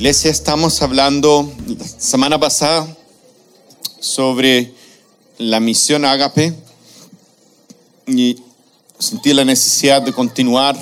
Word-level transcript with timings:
Iglesia, 0.00 0.30
estamos 0.30 0.80
hablando 0.80 1.52
la 1.66 1.84
semana 1.84 2.40
pasada 2.40 2.88
sobre 4.00 4.72
la 5.36 5.60
misión 5.60 6.06
Ágape 6.06 6.54
y 8.06 8.38
sentí 8.98 9.34
la 9.34 9.44
necesidad 9.44 10.00
de 10.00 10.14
continuar 10.14 10.74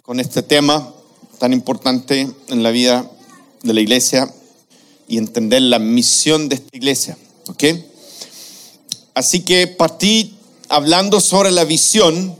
con 0.00 0.18
este 0.18 0.42
tema 0.42 0.94
tan 1.36 1.52
importante 1.52 2.26
en 2.48 2.62
la 2.62 2.70
vida 2.70 3.06
de 3.62 3.74
la 3.74 3.82
iglesia 3.82 4.32
y 5.08 5.18
entender 5.18 5.60
la 5.60 5.78
misión 5.78 6.48
de 6.48 6.54
esta 6.54 6.74
iglesia. 6.74 7.18
¿Ok? 7.48 7.64
Así 9.12 9.40
que 9.40 9.66
partí 9.66 10.38
hablando 10.70 11.20
sobre 11.20 11.50
la 11.50 11.64
visión. 11.64 12.34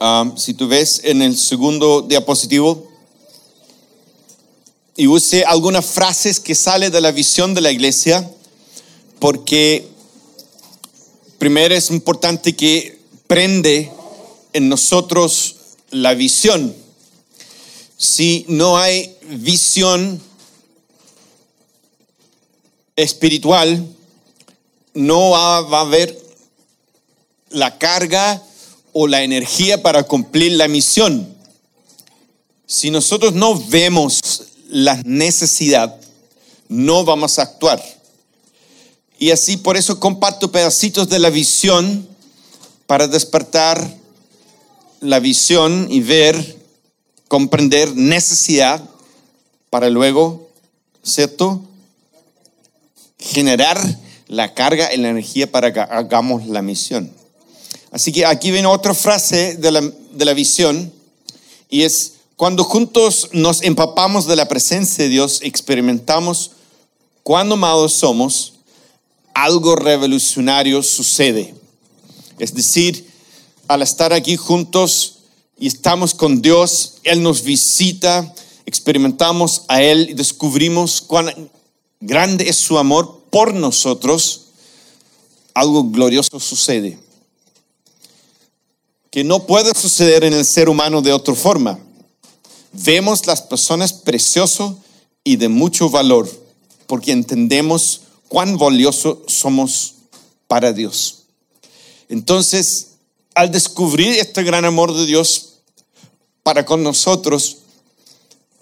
Ah, 0.00 0.32
si 0.38 0.54
tú 0.54 0.66
ves 0.66 1.02
en 1.04 1.20
el 1.20 1.36
segundo 1.36 2.00
diapositivo, 2.00 2.89
y 4.96 5.06
use 5.06 5.44
algunas 5.44 5.86
frases 5.86 6.40
que 6.40 6.54
salen 6.54 6.92
de 6.92 7.00
la 7.00 7.12
visión 7.12 7.54
de 7.54 7.60
la 7.60 7.72
iglesia, 7.72 8.30
porque 9.18 9.88
primero 11.38 11.74
es 11.74 11.90
importante 11.90 12.54
que 12.54 12.98
prende 13.26 13.90
en 14.52 14.68
nosotros 14.68 15.56
la 15.90 16.14
visión. 16.14 16.74
Si 17.96 18.44
no 18.48 18.78
hay 18.78 19.14
visión 19.28 20.20
espiritual, 22.96 23.86
no 24.94 25.30
va, 25.30 25.58
a 25.58 25.80
haber 25.80 26.18
la 27.50 27.78
carga 27.78 28.42
o 28.92 29.06
la 29.06 29.22
energía 29.22 29.82
para 29.82 30.02
cumplir 30.02 30.52
la 30.52 30.68
misión. 30.68 31.34
Si 32.66 32.90
nosotros 32.90 33.32
no 33.34 33.58
vemos 33.68 34.20
la 34.70 35.00
necesidad, 35.04 35.96
no 36.68 37.04
vamos 37.04 37.38
a 37.38 37.42
actuar. 37.42 37.82
Y 39.18 39.32
así 39.32 39.56
por 39.56 39.76
eso 39.76 40.00
comparto 40.00 40.50
pedacitos 40.50 41.08
de 41.08 41.18
la 41.18 41.28
visión 41.28 42.08
para 42.86 43.06
despertar 43.06 43.96
la 45.00 45.20
visión 45.20 45.88
y 45.90 46.00
ver, 46.00 46.56
comprender 47.28 47.94
necesidad 47.96 48.82
para 49.68 49.90
luego, 49.90 50.48
¿cierto? 51.02 51.62
Generar 53.18 53.80
la 54.28 54.54
carga 54.54 54.94
y 54.94 54.98
la 54.98 55.10
energía 55.10 55.50
para 55.50 55.72
que 55.72 55.80
hagamos 55.80 56.46
la 56.46 56.62
misión. 56.62 57.12
Así 57.90 58.12
que 58.12 58.24
aquí 58.24 58.50
viene 58.50 58.68
otra 58.68 58.94
frase 58.94 59.56
de 59.56 59.70
la, 59.72 59.80
de 59.80 60.24
la 60.24 60.34
visión 60.34 60.92
y 61.68 61.82
es, 61.82 62.14
cuando 62.40 62.64
juntos 62.64 63.28
nos 63.32 63.60
empapamos 63.60 64.26
de 64.26 64.34
la 64.34 64.48
presencia 64.48 65.04
de 65.04 65.10
Dios, 65.10 65.40
experimentamos 65.42 66.52
cuán 67.22 67.52
amados 67.52 67.92
somos, 67.92 68.54
algo 69.34 69.76
revolucionario 69.76 70.82
sucede. 70.82 71.54
Es 72.38 72.54
decir, 72.54 73.06
al 73.68 73.82
estar 73.82 74.14
aquí 74.14 74.38
juntos 74.38 75.18
y 75.58 75.66
estamos 75.66 76.14
con 76.14 76.40
Dios, 76.40 76.94
Él 77.02 77.22
nos 77.22 77.42
visita, 77.42 78.34
experimentamos 78.64 79.64
a 79.68 79.82
Él 79.82 80.08
y 80.08 80.14
descubrimos 80.14 81.02
cuán 81.02 81.50
grande 82.00 82.48
es 82.48 82.56
su 82.56 82.78
amor 82.78 83.20
por 83.28 83.52
nosotros, 83.52 84.46
algo 85.52 85.84
glorioso 85.84 86.40
sucede. 86.40 86.98
Que 89.10 89.24
no 89.24 89.44
puede 89.46 89.78
suceder 89.78 90.24
en 90.24 90.32
el 90.32 90.46
ser 90.46 90.70
humano 90.70 91.02
de 91.02 91.12
otra 91.12 91.34
forma 91.34 91.78
vemos 92.72 93.26
las 93.26 93.42
personas 93.42 93.92
precioso 93.92 94.78
y 95.24 95.36
de 95.36 95.48
mucho 95.48 95.90
valor, 95.90 96.30
porque 96.86 97.12
entendemos 97.12 98.02
cuán 98.28 98.58
valioso 98.58 99.22
somos 99.26 99.94
para 100.46 100.72
Dios. 100.72 101.24
Entonces, 102.08 102.88
al 103.34 103.50
descubrir 103.50 104.18
este 104.18 104.42
gran 104.42 104.64
amor 104.64 104.94
de 104.94 105.06
Dios 105.06 105.50
para 106.42 106.64
con 106.64 106.82
nosotros, 106.82 107.58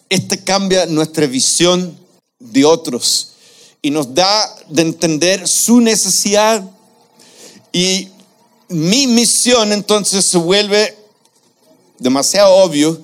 este 0.09 0.43
cambia 0.43 0.87
nuestra 0.87 1.27
visión 1.27 1.99
de 2.39 2.65
otros 2.65 3.33
y 3.83 3.91
nos 3.91 4.15
da 4.15 4.57
de 4.69 4.83
entender 4.83 5.47
su 5.47 5.81
necesidad 5.81 6.65
y 7.73 8.09
mi 8.69 9.07
misión 9.07 9.73
entonces 9.73 10.27
se 10.27 10.39
vuelve 10.39 10.97
demasiado 11.99 12.55
obvio 12.57 13.01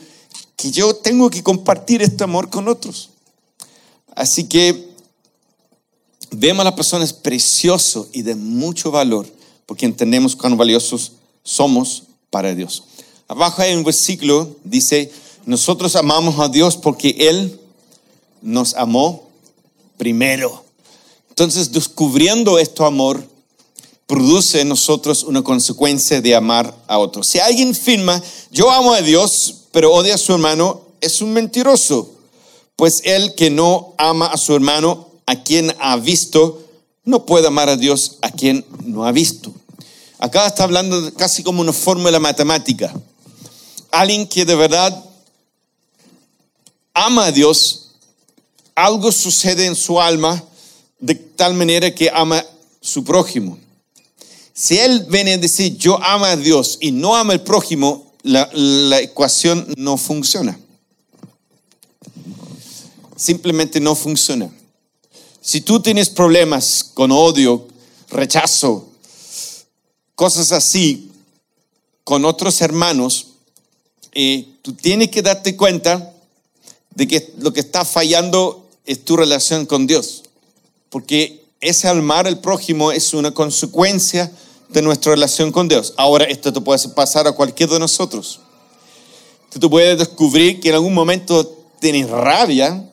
que 0.56 0.70
yo 0.70 0.94
tengo 0.96 1.30
que 1.30 1.42
compartir 1.42 2.02
este 2.02 2.24
amor 2.24 2.50
con 2.50 2.68
otros. 2.68 3.10
Así 4.14 4.44
que 4.44 4.88
vemos 6.30 6.62
a 6.62 6.64
las 6.64 6.74
personas 6.74 7.12
precioso 7.12 8.08
y 8.12 8.22
de 8.22 8.34
mucho 8.34 8.90
valor, 8.90 9.26
porque 9.66 9.86
entendemos 9.86 10.36
cuán 10.36 10.56
valiosos 10.56 11.12
somos 11.42 12.04
para 12.30 12.54
Dios. 12.54 12.84
Abajo 13.28 13.62
hay 13.62 13.74
un 13.74 13.84
versículo, 13.84 14.56
dice, 14.64 15.10
nosotros 15.46 15.96
amamos 15.96 16.38
a 16.38 16.48
Dios 16.48 16.76
porque 16.76 17.16
Él 17.18 17.58
nos 18.42 18.74
amó 18.74 19.28
primero. 19.96 20.64
Entonces, 21.30 21.72
descubriendo 21.72 22.58
este 22.58 22.84
amor, 22.84 23.26
produce 24.06 24.60
en 24.60 24.68
nosotros 24.68 25.24
una 25.24 25.42
consecuencia 25.42 26.20
de 26.20 26.34
amar 26.34 26.74
a 26.86 26.98
otros. 26.98 27.28
Si 27.28 27.38
alguien 27.38 27.74
firma, 27.74 28.22
yo 28.50 28.70
amo 28.70 28.92
a 28.92 29.00
Dios, 29.00 29.63
pero 29.74 29.92
odia 29.92 30.14
a 30.14 30.18
su 30.18 30.32
hermano, 30.32 30.82
es 31.00 31.20
un 31.20 31.32
mentiroso. 31.32 32.14
Pues 32.76 33.00
el 33.02 33.34
que 33.34 33.50
no 33.50 33.92
ama 33.98 34.26
a 34.28 34.36
su 34.36 34.54
hermano, 34.54 35.08
a 35.26 35.42
quien 35.42 35.74
ha 35.80 35.96
visto, 35.96 36.62
no 37.02 37.26
puede 37.26 37.48
amar 37.48 37.68
a 37.68 37.76
Dios 37.76 38.18
a 38.22 38.30
quien 38.30 38.64
no 38.84 39.04
ha 39.04 39.10
visto. 39.10 39.52
Acá 40.20 40.46
está 40.46 40.62
hablando 40.62 41.12
casi 41.14 41.42
como 41.42 41.60
una 41.60 41.72
fórmula 41.72 42.20
matemática. 42.20 42.94
Alguien 43.90 44.28
que 44.28 44.44
de 44.44 44.54
verdad 44.54 45.04
ama 46.92 47.26
a 47.26 47.32
Dios, 47.32 47.96
algo 48.76 49.10
sucede 49.10 49.66
en 49.66 49.74
su 49.74 50.00
alma 50.00 50.40
de 51.00 51.16
tal 51.16 51.54
manera 51.54 51.92
que 51.92 52.12
ama 52.14 52.38
a 52.38 52.46
su 52.80 53.02
prójimo. 53.02 53.58
Si 54.52 54.78
él 54.78 55.04
viene 55.08 55.32
a 55.32 55.38
decir 55.38 55.76
yo 55.76 56.00
amo 56.00 56.26
a 56.26 56.36
Dios 56.36 56.78
y 56.80 56.92
no 56.92 57.16
ama 57.16 57.32
al 57.32 57.42
prójimo, 57.42 58.13
la, 58.24 59.00
ecuación 59.00 59.66
no 59.76 59.96
funciona. 59.96 60.58
Simplemente 63.16 63.80
no 63.80 63.94
funciona. 63.94 64.50
Si 65.40 65.60
tú 65.60 65.80
tienes 65.80 66.10
problemas 66.10 66.90
con 66.94 67.12
odio, 67.12 67.68
rechazo, 68.08 68.88
cosas 70.14 70.52
así 70.52 71.10
con 72.02 72.24
otros 72.24 72.60
hermanos, 72.60 73.28
eh, 74.12 74.48
tú 74.62 74.72
tienes 74.72 75.10
que 75.10 75.22
darte 75.22 75.56
cuenta 75.56 76.12
de 76.94 77.06
que 77.06 77.34
lo 77.38 77.52
que 77.52 77.60
está 77.60 77.84
fallando 77.84 78.66
es 78.86 79.04
tu 79.04 79.16
relación 79.16 79.66
con 79.66 79.86
Dios. 79.86 80.22
Porque 80.88 81.44
ese 81.60 81.88
amar 81.88 82.26
al 82.26 82.40
prójimo 82.40 82.90
es 82.90 83.12
una 83.12 83.32
consecuencia 83.32 84.30
de 84.74 84.82
nuestra 84.82 85.12
relación 85.12 85.52
con 85.52 85.68
Dios. 85.68 85.94
Ahora, 85.96 86.24
esto 86.24 86.52
te 86.52 86.60
puede 86.60 86.86
pasar 86.88 87.26
a 87.28 87.32
cualquiera 87.32 87.74
de 87.74 87.78
nosotros. 87.78 88.40
Tú 89.58 89.70
puedes 89.70 89.96
descubrir 89.96 90.60
que 90.60 90.70
en 90.70 90.74
algún 90.74 90.92
momento 90.92 91.46
tienes 91.80 92.10
rabia, 92.10 92.84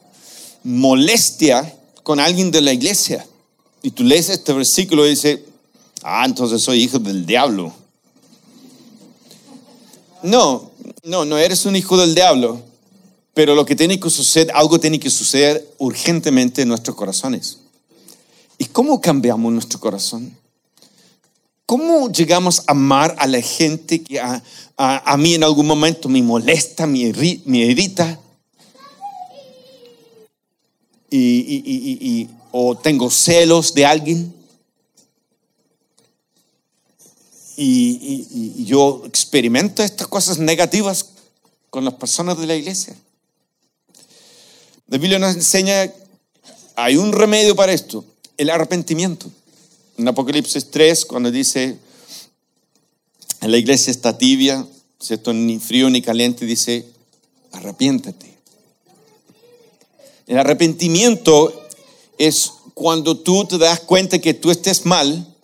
molestia 0.63 1.75
con 2.03 2.19
alguien 2.19 2.51
de 2.51 2.61
la 2.61 2.71
iglesia. 2.71 3.25
Y 3.81 3.89
tú 3.89 4.03
lees 4.03 4.29
este 4.29 4.53
versículo 4.53 5.07
y 5.07 5.09
dices, 5.09 5.39
ah, 6.03 6.23
entonces 6.23 6.61
soy 6.61 6.83
hijo 6.83 6.99
del 6.99 7.25
diablo. 7.25 7.73
No, 10.21 10.69
no, 11.03 11.25
no 11.25 11.39
eres 11.39 11.65
un 11.65 11.75
hijo 11.75 11.97
del 11.97 12.13
diablo. 12.13 12.61
Pero 13.33 13.55
lo 13.55 13.65
que 13.65 13.75
tiene 13.75 13.99
que 13.99 14.09
suceder, 14.11 14.51
algo 14.53 14.79
tiene 14.79 14.99
que 14.99 15.09
suceder 15.09 15.67
urgentemente 15.79 16.61
en 16.61 16.67
nuestros 16.67 16.95
corazones. 16.95 17.57
¿Y 18.59 18.65
cómo 18.65 19.01
cambiamos 19.01 19.51
nuestro 19.51 19.79
corazón? 19.79 20.37
¿Cómo 21.71 22.11
llegamos 22.11 22.63
a 22.67 22.73
amar 22.73 23.15
a 23.17 23.25
la 23.25 23.41
gente 23.41 24.03
que 24.03 24.19
a, 24.19 24.43
a, 24.75 25.15
mí 25.15 25.35
en 25.35 25.43
algún 25.45 25.65
momento 25.65 26.09
me 26.09 26.21
molesta, 26.21 26.85
me, 26.85 26.99
irrita? 26.99 28.19
Y, 31.09 31.17
y, 31.17 32.29
o 32.51 32.75
tengo 32.75 33.09
celos 33.09 33.73
de 33.73 33.85
alguien. 33.85 34.35
Y, 37.55 38.65
yo 38.65 39.03
experimento 39.05 39.81
estas 39.81 40.07
cosas 40.07 40.39
negativas 40.39 41.05
con 41.69 41.85
las 41.85 41.93
personas 41.93 42.37
de 42.37 42.47
la 42.47 42.55
iglesia. 42.55 42.97
La 44.87 44.97
Biblia 44.97 45.19
nos 45.19 45.35
enseña, 45.35 45.89
hay 46.75 46.97
un 46.97 47.13
remedio 47.13 47.55
para 47.55 47.71
esto, 47.71 48.03
el 48.35 48.49
arrepentimiento. 48.49 49.31
En 50.01 50.07
Apocalipsis 50.07 50.71
3, 50.71 51.05
cuando 51.05 51.29
dice, 51.29 51.77
la 53.41 53.55
iglesia 53.55 53.91
está 53.91 54.17
tibia, 54.17 54.65
¿cierto? 54.99 55.31
ni 55.31 55.59
frío 55.59 55.91
ni 55.91 56.01
caliente, 56.01 56.43
dice, 56.47 56.87
arrepiéntate. 57.51 58.35
El 60.25 60.39
arrepentimiento 60.39 61.67
es 62.17 62.51
cuando 62.73 63.15
tú 63.19 63.45
te 63.45 63.59
das 63.59 63.81
cuenta 63.81 64.17
que 64.17 64.33
tú 64.33 64.49
estés 64.49 64.87
mal 64.87 65.35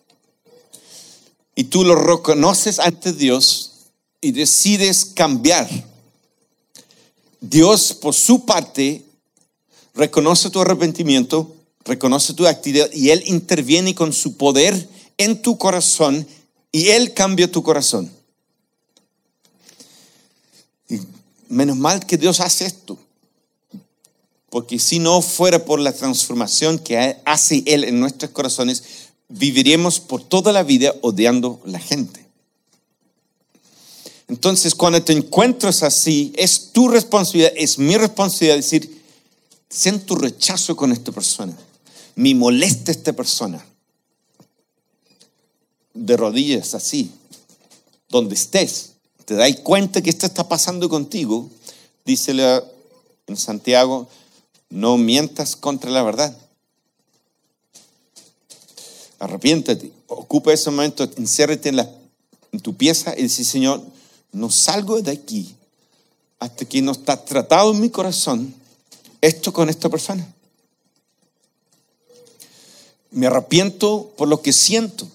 y 1.53 1.65
tú 1.65 1.83
lo 1.83 1.93
reconoces 1.93 2.79
ante 2.79 3.13
Dios 3.13 3.73
y 4.21 4.31
decides 4.31 5.05
cambiar. 5.05 5.69
Dios, 7.41 7.93
por 7.93 8.15
su 8.15 8.43
parte, 8.43 9.05
reconoce 9.93 10.49
tu 10.49 10.61
arrepentimiento, 10.61 11.56
reconoce 11.87 12.33
tu 12.33 12.45
actividad 12.45 12.91
y 12.91 13.09
Él 13.09 13.23
interviene 13.25 13.95
con 13.95 14.13
su 14.13 14.37
poder 14.37 14.87
en 15.17 15.41
tu 15.41 15.57
corazón 15.57 16.27
y 16.71 16.89
Él 16.89 17.13
cambia 17.13 17.51
tu 17.51 17.63
corazón. 17.63 18.11
Y 20.89 20.99
menos 21.49 21.77
mal 21.77 22.05
que 22.05 22.17
Dios 22.17 22.39
hace 22.39 22.65
esto. 22.65 22.97
Porque 24.49 24.79
si 24.79 24.99
no 24.99 25.21
fuera 25.21 25.65
por 25.65 25.79
la 25.79 25.93
transformación 25.93 26.79
que 26.79 27.17
hace 27.25 27.63
Él 27.65 27.83
en 27.83 27.99
nuestros 27.99 28.31
corazones, 28.31 28.83
viviríamos 29.27 29.99
por 29.99 30.23
toda 30.23 30.53
la 30.53 30.63
vida 30.63 30.93
odiando 31.01 31.61
a 31.65 31.69
la 31.69 31.79
gente. 31.79 32.25
Entonces, 34.29 34.75
cuando 34.75 35.01
te 35.01 35.13
encuentras 35.13 35.83
así, 35.83 36.33
es 36.35 36.71
tu 36.73 36.89
responsabilidad, 36.89 37.53
es 37.55 37.77
mi 37.79 37.95
responsabilidad 37.95 38.57
decir, 38.57 39.01
siento 39.69 40.15
rechazo 40.15 40.75
con 40.75 40.91
esta 40.91 41.11
persona, 41.11 41.57
me 42.17 42.33
molesta 42.33 42.91
esta 42.91 43.13
persona. 43.13 43.63
De 45.93 46.17
rodillas 46.17 46.73
así, 46.73 47.11
donde 48.09 48.35
estés, 48.35 48.93
te 49.25 49.35
das 49.35 49.55
cuenta 49.57 50.01
que 50.01 50.09
esto 50.09 50.25
está 50.25 50.47
pasando 50.47 50.89
contigo, 50.89 51.49
dísele 52.05 52.63
en 53.27 53.37
Santiago, 53.37 54.07
no 54.69 54.97
mientas 54.97 55.55
contra 55.55 55.91
la 55.91 56.03
verdad. 56.03 56.35
Arrepiéntate, 59.19 59.91
ocupa 60.07 60.53
ese 60.53 60.71
momento, 60.71 61.07
enciérrate 61.17 61.69
en, 61.69 61.77
la, 61.77 61.89
en 62.51 62.59
tu 62.59 62.75
pieza 62.75 63.13
y 63.17 63.23
dice, 63.23 63.43
Señor, 63.43 63.81
no 64.31 64.49
salgo 64.49 65.01
de 65.01 65.11
aquí 65.11 65.55
hasta 66.39 66.65
que 66.65 66.81
no 66.81 66.93
está 66.93 67.23
tratado 67.23 67.71
en 67.73 67.79
mi 67.79 67.89
corazón 67.89 68.53
esto 69.21 69.53
con 69.53 69.69
esta 69.69 69.89
persona. 69.89 70.27
Me 73.11 73.27
arrepiento 73.27 74.11
por 74.17 74.27
lo 74.27 74.41
que 74.41 74.53
siento. 74.53 75.07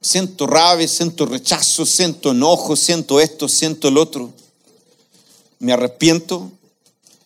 Siento 0.00 0.46
rabia, 0.46 0.86
siento 0.86 1.26
rechazo, 1.26 1.84
siento 1.84 2.30
enojo, 2.30 2.76
siento 2.76 3.20
esto, 3.20 3.48
siento 3.48 3.88
el 3.88 3.98
otro. 3.98 4.32
Me 5.58 5.72
arrepiento 5.72 6.50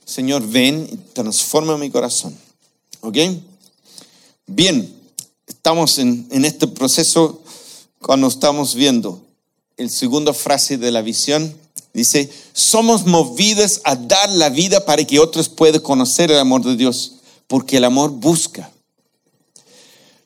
Señor, 0.04 0.46
ven 0.46 0.88
y 0.92 0.96
transforma 1.14 1.78
mi 1.78 1.90
corazón. 1.90 2.36
¿Ok? 3.00 3.16
Bien, 4.46 4.94
estamos 5.46 5.98
en, 5.98 6.26
en 6.30 6.44
este 6.44 6.66
proceso 6.66 7.40
cuando 8.00 8.26
estamos 8.26 8.74
viendo 8.74 9.22
el 9.76 9.90
segunda 9.90 10.34
frase 10.34 10.76
de 10.76 10.90
la 10.90 11.02
visión. 11.02 11.56
Dice, 11.94 12.30
somos 12.52 13.06
movidos 13.06 13.80
a 13.84 13.96
dar 13.96 14.30
la 14.30 14.50
vida 14.50 14.84
para 14.84 15.04
que 15.04 15.20
otros 15.20 15.48
puedan 15.48 15.80
conocer 15.80 16.30
el 16.30 16.38
amor 16.38 16.62
de 16.62 16.76
Dios, 16.76 17.14
porque 17.46 17.76
el 17.76 17.84
amor 17.84 18.10
busca. 18.10 18.71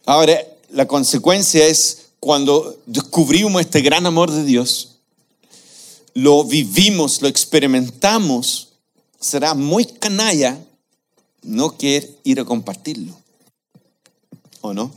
Ahora, 0.06 0.40
la 0.70 0.86
consecuencia 0.86 1.66
es 1.66 2.06
cuando 2.20 2.80
descubrimos 2.86 3.60
este 3.60 3.80
gran 3.80 4.06
amor 4.06 4.30
de 4.30 4.44
Dios, 4.44 4.96
lo 6.14 6.44
vivimos, 6.44 7.20
lo 7.20 7.28
experimentamos, 7.28 8.68
será 9.20 9.54
muy 9.54 9.84
canalla 9.84 10.58
no 11.42 11.76
querer 11.76 12.08
ir 12.24 12.40
a 12.40 12.44
compartirlo. 12.44 13.14
¿O 14.60 14.72
no? 14.72 14.92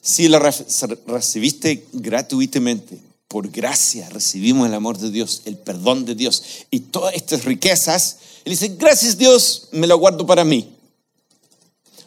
Si 0.00 0.28
lo 0.28 0.38
recibiste 0.38 1.86
gratuitamente, 1.92 2.98
por 3.28 3.50
gracia 3.50 4.10
recibimos 4.10 4.68
el 4.68 4.74
amor 4.74 4.98
de 4.98 5.10
Dios, 5.10 5.42
el 5.46 5.56
perdón 5.56 6.04
de 6.04 6.14
Dios 6.14 6.42
y 6.70 6.80
todas 6.80 7.14
estas 7.14 7.44
riquezas, 7.44 8.18
Él 8.44 8.50
dice, 8.50 8.76
gracias 8.78 9.16
Dios, 9.16 9.68
me 9.72 9.86
lo 9.86 9.98
guardo 9.98 10.26
para 10.26 10.44
mí. 10.44 10.71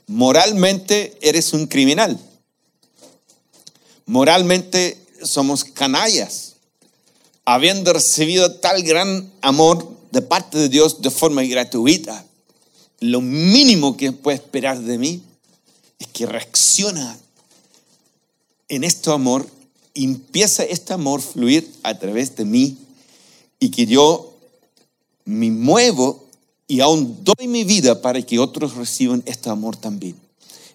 Moralmente 0.08 1.18
eres 1.22 1.54
un 1.54 1.68
criminal. 1.68 2.20
Moralmente 4.06 4.98
somos 5.24 5.64
canallas. 5.64 6.56
Habiendo 7.46 7.94
recibido 7.94 8.56
tal 8.56 8.84
gran 8.84 9.32
amor, 9.42 9.96
de 10.12 10.22
parte 10.22 10.58
de 10.58 10.70
Dios 10.70 11.02
de 11.02 11.12
forma 11.12 11.44
gratuita, 11.44 12.26
lo 13.02 13.20
mínimo 13.20 13.98
que 13.98 14.14
puede 14.14 14.38
esperar 14.38 14.80
de 14.80 14.98
mí 14.98 15.22
es 16.00 16.08
que 16.08 16.26
reacciona 16.26 17.18
en 18.70 18.86
este 18.86 19.12
amor, 19.12 19.46
empieza 19.94 20.64
este 20.64 20.94
amor 20.94 21.20
a 21.20 21.24
fluir 21.24 21.70
a 21.84 22.00
través 22.00 22.36
de 22.38 22.46
mí 22.46 22.78
y 23.60 23.70
que 23.70 23.86
yo 23.86 24.34
me 25.26 25.52
muevo 25.52 26.25
y 26.68 26.80
aún 26.80 27.20
doy 27.24 27.48
mi 27.48 27.64
vida 27.64 28.02
para 28.02 28.22
que 28.22 28.40
otros 28.40 28.76
reciban 28.76 29.24
este 29.26 29.50
amor 29.50 29.78
también. 29.78 30.16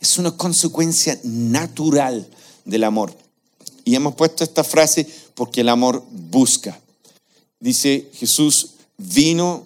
Es 0.00 0.18
una 0.18 0.30
consecuencia 0.36 1.18
natural 1.24 2.26
del 2.64 2.84
amor. 2.84 3.14
Y 3.84 3.94
hemos 3.94 4.14
puesto 4.14 4.44
esta 4.44 4.64
frase 4.64 5.06
porque 5.34 5.62
el 5.62 5.68
amor 5.68 6.04
busca. 6.10 6.78
Dice 7.58 8.08
Jesús, 8.14 8.72
vino 8.96 9.64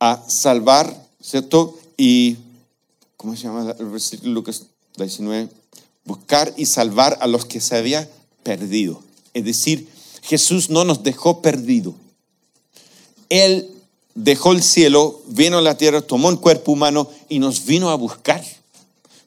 a 0.00 0.22
salvar, 0.28 1.06
¿cierto? 1.20 1.78
Y, 1.96 2.36
¿cómo 3.16 3.36
se 3.36 3.44
llama 3.44 3.74
el 3.78 3.86
versículo 3.86 4.32
Lucas 4.32 4.64
19? 4.96 5.48
Buscar 6.04 6.52
y 6.56 6.66
salvar 6.66 7.18
a 7.20 7.26
los 7.26 7.44
que 7.44 7.60
se 7.60 7.76
había 7.76 8.10
perdido. 8.42 9.02
Es 9.32 9.44
decir, 9.44 9.88
Jesús 10.22 10.70
no 10.70 10.84
nos 10.84 11.02
dejó 11.02 11.40
perdido. 11.40 11.94
Él 13.28 13.71
dejó 14.14 14.52
el 14.52 14.62
cielo, 14.62 15.20
vino 15.26 15.58
a 15.58 15.62
la 15.62 15.76
tierra, 15.76 16.00
tomó 16.00 16.28
un 16.28 16.36
cuerpo 16.36 16.72
humano 16.72 17.10
y 17.28 17.38
nos 17.38 17.64
vino 17.64 17.90
a 17.90 17.94
buscar. 17.94 18.44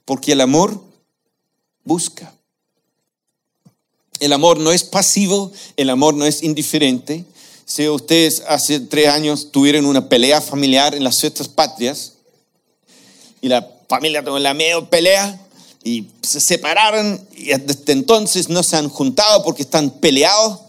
Porque 0.05 0.33
el 0.33 0.41
amor 0.41 0.81
busca. 1.83 2.33
El 4.19 4.33
amor 4.33 4.59
no 4.59 4.71
es 4.71 4.83
pasivo, 4.83 5.51
el 5.77 5.89
amor 5.89 6.13
no 6.13 6.25
es 6.25 6.43
indiferente, 6.43 7.25
si 7.65 7.89
ustedes 7.89 8.43
hace 8.47 8.79
tres 8.79 9.07
años 9.07 9.51
tuvieron 9.51 9.87
una 9.87 10.07
pelea 10.07 10.39
familiar 10.39 10.93
en 10.93 11.03
las 11.03 11.19
fiestas 11.19 11.47
patrias 11.47 12.13
y 13.41 13.47
la 13.47 13.67
familia 13.89 14.23
tuvo 14.23 14.37
la 14.37 14.53
medio 14.53 14.87
pelea 14.87 15.41
y 15.83 16.05
se 16.21 16.39
separaron 16.39 17.19
y 17.35 17.45
desde 17.45 17.91
entonces 17.91 18.49
no 18.49 18.61
se 18.61 18.77
han 18.77 18.87
juntado 18.87 19.43
porque 19.43 19.63
están 19.63 19.89
peleados, 19.89 20.59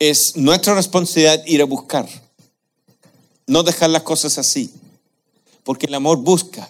es 0.00 0.34
nuestra 0.34 0.74
responsabilidad 0.74 1.44
ir 1.46 1.60
a 1.60 1.66
buscar, 1.66 2.08
no 3.46 3.62
dejar 3.62 3.90
las 3.90 4.02
cosas 4.02 4.38
así, 4.38 4.72
porque 5.62 5.86
el 5.86 5.94
amor 5.94 6.18
busca 6.18 6.68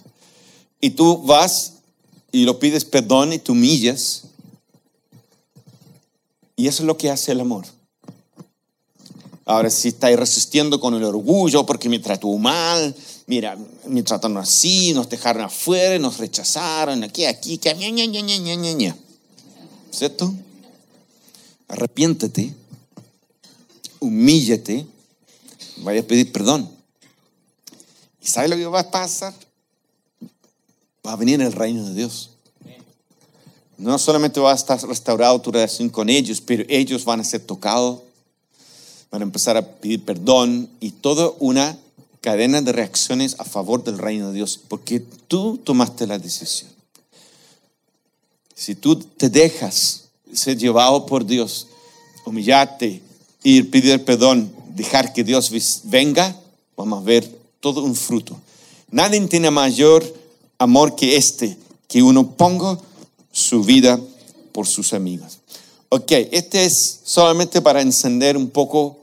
y 0.80 0.90
tú 0.90 1.22
vas 1.22 1.74
y 2.32 2.44
lo 2.44 2.58
pides 2.58 2.84
perdón 2.84 3.32
y 3.32 3.38
te 3.38 3.52
humillas 3.52 4.24
y 6.56 6.66
eso 6.66 6.82
es 6.82 6.86
lo 6.86 6.98
que 6.98 7.08
hace 7.08 7.32
el 7.32 7.40
amor. 7.40 7.66
Ahora, 9.46 9.70
si 9.70 9.88
estáis 9.88 10.18
resistiendo 10.18 10.78
con 10.78 10.94
el 10.94 11.04
orgullo 11.04 11.64
porque 11.64 11.88
me 11.88 11.98
trató 12.00 12.36
mal, 12.36 12.94
mira, 13.26 13.56
me 13.86 14.02
trataron 14.02 14.36
así, 14.38 14.92
nos 14.92 15.08
dejaron 15.08 15.44
afuera, 15.44 15.98
nos 15.98 16.18
rechazaron, 16.18 17.04
aquí, 17.04 17.24
aquí, 17.24 17.58
que 17.58 17.74
ña, 17.74 17.90
ña, 17.90 18.06
ña, 18.06 18.20
ña, 18.20 18.54
ña, 18.56 18.72
ña. 18.72 18.96
¿Cierto? 19.90 20.34
Arrepiéntete, 21.68 22.54
humíllate, 24.00 24.86
vaya 25.78 26.00
a 26.00 26.04
pedir 26.04 26.32
perdón. 26.32 26.68
¿Y 28.20 28.26
sabes 28.26 28.50
lo 28.50 28.56
que 28.56 28.66
va 28.66 28.80
a 28.80 28.90
pasar? 28.90 29.34
Va 31.06 31.12
a 31.12 31.16
venir 31.16 31.40
el 31.40 31.52
reino 31.52 31.88
de 31.88 31.94
Dios 31.94 32.30
no 33.80 33.98
solamente 33.98 34.40
va 34.40 34.52
a 34.52 34.54
estar 34.54 34.78
restaurado 34.86 35.40
tu 35.40 35.50
relación 35.50 35.88
con 35.88 36.10
ellos, 36.10 36.40
pero 36.42 36.64
ellos 36.68 37.04
van 37.04 37.20
a 37.20 37.24
ser 37.24 37.40
tocados, 37.40 38.00
van 39.10 39.22
a 39.22 39.24
empezar 39.24 39.56
a 39.56 39.66
pedir 39.66 40.04
perdón 40.04 40.68
y 40.80 40.90
toda 40.90 41.32
una 41.38 41.78
cadena 42.20 42.60
de 42.60 42.72
reacciones 42.72 43.36
a 43.38 43.44
favor 43.44 43.82
del 43.82 43.96
reino 43.96 44.28
de 44.28 44.34
Dios, 44.34 44.60
porque 44.68 45.00
tú 45.00 45.56
tomaste 45.64 46.06
la 46.06 46.18
decisión. 46.18 46.70
Si 48.54 48.74
tú 48.74 48.96
te 48.96 49.30
dejas 49.30 50.10
ser 50.30 50.58
llevado 50.58 51.06
por 51.06 51.24
Dios, 51.24 51.66
humillarte, 52.26 53.00
ir 53.42 53.70
pedir 53.70 54.04
perdón, 54.04 54.52
dejar 54.74 55.12
que 55.12 55.24
Dios 55.24 55.50
venga, 55.84 56.36
vamos 56.76 57.02
a 57.02 57.04
ver 57.04 57.30
todo 57.60 57.82
un 57.82 57.94
fruto. 57.94 58.38
Nadie 58.90 59.20
tiene 59.28 59.50
mayor 59.50 60.04
amor 60.58 60.96
que 60.96 61.16
este, 61.16 61.56
que 61.88 62.02
uno 62.02 62.32
ponga 62.32 62.78
su 63.32 63.62
vida 63.62 64.00
por 64.52 64.66
sus 64.66 64.92
amigos. 64.92 65.38
Ok, 65.88 66.12
este 66.30 66.64
es 66.64 67.00
solamente 67.04 67.60
para 67.60 67.82
encender 67.82 68.36
un 68.36 68.48
poco 68.48 68.98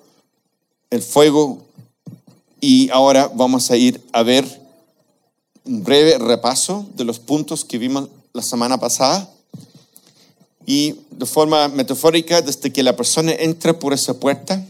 el 0.89 1.01
fuego 1.01 1.65
Y 2.59 2.89
ahora 2.89 3.27
vamos 3.27 3.69
a 3.69 3.77
ir 3.77 4.01
a 4.13 4.23
ver 4.23 4.45
un 5.63 5.83
breve 5.83 6.17
repaso 6.17 6.87
de 6.95 7.03
los 7.03 7.19
puntos 7.19 7.63
que 7.63 7.77
vimos 7.77 8.09
la 8.33 8.41
semana 8.41 8.79
pasada. 8.79 9.29
Y 10.69 10.95
de 11.11 11.25
forma 11.25 11.69
metafórica, 11.69 12.41
desde 12.41 12.73
que 12.73 12.83
la 12.83 12.95
persona 12.95 13.31
entra 13.31 13.79
por 13.79 13.93
esa 13.93 14.19
puerta, 14.19 14.63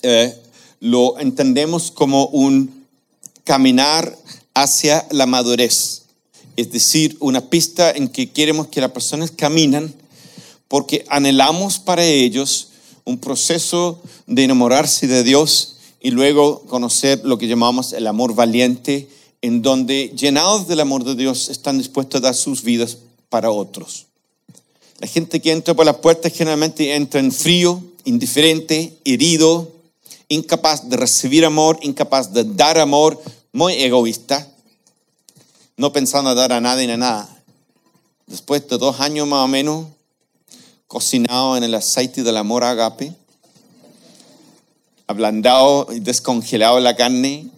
eh, 0.00 0.34
lo 0.80 1.18
entendemos 1.18 1.90
como 1.90 2.26
un 2.28 2.86
caminar 3.44 4.18
hacia 4.54 5.06
la 5.10 5.26
madurez. 5.26 6.04
Es 6.56 6.72
decir, 6.72 7.18
una 7.20 7.50
pista 7.50 7.90
en 7.90 8.08
que 8.08 8.30
queremos 8.30 8.68
que 8.68 8.80
las 8.80 8.92
personas 8.92 9.30
caminan 9.30 9.94
porque 10.68 11.04
anhelamos 11.08 11.78
para 11.78 12.02
ellos 12.02 12.68
un 13.04 13.18
proceso 13.18 14.00
de 14.26 14.44
enamorarse 14.44 15.06
de 15.06 15.22
Dios 15.22 15.76
y 16.00 16.12
luego 16.12 16.62
conocer 16.62 17.20
lo 17.24 17.36
que 17.36 17.46
llamamos 17.46 17.92
el 17.92 18.06
amor 18.06 18.34
valiente, 18.34 19.06
en 19.42 19.60
donde 19.60 20.14
llenados 20.16 20.66
del 20.66 20.80
amor 20.80 21.04
de 21.04 21.14
Dios 21.14 21.50
están 21.50 21.76
dispuestos 21.76 22.20
a 22.20 22.24
dar 22.24 22.34
sus 22.34 22.62
vidas 22.62 22.96
para 23.28 23.50
otros. 23.50 24.06
La 25.02 25.08
gente 25.08 25.42
que 25.42 25.50
entra 25.50 25.74
por 25.74 25.84
la 25.84 26.00
puerta 26.00 26.30
generalmente 26.30 26.94
entra 26.94 27.18
en 27.18 27.32
frío, 27.32 27.82
indiferente, 28.04 28.96
herido, 29.04 29.72
incapaz 30.28 30.88
de 30.88 30.96
recibir 30.96 31.44
amor, 31.44 31.76
incapaz 31.82 32.32
de 32.32 32.44
dar 32.44 32.78
amor, 32.78 33.20
muy 33.50 33.72
egoísta, 33.72 34.46
no 35.76 35.92
pensando 35.92 36.30
a 36.30 36.36
dar 36.36 36.52
a 36.52 36.60
nadie 36.60 36.86
ni 36.86 36.92
a 36.92 36.96
nada. 36.96 37.42
Después 38.28 38.68
de 38.68 38.78
dos 38.78 39.00
años 39.00 39.26
más 39.26 39.44
o 39.44 39.48
menos, 39.48 39.86
cocinado 40.86 41.56
en 41.56 41.64
el 41.64 41.74
aceite 41.74 42.22
del 42.22 42.36
amor 42.36 42.62
agape, 42.62 43.12
ablandado 45.08 45.88
y 45.92 45.98
descongelado 45.98 46.78
la 46.78 46.94
carne, 46.94 47.48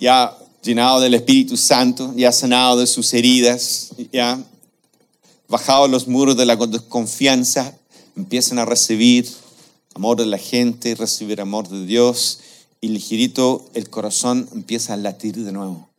ya 0.00 0.34
llenado 0.62 0.98
del 1.00 1.12
Espíritu 1.12 1.58
Santo, 1.58 2.10
ya 2.16 2.32
sanado 2.32 2.78
de 2.78 2.86
sus 2.86 3.12
heridas, 3.12 3.90
ya 4.10 4.42
bajado 5.52 5.86
los 5.86 6.08
muros 6.08 6.34
de 6.36 6.46
la 6.46 6.56
desconfianza, 6.56 7.76
empiezan 8.16 8.58
a 8.58 8.64
recibir 8.64 9.30
amor 9.94 10.16
de 10.16 10.24
la 10.24 10.38
gente, 10.38 10.94
recibir 10.94 11.42
amor 11.42 11.68
de 11.68 11.84
Dios, 11.84 12.40
y 12.80 12.88
ligerito 12.88 13.68
el 13.74 13.90
corazón 13.90 14.48
empieza 14.54 14.94
a 14.94 14.96
latir 14.96 15.36
de 15.36 15.52
nuevo. 15.52 15.90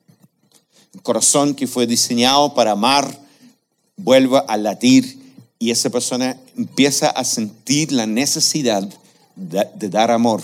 El 0.95 1.03
corazón 1.03 1.53
que 1.53 1.67
fue 1.67 1.85
diseñado 1.85 2.55
para 2.55 2.71
amar 2.71 3.17
vuelve 3.95 4.41
a 4.47 4.57
latir 4.57 5.19
y 5.59 5.69
esa 5.69 5.91
persona 5.91 6.35
empieza 6.57 7.09
a 7.09 7.23
sentir 7.23 7.91
la 7.91 8.07
necesidad 8.07 8.89
de, 9.35 9.89
dar 9.89 10.09
amor. 10.09 10.41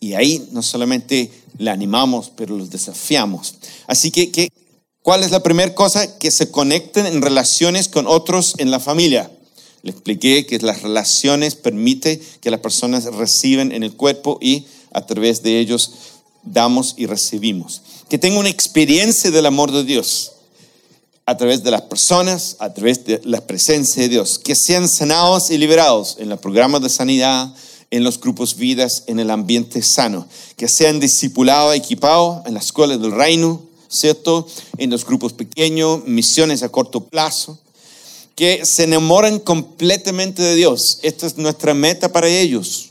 Y 0.00 0.14
ahí 0.14 0.48
no 0.50 0.62
solamente 0.62 1.30
le 1.58 1.70
animamos, 1.70 2.32
pero 2.36 2.56
los 2.56 2.70
desafiamos. 2.70 3.54
Así 3.86 4.10
que, 4.10 4.50
¿cuál 5.02 5.22
es 5.22 5.30
la 5.30 5.42
primera 5.42 5.74
cosa? 5.74 6.18
Que 6.18 6.30
se 6.30 6.50
conecten 6.50 7.06
en 7.06 7.22
relaciones 7.22 7.88
con 7.88 8.06
otros 8.06 8.54
en 8.58 8.70
la 8.70 8.80
familia. 8.80 9.30
Le 9.82 9.92
expliqué 9.92 10.46
que 10.46 10.58
las 10.58 10.82
relaciones 10.82 11.54
permiten 11.54 12.20
que 12.40 12.50
las 12.50 12.60
personas 12.60 13.04
reciben 13.04 13.72
en 13.72 13.82
el 13.82 13.94
cuerpo 13.94 14.38
y 14.40 14.66
a 14.92 15.06
través 15.06 15.42
de 15.42 15.58
ellos 15.58 15.92
damos 16.42 16.94
y 16.96 17.06
recibimos. 17.06 17.82
Que 18.08 18.18
tengan 18.18 18.40
una 18.40 18.48
experiencia 18.48 19.30
del 19.30 19.46
amor 19.46 19.72
de 19.72 19.84
Dios 19.84 20.32
a 21.26 21.36
través 21.36 21.62
de 21.62 21.70
las 21.70 21.82
personas, 21.82 22.56
a 22.58 22.74
través 22.74 23.04
de 23.04 23.20
la 23.24 23.46
presencia 23.46 24.02
de 24.02 24.08
Dios. 24.08 24.38
Que 24.38 24.56
sean 24.56 24.88
sanados 24.88 25.50
y 25.50 25.58
liberados 25.58 26.16
en 26.18 26.28
los 26.28 26.40
programas 26.40 26.82
de 26.82 26.88
sanidad, 26.88 27.54
en 27.90 28.04
los 28.04 28.20
grupos 28.20 28.56
vidas, 28.56 29.04
en 29.06 29.20
el 29.20 29.30
ambiente 29.30 29.80
sano. 29.82 30.26
Que 30.56 30.68
sean 30.68 31.00
discipulados, 31.00 31.74
equipados 31.74 32.44
en 32.46 32.54
las 32.54 32.66
escuelas 32.66 33.00
del 33.00 33.12
reino, 33.12 33.62
¿cierto? 33.90 34.46
En 34.78 34.88
los 34.88 35.04
grupos 35.04 35.32
pequeños, 35.32 36.04
misiones 36.06 36.62
a 36.62 36.70
corto 36.70 37.04
plazo. 37.04 37.58
Que 38.34 38.64
se 38.64 38.84
enamoren 38.84 39.38
completamente 39.38 40.42
de 40.42 40.54
Dios. 40.54 41.00
Esta 41.02 41.26
es 41.26 41.36
nuestra 41.36 41.74
meta 41.74 42.10
para 42.10 42.28
ellos. 42.28 42.90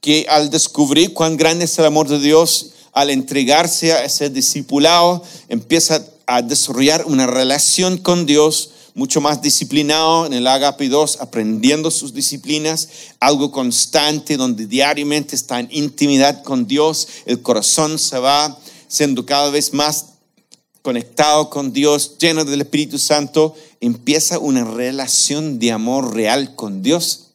Que 0.00 0.26
al 0.28 0.50
descubrir 0.50 1.12
cuán 1.12 1.36
grande 1.36 1.66
es 1.66 1.78
el 1.78 1.84
amor 1.84 2.08
de 2.08 2.18
Dios, 2.18 2.70
al 2.92 3.10
entregarse 3.10 3.92
a 3.92 4.04
ese 4.04 4.30
discipulado, 4.30 5.22
empieza 5.48 6.04
a 6.26 6.42
desarrollar 6.42 7.04
una 7.06 7.26
relación 7.26 7.98
con 7.98 8.26
Dios 8.26 8.70
mucho 8.98 9.20
más 9.20 9.40
disciplinado 9.40 10.26
en 10.26 10.32
el 10.32 10.46
Agape 10.48 10.88
2, 10.88 11.18
aprendiendo 11.20 11.88
sus 11.88 12.12
disciplinas, 12.12 12.88
algo 13.20 13.52
constante 13.52 14.36
donde 14.36 14.66
diariamente 14.66 15.36
está 15.36 15.60
en 15.60 15.68
intimidad 15.70 16.42
con 16.42 16.66
Dios, 16.66 17.06
el 17.24 17.40
corazón 17.40 18.00
se 18.00 18.18
va 18.18 18.58
siendo 18.88 19.24
cada 19.24 19.50
vez 19.50 19.72
más 19.72 20.06
conectado 20.82 21.50
con 21.50 21.72
Dios, 21.72 22.16
lleno 22.18 22.44
del 22.44 22.62
Espíritu 22.62 22.98
Santo, 22.98 23.54
empieza 23.80 24.38
una 24.38 24.64
relación 24.64 25.58
de 25.58 25.72
amor 25.72 26.14
real 26.14 26.54
con 26.54 26.82
Dios. 26.82 27.28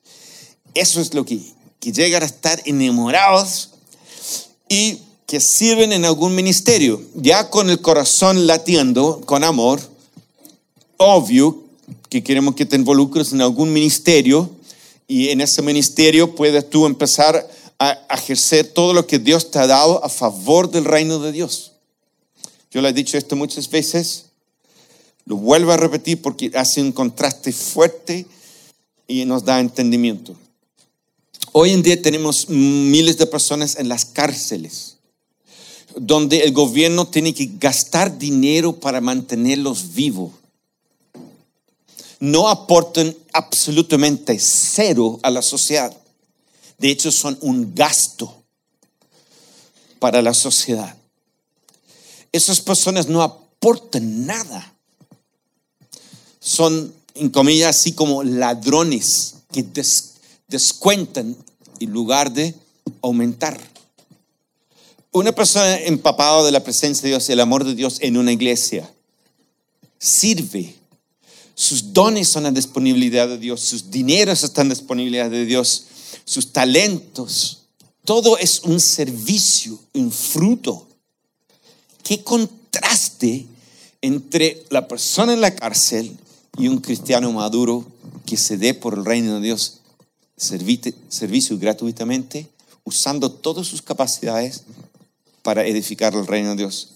Eso 0.74 1.00
es 1.00 1.14
lo 1.14 1.26
que, 1.26 1.40
que 1.80 1.92
llegan 1.92 2.24
a 2.24 2.26
estar 2.26 2.62
enamorados 2.66 3.70
y 4.68 5.00
que 5.28 5.40
sirven 5.40 5.94
en 5.94 6.06
algún 6.06 6.36
ministerio, 6.36 7.02
ya 7.16 7.50
con 7.50 7.70
el 7.70 7.80
corazón 7.80 8.48
latiendo 8.48 9.22
con 9.26 9.44
amor 9.44 9.80
obvio 10.98 11.64
que 12.10 12.24
queremos 12.24 12.56
que 12.56 12.66
te 12.66 12.76
involucres 12.76 13.34
en 13.34 13.42
algún 13.42 13.74
ministerio 13.74 14.50
y 15.08 15.30
en 15.30 15.42
ese 15.42 15.62
ministerio 15.62 16.36
puedes 16.36 16.70
tú 16.70 16.86
empezar 16.86 17.48
a 17.80 17.92
ejercer 18.12 18.68
todo 18.68 18.94
lo 18.94 19.08
que 19.08 19.20
Dios 19.20 19.52
te 19.52 19.60
ha 19.60 19.68
dado 19.68 20.04
a 20.04 20.10
favor 20.10 20.70
del 20.70 20.86
reino 20.86 21.20
de 21.20 21.32
Dios. 21.32 21.74
Yo 22.72 22.82
le 22.82 22.90
he 22.90 22.94
dicho 22.94 23.18
esto 23.18 23.36
muchas 23.36 23.70
veces, 23.70 24.26
lo 25.26 25.38
vuelvo 25.38 25.72
a 25.72 25.78
repetir 25.78 26.22
porque 26.22 26.52
hace 26.56 26.82
un 26.82 26.92
contraste 26.92 27.52
fuerte 27.52 28.26
y 29.08 29.26
nos 29.26 29.46
da 29.46 29.60
entendimiento. 29.60 30.36
Hoy 31.52 31.72
en 31.72 31.84
día 31.84 32.02
tenemos 32.02 32.50
miles 32.50 33.18
de 33.18 33.28
personas 33.28 33.78
en 33.78 33.90
las 33.90 34.06
cárceles, 34.06 34.98
donde 35.96 36.40
el 36.40 36.52
gobierno 36.52 37.08
tiene 37.08 37.34
que 37.34 37.52
gastar 37.60 38.18
dinero 38.18 38.74
para 38.74 39.02
mantenerlos 39.02 39.94
vivos 39.94 40.32
no 42.24 42.48
aportan 42.48 43.14
absolutamente 43.34 44.40
cero 44.40 45.20
a 45.24 45.30
la 45.30 45.42
sociedad. 45.42 45.94
De 46.78 46.90
hecho, 46.90 47.12
son 47.12 47.38
un 47.42 47.74
gasto 47.74 48.44
para 50.00 50.22
la 50.22 50.34
sociedad. 50.34 50.96
Esas 52.32 52.62
personas 52.62 53.08
no 53.08 53.22
aportan 53.22 54.26
nada. 54.26 54.74
Son, 56.40 56.94
en 57.16 57.30
comillas, 57.30 57.78
así 57.78 57.94
como 57.94 58.24
ladrones 58.24 59.36
que 59.52 59.66
descuentan 60.48 61.38
en 61.80 61.90
lugar 61.92 62.34
de 62.34 62.56
aumentar. 63.02 63.60
Una 65.12 65.32
persona 65.32 65.78
empapada 65.78 66.44
de 66.44 66.52
la 66.52 66.64
presencia 66.64 67.04
de 67.04 67.10
Dios 67.10 67.30
y 67.30 67.34
el 67.34 67.40
amor 67.40 67.64
de 67.64 67.76
Dios 67.76 67.98
en 68.02 68.18
una 68.18 68.32
iglesia 68.32 68.92
sirve 70.00 70.76
sus 71.56 71.94
dones 71.94 72.30
son 72.30 72.46
a 72.46 72.52
disponibilidad 72.52 73.28
de 73.28 73.38
Dios, 73.38 73.62
sus 73.62 73.92
dineros 73.92 74.44
están 74.44 74.68
a 74.68 74.74
disponibilidad 74.74 75.30
de 75.30 75.46
Dios, 75.46 75.86
sus 76.26 76.52
talentos. 76.52 77.64
Todo 78.06 78.38
es 78.38 78.62
un 78.64 78.80
servicio, 78.80 79.80
un 79.94 80.12
fruto. 80.12 80.88
Qué 82.04 82.24
contraste 82.24 83.46
entre 84.02 84.64
la 84.70 84.88
persona 84.88 85.34
en 85.34 85.42
la 85.42 85.56
cárcel 85.56 86.18
y 86.58 86.68
un 86.68 86.80
cristiano 86.80 87.32
maduro 87.32 87.86
que 88.26 88.38
se 88.38 88.58
dé 88.58 88.74
por 88.74 88.96
el 88.96 89.06
reino 89.06 89.36
de 89.36 89.42
Dios 89.42 89.80
servicio 90.36 91.58
gratuitamente, 91.58 92.48
usando 92.84 93.32
todas 93.32 93.66
sus 93.66 93.82
capacidades 93.82 94.64
para 95.42 95.66
edificar 95.66 96.14
el 96.16 96.28
reino 96.28 96.50
de 96.50 96.58
Dios 96.58 96.90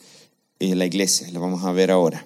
en 0.60 0.78
la 0.78 0.86
iglesia. 0.86 1.30
Lo 1.32 1.40
vamos 1.40 1.64
a 1.64 1.72
ver 1.72 1.92
ahora 1.92 2.26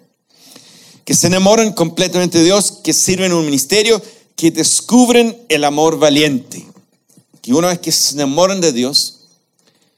que 1.05 1.13
se 1.13 1.27
enamoran 1.27 1.73
completamente 1.73 2.37
de 2.37 2.45
Dios, 2.45 2.79
que 2.83 2.93
sirven 2.93 3.31
en 3.31 3.37
un 3.37 3.45
ministerio, 3.45 4.01
que 4.35 4.51
descubren 4.51 5.37
el 5.49 5.63
amor 5.63 5.99
valiente. 5.99 6.65
Que 7.41 7.53
una 7.53 7.69
vez 7.69 7.79
que 7.79 7.91
se 7.91 8.13
enamoran 8.13 8.61
de 8.61 8.71
Dios, 8.71 9.21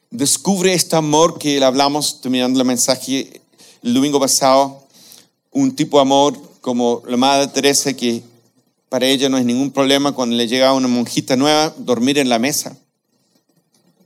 descubre 0.10 0.74
este 0.74 0.96
amor 0.96 1.38
que 1.38 1.60
le 1.60 1.66
hablamos 1.66 2.22
terminando 2.22 2.60
el 2.60 2.66
mensaje 2.66 3.42
el 3.82 3.94
domingo 3.94 4.20
pasado, 4.20 4.82
un 5.52 5.76
tipo 5.76 5.98
de 5.98 6.04
amor 6.04 6.40
como 6.62 7.04
la 7.08 7.18
Madre 7.18 7.48
Teresa 7.48 7.94
que 7.94 8.24
para 8.88 9.06
ella 9.08 9.28
no 9.28 9.38
es 9.38 9.44
ningún 9.46 9.72
problema 9.72 10.14
cuando 10.14 10.36
le 10.36 10.48
llega 10.48 10.70
a 10.70 10.74
una 10.74 10.88
monjita 10.88 11.36
nueva 11.36 11.74
dormir 11.78 12.18
en 12.18 12.30
la 12.30 12.40
mesa. 12.40 12.78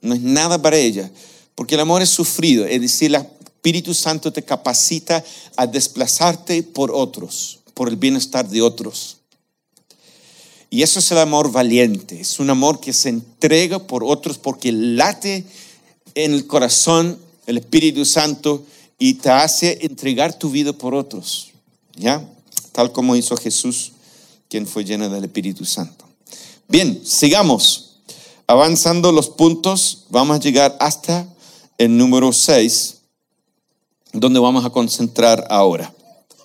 No 0.01 0.15
es 0.15 0.21
nada 0.21 0.61
para 0.61 0.77
ella, 0.77 1.11
porque 1.55 1.75
el 1.75 1.81
amor 1.81 2.01
es 2.01 2.09
sufrido, 2.09 2.65
es 2.65 2.81
decir, 2.81 3.11
la 3.11 3.27
Espíritu 3.67 3.93
Santo 3.93 4.31
te 4.31 4.43
capacita 4.43 5.23
a 5.57 5.67
desplazarte 5.67 6.63
por 6.63 6.91
otros, 6.91 7.59
por 7.73 7.89
el 7.89 7.97
bienestar 7.97 8.47
de 8.47 8.61
otros. 8.61 9.16
Y 10.69 10.81
eso 10.81 10.99
es 10.99 11.11
el 11.11 11.19
amor 11.19 11.51
valiente, 11.51 12.19
es 12.19 12.39
un 12.39 12.49
amor 12.49 12.79
que 12.79 12.91
se 12.91 13.09
entrega 13.09 13.79
por 13.79 14.03
otros 14.03 14.37
porque 14.37 14.71
late 14.71 15.45
en 16.13 16.33
el 16.33 16.45
corazón 16.45 17.17
el 17.45 17.57
Espíritu 17.57 18.03
Santo 18.03 18.63
y 18.99 19.15
te 19.15 19.29
hace 19.29 19.79
entregar 19.81 20.37
tu 20.37 20.49
vida 20.49 20.73
por 20.73 20.93
otros, 20.93 21.51
¿ya? 21.95 22.27
Tal 22.73 22.91
como 22.91 23.15
hizo 23.15 23.37
Jesús, 23.37 23.93
quien 24.49 24.67
fue 24.67 24.83
lleno 24.83 25.09
del 25.09 25.23
Espíritu 25.23 25.65
Santo. 25.65 26.05
Bien, 26.67 27.01
sigamos. 27.05 27.83
Avanzando 28.45 29.11
los 29.11 29.29
puntos, 29.29 30.05
vamos 30.09 30.37
a 30.37 30.39
llegar 30.39 30.75
hasta 30.79 31.27
el 31.77 31.97
número 31.97 32.31
6, 32.33 32.97
donde 34.13 34.39
vamos 34.39 34.65
a 34.65 34.69
concentrar 34.69 35.45
ahora. 35.49 35.93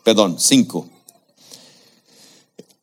Perdón, 0.05 0.37
5. 0.39 0.89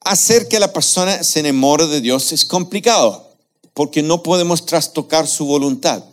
Hacer 0.01 0.47
que 0.47 0.59
la 0.59 0.71
persona 0.71 1.23
se 1.23 1.41
enamore 1.41 1.87
de 1.87 2.01
Dios 2.01 2.31
es 2.31 2.45
complicado, 2.45 3.29
porque 3.73 4.01
no 4.01 4.23
podemos 4.23 4.65
trastocar 4.65 5.27
su 5.27 5.45
voluntad. 5.45 6.03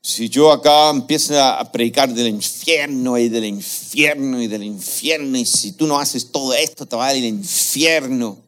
Si 0.00 0.28
yo 0.28 0.52
acá 0.52 0.90
empiezo 0.90 1.42
a 1.42 1.72
predicar 1.72 2.14
del 2.14 2.28
infierno 2.28 3.18
y 3.18 3.28
del 3.28 3.44
infierno 3.44 4.40
y 4.40 4.46
del 4.46 4.62
infierno, 4.62 5.36
y 5.36 5.44
si 5.44 5.72
tú 5.72 5.88
no 5.88 5.98
haces 5.98 6.30
todo 6.30 6.54
esto, 6.54 6.86
te 6.86 6.94
va 6.94 7.08
al 7.08 7.24
infierno, 7.24 8.38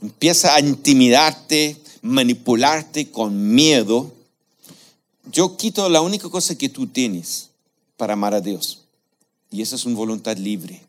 empieza 0.00 0.54
a 0.54 0.60
intimidarte, 0.60 1.76
manipularte 2.00 3.10
con 3.10 3.54
miedo, 3.54 4.10
yo 5.30 5.58
quito 5.58 5.88
la 5.90 6.00
única 6.00 6.30
cosa 6.30 6.56
que 6.56 6.70
tú 6.70 6.86
tienes 6.86 7.50
para 7.98 8.14
amar 8.14 8.32
a 8.32 8.40
Dios. 8.40 8.84
Y 9.50 9.60
esa 9.60 9.76
es 9.76 9.84
una 9.84 9.96
voluntad 9.96 10.38
libre. 10.38 10.87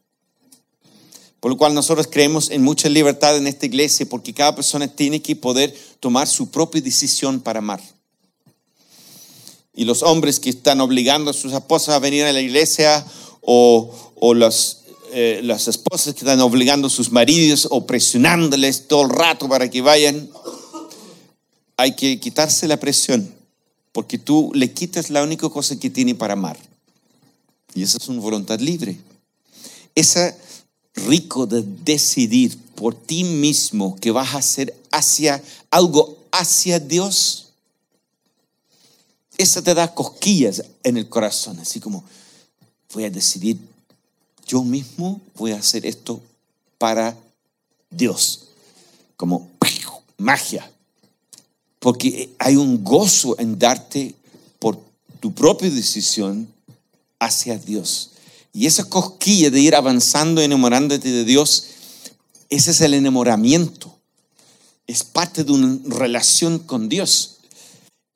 Por 1.39 1.51
lo 1.51 1.57
cual 1.57 1.73
nosotros 1.73 2.07
creemos 2.11 2.49
en 2.51 2.63
mucha 2.63 2.89
libertad 2.89 3.37
en 3.37 3.47
esta 3.47 3.65
iglesia, 3.65 4.07
porque 4.09 4.33
cada 4.33 4.55
persona 4.55 4.87
tiene 4.87 5.21
que 5.21 5.35
poder 5.35 5.73
tomar 5.99 6.27
su 6.27 6.51
propia 6.51 6.81
decisión 6.81 7.39
para 7.39 7.59
amar 7.59 7.81
y 9.79 9.85
los 9.85 10.03
hombres 10.03 10.41
que 10.41 10.49
están 10.49 10.81
obligando 10.81 11.31
a 11.31 11.33
sus 11.33 11.53
esposas 11.53 11.95
a 11.95 11.99
venir 11.99 12.25
a 12.25 12.33
la 12.33 12.41
iglesia 12.41 13.05
o, 13.39 13.89
o 14.15 14.35
eh, 15.13 15.39
las 15.41 15.69
esposas 15.69 16.13
que 16.13 16.19
están 16.19 16.41
obligando 16.41 16.87
a 16.87 16.89
sus 16.89 17.13
maridos 17.13 17.65
o 17.71 17.87
presionándoles 17.87 18.89
todo 18.89 19.03
el 19.03 19.09
rato 19.09 19.47
para 19.47 19.69
que 19.69 19.79
vayan, 19.79 20.29
hay 21.77 21.95
que 21.95 22.19
quitarse 22.19 22.67
la 22.67 22.77
presión, 22.77 23.33
porque 23.93 24.17
tú 24.17 24.51
le 24.53 24.73
quitas 24.73 25.09
la 25.09 25.23
única 25.23 25.49
cosa 25.49 25.79
que 25.79 25.89
tiene 25.89 26.13
para 26.13 26.33
amar. 26.33 26.57
Y 27.73 27.83
esa 27.83 27.99
es 27.99 28.09
una 28.09 28.19
voluntad 28.19 28.59
libre. 28.59 28.97
Esa 29.95 30.35
rico 30.95 31.45
de 31.45 31.63
decidir 31.83 32.57
por 32.75 32.95
ti 32.95 33.23
mismo 33.23 33.95
que 33.99 34.11
vas 34.11 34.33
a 34.33 34.39
hacer 34.39 34.75
hacia 34.91 35.43
algo 35.69 36.17
hacia 36.31 36.79
Dios. 36.79 37.49
Esa 39.37 39.61
te 39.61 39.73
da 39.73 39.93
cosquillas 39.93 40.63
en 40.83 40.97
el 40.97 41.07
corazón, 41.07 41.59
así 41.59 41.79
como 41.79 42.03
voy 42.93 43.05
a 43.05 43.09
decidir, 43.09 43.57
yo 44.47 44.63
mismo 44.63 45.21
voy 45.35 45.51
a 45.51 45.59
hacer 45.59 45.85
esto 45.85 46.21
para 46.77 47.15
Dios, 47.89 48.47
como 49.15 49.49
magia, 50.17 50.69
porque 51.79 52.29
hay 52.37 52.55
un 52.55 52.83
gozo 52.83 53.39
en 53.39 53.57
darte 53.57 54.13
por 54.59 54.79
tu 55.19 55.33
propia 55.33 55.69
decisión 55.69 56.47
hacia 57.19 57.57
Dios. 57.57 58.11
Y 58.53 58.65
esa 58.65 58.85
cosquilla 58.85 59.49
de 59.49 59.59
ir 59.59 59.75
avanzando, 59.75 60.41
enamorándote 60.41 61.09
de 61.09 61.23
Dios, 61.23 61.65
ese 62.49 62.71
es 62.71 62.81
el 62.81 62.93
enamoramiento. 62.93 63.95
Es 64.87 65.03
parte 65.03 65.43
de 65.43 65.51
una 65.51 65.79
relación 65.85 66.59
con 66.59 66.89
Dios. 66.89 67.37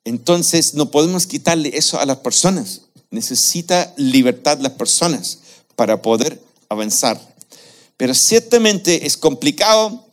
Entonces 0.04 0.74
no 0.74 0.90
podemos 0.90 1.26
quitarle 1.26 1.70
eso 1.76 1.98
a 1.98 2.06
las 2.06 2.18
personas. 2.18 2.82
Necesita 3.10 3.94
libertad 3.96 4.58
las 4.58 4.72
personas 4.72 5.38
para 5.76 6.02
poder 6.02 6.40
avanzar. 6.68 7.20
Pero 7.96 8.14
ciertamente 8.14 9.06
es 9.06 9.16
complicado 9.16 10.04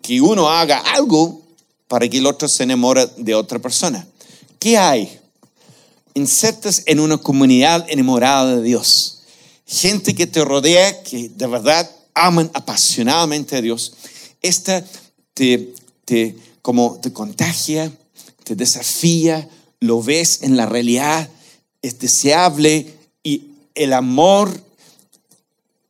que 0.00 0.20
uno 0.20 0.48
haga 0.48 0.78
algo 0.78 1.42
para 1.88 2.08
que 2.08 2.18
el 2.18 2.26
otro 2.26 2.48
se 2.48 2.62
enamore 2.62 3.06
de 3.18 3.34
otra 3.34 3.58
persona. 3.58 4.06
¿Qué 4.58 4.78
hay? 4.78 5.20
Insertas 6.14 6.82
en 6.86 7.00
una 7.00 7.18
comunidad 7.18 7.86
enamorada 7.88 8.56
de 8.56 8.62
Dios. 8.62 9.22
Gente 9.66 10.14
que 10.14 10.26
te 10.26 10.44
rodea, 10.44 11.02
que 11.02 11.28
de 11.28 11.46
verdad 11.46 11.90
aman 12.14 12.50
apasionadamente 12.54 13.56
a 13.56 13.60
Dios. 13.60 13.92
Esta 14.40 14.84
te, 15.34 15.74
te, 16.04 16.36
como 16.62 16.98
te 17.02 17.12
contagia, 17.12 17.92
te 18.44 18.54
desafía, 18.54 19.48
lo 19.80 20.02
ves 20.02 20.42
en 20.42 20.56
la 20.56 20.66
realidad, 20.66 21.28
es 21.82 21.98
deseable 21.98 22.94
y 23.22 23.42
el 23.74 23.92
amor, 23.92 24.62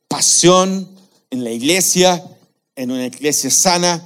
pasión 0.07 0.87
en 1.29 1.43
la 1.43 1.51
iglesia, 1.51 2.23
en 2.75 2.91
una 2.91 3.05
iglesia 3.05 3.49
sana, 3.51 4.05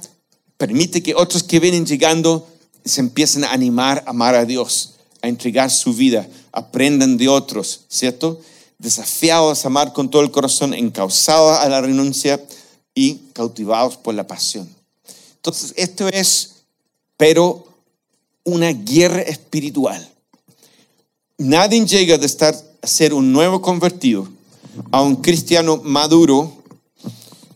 permite 0.56 1.02
que 1.02 1.14
otros 1.14 1.42
que 1.42 1.60
vienen 1.60 1.86
llegando 1.86 2.46
se 2.84 3.00
empiecen 3.00 3.44
a 3.44 3.52
animar 3.52 4.04
a 4.06 4.10
amar 4.10 4.34
a 4.34 4.44
Dios, 4.44 4.94
a 5.22 5.28
entregar 5.28 5.70
su 5.70 5.94
vida, 5.94 6.26
aprendan 6.52 7.16
de 7.16 7.28
otros, 7.28 7.82
¿cierto? 7.88 8.40
Desafiados 8.78 9.64
a 9.64 9.68
amar 9.68 9.92
con 9.92 10.10
todo 10.10 10.22
el 10.22 10.30
corazón, 10.30 10.74
encausados 10.74 11.58
a 11.58 11.68
la 11.68 11.80
renuncia 11.80 12.42
y 12.94 13.16
cautivados 13.32 13.96
por 13.96 14.14
la 14.14 14.26
pasión. 14.26 14.68
Entonces, 15.36 15.72
esto 15.76 16.08
es, 16.08 16.56
pero 17.16 17.66
una 18.44 18.72
guerra 18.72 19.22
espiritual. 19.22 20.06
Nadie 21.38 21.84
llega 21.86 22.18
de 22.18 22.26
estar 22.26 22.54
a 22.82 22.86
ser 22.86 23.14
un 23.14 23.32
nuevo 23.32 23.60
convertido 23.62 24.28
a 24.90 25.02
un 25.02 25.16
cristiano 25.16 25.80
maduro 25.82 26.52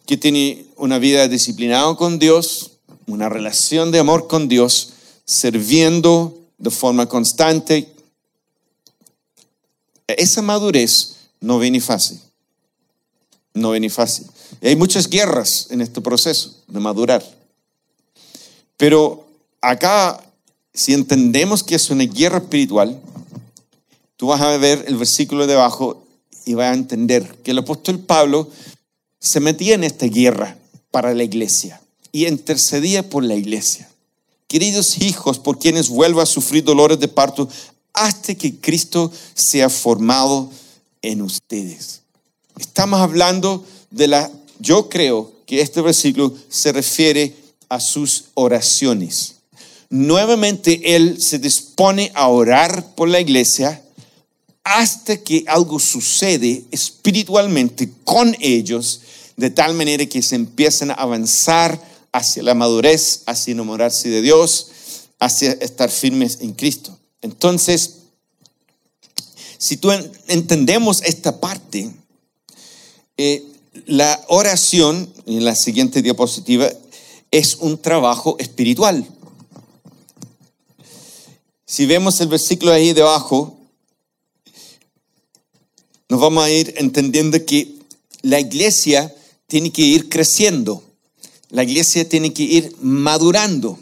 que 0.07 0.17
tiene 0.17 0.67
una 0.77 0.99
vida 0.99 1.29
disciplinada 1.29 1.95
con 1.97 2.19
Dios, 2.19 2.73
una 3.07 3.29
relación 3.29 3.91
de 3.91 3.99
amor 3.99 4.27
con 4.27 4.49
Dios, 4.49 4.91
sirviendo 5.25 6.37
de 6.59 6.71
forma 6.71 7.07
constante. 7.07 7.93
Esa 10.07 10.43
madurez 10.43 11.17
no 11.41 11.59
viene 11.59 11.81
fácil. 11.81 12.21
No 13.53 13.71
viene 13.71 13.89
fácil. 13.89 14.27
hay 14.61 14.77
muchas 14.77 15.09
guerras 15.09 15.69
en 15.71 15.81
este 15.81 16.01
proceso 16.01 16.63
de 16.67 16.81
madurar. 16.81 17.25
Pero 18.77 19.27
acá 19.61 20.21
si 20.75 20.93
entendemos 20.93 21.63
que 21.63 21.77
es 21.77 21.89
una 21.91 22.05
guerra 22.05 22.39
espiritual, 22.39 23.01
tú 24.17 24.27
vas 24.27 24.41
a 24.41 24.57
ver 24.57 24.85
el 24.89 24.97
versículo 24.97 25.47
de 25.47 25.55
abajo 25.55 26.05
y 26.45 26.55
vas 26.55 26.73
a 26.73 26.75
entender 26.75 27.37
que 27.45 27.53
el 27.53 27.59
apóstol 27.59 28.01
Pablo 28.01 28.51
se 29.21 29.41
metía 29.41 29.77
en 29.77 29.85
esta 29.85 30.07
guerra 30.07 30.59
para 30.91 31.15
la 31.15 31.23
iglesia 31.23 31.81
y 32.11 32.27
intercedía 32.27 33.09
por 33.09 33.23
la 33.23 33.37
iglesia. 33.37 33.89
Queridos 34.55 34.99
hijos, 35.03 35.41
por 35.41 35.59
quienes 35.59 35.89
vuelva 35.89 36.23
a 36.23 36.27
sufrir 36.27 36.63
dolores 36.63 37.01
de 37.01 37.09
parto 37.09 37.49
hasta 37.93 38.37
que 38.37 38.55
Cristo 38.55 39.11
sea 39.35 39.69
formado 39.69 40.49
en 41.03 41.23
ustedes. 41.23 42.03
Estamos 42.57 43.01
hablando 43.01 43.67
de 43.91 44.07
la, 44.07 44.31
yo 44.61 44.89
creo 44.89 45.33
que 45.45 45.61
este 45.61 45.81
versículo 45.81 46.33
se 46.49 46.71
refiere 46.71 47.35
a 47.69 47.81
sus 47.81 48.27
oraciones 48.35 49.35
nuevamente 49.91 50.97
Él 50.97 51.21
se 51.21 51.39
dispone 51.39 52.11
a 52.15 52.29
orar 52.29 52.95
por 52.95 53.09
la 53.09 53.21
iglesia 53.21 53.81
hasta 54.63 55.17
que 55.19 55.45
algo 55.47 55.79
sucede 55.79 56.65
espiritualmente 56.71 57.91
con 58.05 58.37
ellos, 58.41 59.01
de 59.37 59.51
tal 59.51 59.75
manera 59.75 60.07
que 60.07 60.23
se 60.23 60.37
empiezan 60.37 60.91
a 60.91 60.95
avanzar 60.95 61.81
hacia 62.15 62.45
la 62.45 62.55
madurez, 62.55 63.25
hacia 63.27 63.51
enamorarse 63.51 64.09
de 64.09 64.23
Dios, 64.23 64.69
hacia 65.19 65.51
estar 65.53 65.91
firmes 65.91 66.39
en 66.41 66.53
Cristo. 66.53 66.97
Entonces, 67.23 67.97
si 69.59 69.77
tú 69.77 69.91
entendemos 70.29 71.03
esta 71.03 71.41
parte, 71.41 71.91
eh, 73.17 73.45
la 73.87 74.25
oración, 74.29 75.13
en 75.27 75.45
la 75.45 75.57
siguiente 75.57 76.03
diapositiva, 76.03 76.71
es 77.33 77.57
un 77.57 77.79
trabajo 77.79 78.37
espiritual. 78.39 79.05
Si 81.67 81.85
vemos 81.85 82.21
el 82.21 82.29
versículo 82.29 82.71
ahí 82.71 82.93
debajo, 82.93 83.59
nos 86.09 86.21
vamos 86.21 86.45
a 86.45 86.51
ir 86.51 86.75
entendiendo 86.77 87.45
que 87.45 87.75
la 88.23 88.39
iglesia 88.39 89.13
tiene 89.49 89.73
que 89.73 89.83
ir 89.83 90.09
creciendo, 90.09 90.85
la 91.51 91.65
iglesia 91.65 92.09
tiene 92.09 92.33
que 92.33 92.43
ir 92.43 92.77
madurando, 92.81 93.79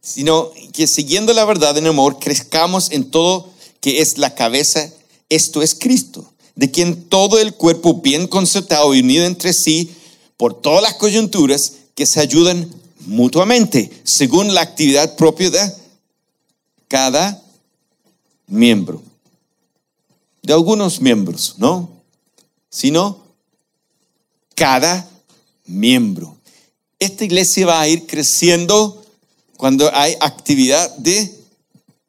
sino 0.00 0.50
que 0.72 0.86
siguiendo 0.86 1.32
la 1.32 1.44
verdad 1.44 1.76
en 1.78 1.86
amor, 1.86 2.18
crezcamos 2.18 2.90
en 2.90 3.10
todo 3.10 3.50
que 3.80 4.00
es 4.00 4.18
la 4.18 4.34
cabeza, 4.34 4.90
esto 5.28 5.62
es 5.62 5.74
Cristo, 5.74 6.32
de 6.54 6.70
quien 6.70 7.04
todo 7.04 7.38
el 7.38 7.54
cuerpo 7.54 8.00
bien 8.00 8.26
concertado 8.26 8.94
y 8.94 9.00
unido 9.00 9.24
entre 9.24 9.52
sí 9.52 9.90
por 10.36 10.60
todas 10.60 10.82
las 10.82 10.94
coyunturas 10.94 11.72
que 11.94 12.06
se 12.06 12.20
ayudan 12.20 12.70
mutuamente, 13.06 13.90
según 14.04 14.54
la 14.54 14.60
actividad 14.60 15.16
propia 15.16 15.50
de 15.50 15.72
cada 16.88 17.42
miembro. 18.46 19.02
De 20.42 20.52
algunos 20.52 21.00
miembros, 21.00 21.54
¿no? 21.58 21.88
Sino 22.70 23.22
cada 24.54 25.08
miembro. 25.66 26.36
Esta 27.02 27.24
iglesia 27.24 27.66
va 27.66 27.80
a 27.80 27.88
ir 27.88 28.06
creciendo 28.06 29.02
cuando 29.56 29.92
hay 29.92 30.14
actividad 30.20 30.88
de 30.98 31.34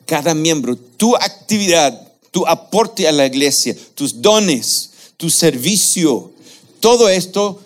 cada 0.06 0.36
miembro. 0.36 0.78
Tu 0.78 1.16
actividad, 1.16 2.00
tu 2.30 2.46
aporte 2.46 3.08
a 3.08 3.12
la 3.12 3.26
iglesia, 3.26 3.76
tus 3.96 4.22
dones, 4.22 4.92
tu 5.18 5.32
servicio, 5.32 6.32
todo 6.80 7.10
esto 7.10 7.60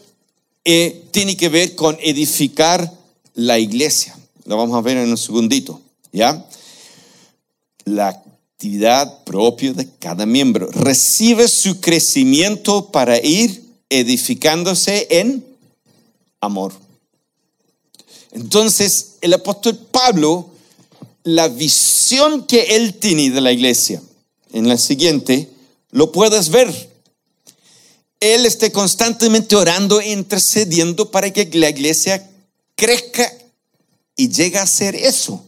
eh, 0.63 1.04
tiene 1.12 1.36
que 1.36 1.50
ver 1.50 1.76
con 1.76 1.98
edificar 2.02 2.90
la 3.34 3.60
iglesia. 3.60 4.18
Lo 4.46 4.56
vamos 4.56 4.78
a 4.78 4.82
ver 4.82 4.96
en 4.96 5.10
un 5.10 5.18
segundito, 5.18 5.82
¿ya? 6.13 6.48
La 7.84 8.08
actividad 8.08 9.26
propia 9.26 9.74
de 9.74 9.86
cada 10.00 10.26
miembro 10.26 10.72
recibe 10.72 11.50
su 11.50 11.82
crecimiento 11.82 12.90
para 12.90 13.22
ir 13.22 13.66
edificándose 13.90 15.08
en 15.10 15.44
amor. 16.40 16.87
Entonces, 18.38 19.15
el 19.21 19.34
apóstol 19.34 19.76
Pablo, 19.91 20.47
la 21.23 21.47
visión 21.47 22.45
que 22.45 22.76
él 22.76 22.93
tiene 22.93 23.32
de 23.32 23.41
la 23.41 23.52
iglesia, 23.52 24.00
en 24.54 24.67
la 24.67 24.78
siguiente, 24.78 25.50
lo 25.89 26.12
puedes 26.12 26.50
ver. 26.50 26.71
Él 28.19 28.45
esté 28.45 28.71
constantemente 28.71 29.56
orando 29.56 30.00
e 30.00 30.12
intercediendo 30.12 31.10
para 31.10 31.34
que 31.34 31.50
la 31.54 31.69
iglesia 31.69 32.30
crezca 32.76 33.34
y 34.15 34.30
llegue 34.30 34.60
a 34.60 34.67
ser 34.67 34.93
eso. 34.93 35.43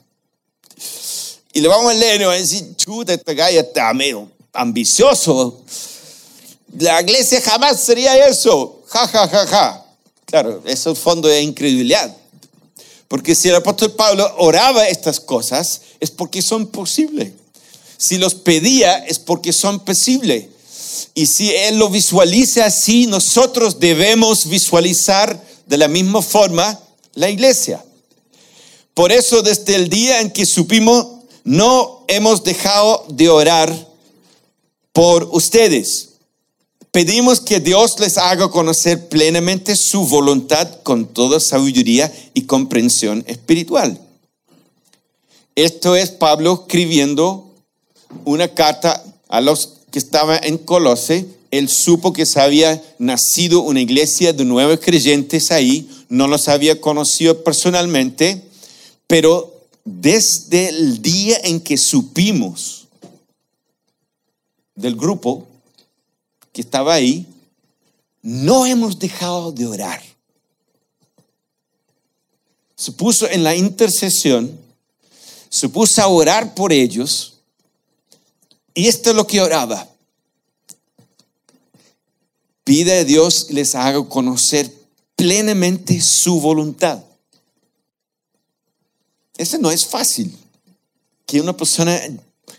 Y 1.54 1.62
le 1.62 1.68
vamos 1.68 1.92
a 1.92 1.94
leer 1.94 2.22
y 2.22 2.24
va 2.24 2.34
a 2.34 2.38
decir, 2.38 2.76
chuta, 2.76 3.14
este 3.14 3.36
gallo 3.36 3.60
está 3.60 3.94
medio 3.94 4.28
ambicioso. 4.52 5.62
La 6.80 7.02
iglesia 7.02 7.40
jamás 7.40 7.84
sería 7.84 8.28
eso. 8.28 8.82
Ja, 8.88 9.08
ja, 9.08 9.28
ja, 9.28 9.46
ja. 9.46 9.86
Claro, 10.26 10.64
eso 10.66 10.92
es 10.92 10.98
fondo 11.00 11.28
de 11.28 11.42
incredulidad. 11.42 12.19
Porque 13.10 13.36
si 13.36 13.50
el 13.50 13.56
apóstol 13.56 13.92
Pablo 13.94 14.32
oraba 14.38 14.88
estas 14.88 15.20
cosas, 15.20 15.82
es 16.00 16.12
porque 16.12 16.42
son 16.42 16.68
posibles. 16.68 17.34
Si 17.98 18.18
los 18.18 18.36
pedía, 18.36 19.00
es 19.00 19.20
porque 19.20 19.52
son 19.52 19.82
posibles. 19.82 20.46
Y 21.16 21.26
si 21.26 21.50
Él 21.50 21.80
lo 21.80 21.90
visualiza 21.90 22.66
así, 22.66 23.08
nosotros 23.08 23.80
debemos 23.80 24.48
visualizar 24.48 25.44
de 25.66 25.78
la 25.78 25.88
misma 25.88 26.22
forma 26.22 26.80
la 27.16 27.30
iglesia. 27.30 27.84
Por 28.94 29.12
eso 29.12 29.42
desde 29.42 29.76
el 29.76 29.90
día 29.90 30.22
en 30.22 30.30
que 30.30 30.46
supimos, 30.46 31.08
no 31.44 32.06
hemos 32.08 32.44
dejado 32.44 33.06
de 33.10 33.28
orar 33.28 33.88
por 34.94 35.28
ustedes. 35.32 36.09
Pedimos 36.92 37.40
que 37.40 37.60
Dios 37.60 38.00
les 38.00 38.18
haga 38.18 38.50
conocer 38.50 39.10
plenamente 39.10 39.76
su 39.76 40.08
voluntad 40.08 40.82
con 40.82 41.06
toda 41.06 41.40
sabiduría 41.40 42.12
y 42.34 42.44
comprensión 42.44 43.24
espiritual. 43.28 44.00
Esto 45.54 45.96
es 45.96 46.10
Pablo 46.10 46.64
escribiendo 46.66 47.54
una 48.26 48.48
carta 48.48 49.04
a 49.28 49.40
los 49.40 49.74
que 49.92 50.00
estaba 50.00 50.38
en 50.38 50.58
Colose, 50.58 51.28
él 51.52 51.70
supo 51.70 52.14
que 52.14 52.26
se 52.26 52.40
había 52.40 52.82
nacido 52.98 53.62
una 53.62 53.82
iglesia 53.82 54.34
de 54.34 54.46
nuevos 54.46 54.80
creyentes 54.80 55.52
ahí, 55.52 55.90
no 56.10 56.28
los 56.28 56.48
había 56.48 56.80
conocido 56.82 57.44
personalmente, 57.44 58.44
pero 59.06 59.54
desde 59.86 60.70
el 60.70 61.02
día 61.02 61.38
en 61.44 61.60
que 61.60 61.78
supimos 61.78 62.88
del 64.76 64.96
grupo 64.96 65.49
estaba 66.62 66.94
ahí, 66.94 67.26
no 68.22 68.66
hemos 68.66 69.00
dejado 69.00 69.52
de 69.52 69.66
orar. 69.66 70.02
Se 72.76 72.92
puso 72.92 73.30
en 73.30 73.44
la 73.44 73.56
intercesión, 73.56 74.58
se 75.50 75.70
puso 75.70 76.02
a 76.02 76.08
orar 76.08 76.54
por 76.56 76.72
ellos, 76.72 77.40
y 78.74 78.88
esto 78.88 79.10
es 79.10 79.16
lo 79.16 79.28
que 79.28 79.42
oraba. 79.42 79.88
Pide 82.64 83.00
a 83.00 83.04
Dios 83.04 83.48
les 83.50 83.76
haga 83.76 84.08
conocer 84.08 84.72
plenamente 85.16 86.00
su 86.00 86.40
voluntad. 86.40 87.04
Eso 89.38 89.58
no 89.58 89.72
es 89.72 89.86
fácil. 89.86 90.38
Que 91.26 91.42
una 91.42 91.58
persona 91.58 92.00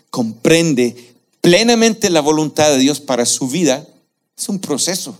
comprende 0.09 1.15
plenamente 1.39 2.09
la 2.09 2.21
voluntad 2.21 2.69
de 2.71 2.77
Dios 2.77 2.99
para 2.99 3.25
su 3.25 3.47
vida 3.47 3.87
es 4.41 4.49
un 4.49 4.59
proceso. 4.59 5.17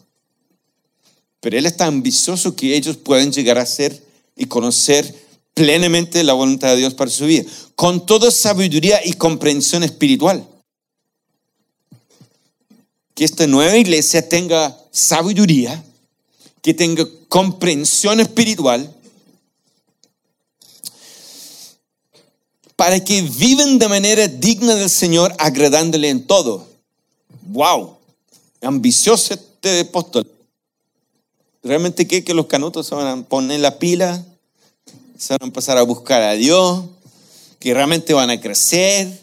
Pero 1.40 1.58
Él 1.58 1.66
es 1.66 1.78
tan 1.78 1.90
ambicioso 1.90 2.56
que 2.56 2.76
ellos 2.76 2.98
pueden 2.98 3.32
llegar 3.32 3.58
a 3.58 3.66
ser 3.66 4.02
y 4.36 4.46
conocer 4.46 5.16
plenamente 5.54 6.24
la 6.24 6.34
voluntad 6.34 6.70
de 6.70 6.78
Dios 6.78 6.94
para 6.94 7.12
su 7.12 7.26
vida, 7.26 7.50
con 7.76 8.06
toda 8.06 8.32
sabiduría 8.32 9.00
y 9.06 9.14
comprensión 9.14 9.84
espiritual 9.84 10.48
que 13.22 13.26
esta 13.26 13.46
nueva 13.46 13.78
iglesia 13.78 14.28
tenga 14.28 14.76
sabiduría, 14.92 15.84
que 16.62 16.74
tenga 16.74 17.06
comprensión 17.28 18.20
espiritual, 18.20 18.92
para 22.76 23.00
que 23.04 23.22
viven 23.22 23.78
de 23.78 23.88
manera 23.88 24.28
digna 24.28 24.74
del 24.74 24.90
Señor, 24.90 25.36
agradándole 25.38 26.10
en 26.10 26.26
todo. 26.26 26.68
¡Wow! 27.44 27.98
Ambicioso 28.62 29.34
este 29.34 29.82
apóstol. 29.82 30.26
¿Realmente 31.64 32.08
cree 32.08 32.24
que 32.24 32.34
los 32.34 32.48
canutos 32.48 32.88
se 32.88 32.96
van 32.96 33.08
a 33.08 33.24
poner 33.24 33.60
la 33.60 33.78
pila? 33.78 34.24
¿Se 35.18 35.34
van 35.34 35.40
a 35.42 35.46
empezar 35.46 35.78
a 35.78 35.84
buscar 35.84 36.22
a 36.22 36.34
Dios? 36.34 36.86
¿Que 37.60 37.74
realmente 37.74 38.14
van 38.14 38.30
a 38.30 38.40
crecer? 38.40 39.22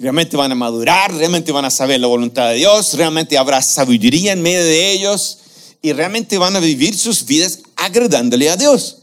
realmente 0.00 0.34
van 0.34 0.50
a 0.50 0.54
madurar, 0.54 1.14
realmente 1.14 1.52
van 1.52 1.66
a 1.66 1.70
saber 1.70 2.00
la 2.00 2.06
voluntad 2.06 2.48
de 2.48 2.54
Dios, 2.54 2.94
realmente 2.94 3.36
habrá 3.36 3.60
sabiduría 3.60 4.32
en 4.32 4.40
medio 4.40 4.64
de 4.64 4.92
ellos 4.92 5.38
y 5.82 5.92
realmente 5.92 6.38
van 6.38 6.56
a 6.56 6.60
vivir 6.60 6.96
sus 6.96 7.26
vidas 7.26 7.60
agradándole 7.76 8.48
a 8.48 8.56
Dios. 8.56 8.96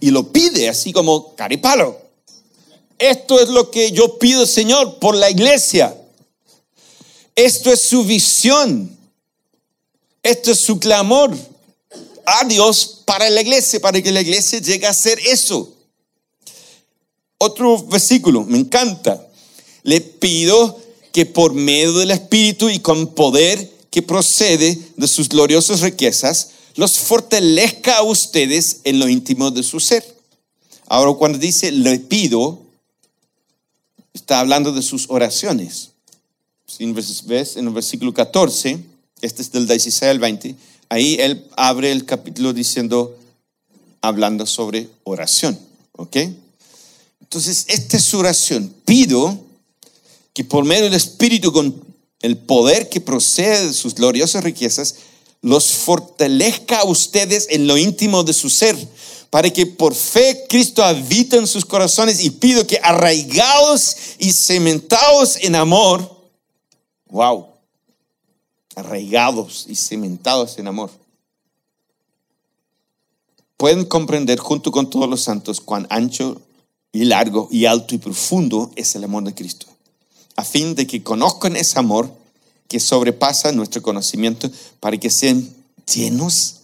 Y 0.00 0.10
lo 0.10 0.32
pide 0.32 0.68
así 0.68 0.92
como 0.92 1.36
caripalo. 1.36 1.96
Esto 2.98 3.40
es 3.40 3.48
lo 3.48 3.70
que 3.70 3.92
yo 3.92 4.18
pido, 4.18 4.46
Señor, 4.46 4.98
por 4.98 5.14
la 5.14 5.30
iglesia. 5.30 5.96
Esto 7.40 7.72
es 7.72 7.80
su 7.80 8.04
visión. 8.04 8.94
Esto 10.22 10.52
es 10.52 10.60
su 10.60 10.78
clamor 10.78 11.34
a 12.26 12.44
Dios 12.44 13.00
para 13.06 13.30
la 13.30 13.40
iglesia, 13.40 13.80
para 13.80 14.02
que 14.02 14.12
la 14.12 14.20
iglesia 14.20 14.58
llegue 14.58 14.86
a 14.86 14.92
ser 14.92 15.18
eso. 15.20 15.74
Otro 17.38 17.82
versículo, 17.84 18.44
me 18.44 18.58
encanta 18.58 19.26
le 19.84 20.02
pido 20.02 20.78
que 21.12 21.24
por 21.24 21.54
medio 21.54 21.94
del 21.94 22.10
Espíritu 22.10 22.68
y 22.68 22.80
con 22.80 23.14
poder 23.14 23.72
que 23.90 24.02
procede 24.02 24.78
de 24.98 25.08
sus 25.08 25.30
gloriosas 25.30 25.80
riquezas, 25.80 26.50
los 26.74 26.98
fortalezca 26.98 27.96
a 27.96 28.02
ustedes 28.02 28.80
en 28.84 28.98
lo 28.98 29.08
íntimo 29.08 29.50
de 29.50 29.62
su 29.62 29.80
ser. 29.80 30.04
Ahora 30.86 31.14
cuando 31.14 31.38
dice 31.38 31.72
le 31.72 31.98
pido, 32.00 32.60
está 34.12 34.40
hablando 34.40 34.72
de 34.72 34.82
sus 34.82 35.08
oraciones. 35.08 35.89
En 36.78 37.66
el 37.66 37.72
versículo 37.72 38.14
14, 38.14 38.78
este 39.20 39.42
es 39.42 39.52
del 39.52 39.66
16 39.66 40.02
al 40.02 40.18
20, 40.18 40.54
ahí 40.88 41.16
él 41.18 41.44
abre 41.56 41.90
el 41.90 42.04
capítulo 42.04 42.52
diciendo, 42.52 43.16
hablando 44.00 44.46
sobre 44.46 44.88
oración. 45.04 45.58
¿Ok? 45.92 46.16
Entonces, 47.20 47.64
esta 47.68 47.96
es 47.96 48.04
su 48.04 48.18
oración. 48.18 48.72
Pido 48.84 49.38
que 50.32 50.44
por 50.44 50.64
medio 50.64 50.84
del 50.84 50.94
Espíritu, 50.94 51.52
con 51.52 51.74
el 52.22 52.36
poder 52.36 52.88
que 52.88 53.00
procede 53.00 53.68
de 53.68 53.72
sus 53.72 53.94
gloriosas 53.94 54.44
riquezas, 54.44 54.94
los 55.42 55.72
fortalezca 55.72 56.80
a 56.80 56.84
ustedes 56.84 57.46
en 57.50 57.66
lo 57.66 57.76
íntimo 57.78 58.22
de 58.22 58.32
su 58.32 58.48
ser, 58.48 58.76
para 59.30 59.50
que 59.50 59.66
por 59.66 59.94
fe 59.94 60.44
Cristo 60.48 60.82
habite 60.82 61.36
en 61.36 61.46
sus 61.46 61.64
corazones 61.64 62.20
y 62.20 62.30
pido 62.30 62.66
que 62.66 62.80
arraigados 62.82 63.96
y 64.18 64.32
cementados 64.32 65.36
en 65.40 65.54
amor, 65.54 66.19
wow, 67.10 67.48
arraigados 68.76 69.66
y 69.68 69.74
cementados 69.74 70.58
en 70.58 70.68
amor, 70.68 70.90
pueden 73.56 73.84
comprender 73.84 74.38
junto 74.38 74.72
con 74.72 74.88
todos 74.88 75.08
los 75.08 75.22
santos 75.22 75.60
cuán 75.60 75.86
ancho 75.90 76.40
y 76.92 77.04
largo 77.04 77.48
y 77.50 77.66
alto 77.66 77.94
y 77.94 77.98
profundo 77.98 78.70
es 78.76 78.94
el 78.94 79.04
amor 79.04 79.24
de 79.24 79.34
Cristo 79.34 79.66
a 80.40 80.44
fin 80.44 80.74
de 80.74 80.86
que 80.86 81.02
conozcan 81.02 81.54
ese 81.54 81.78
amor 81.78 82.10
que 82.66 82.80
sobrepasa 82.80 83.52
nuestro 83.52 83.82
conocimiento 83.82 84.50
para 84.80 84.96
que 84.96 85.10
sean 85.10 85.46
llenos 85.92 86.60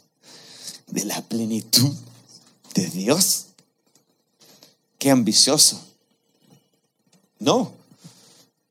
de 0.87 1.05
la 1.05 1.21
plenitud 1.21 1.93
de 2.75 2.87
Dios. 2.87 3.47
Qué 4.99 5.11
ambicioso. 5.11 5.79
No. 7.39 7.73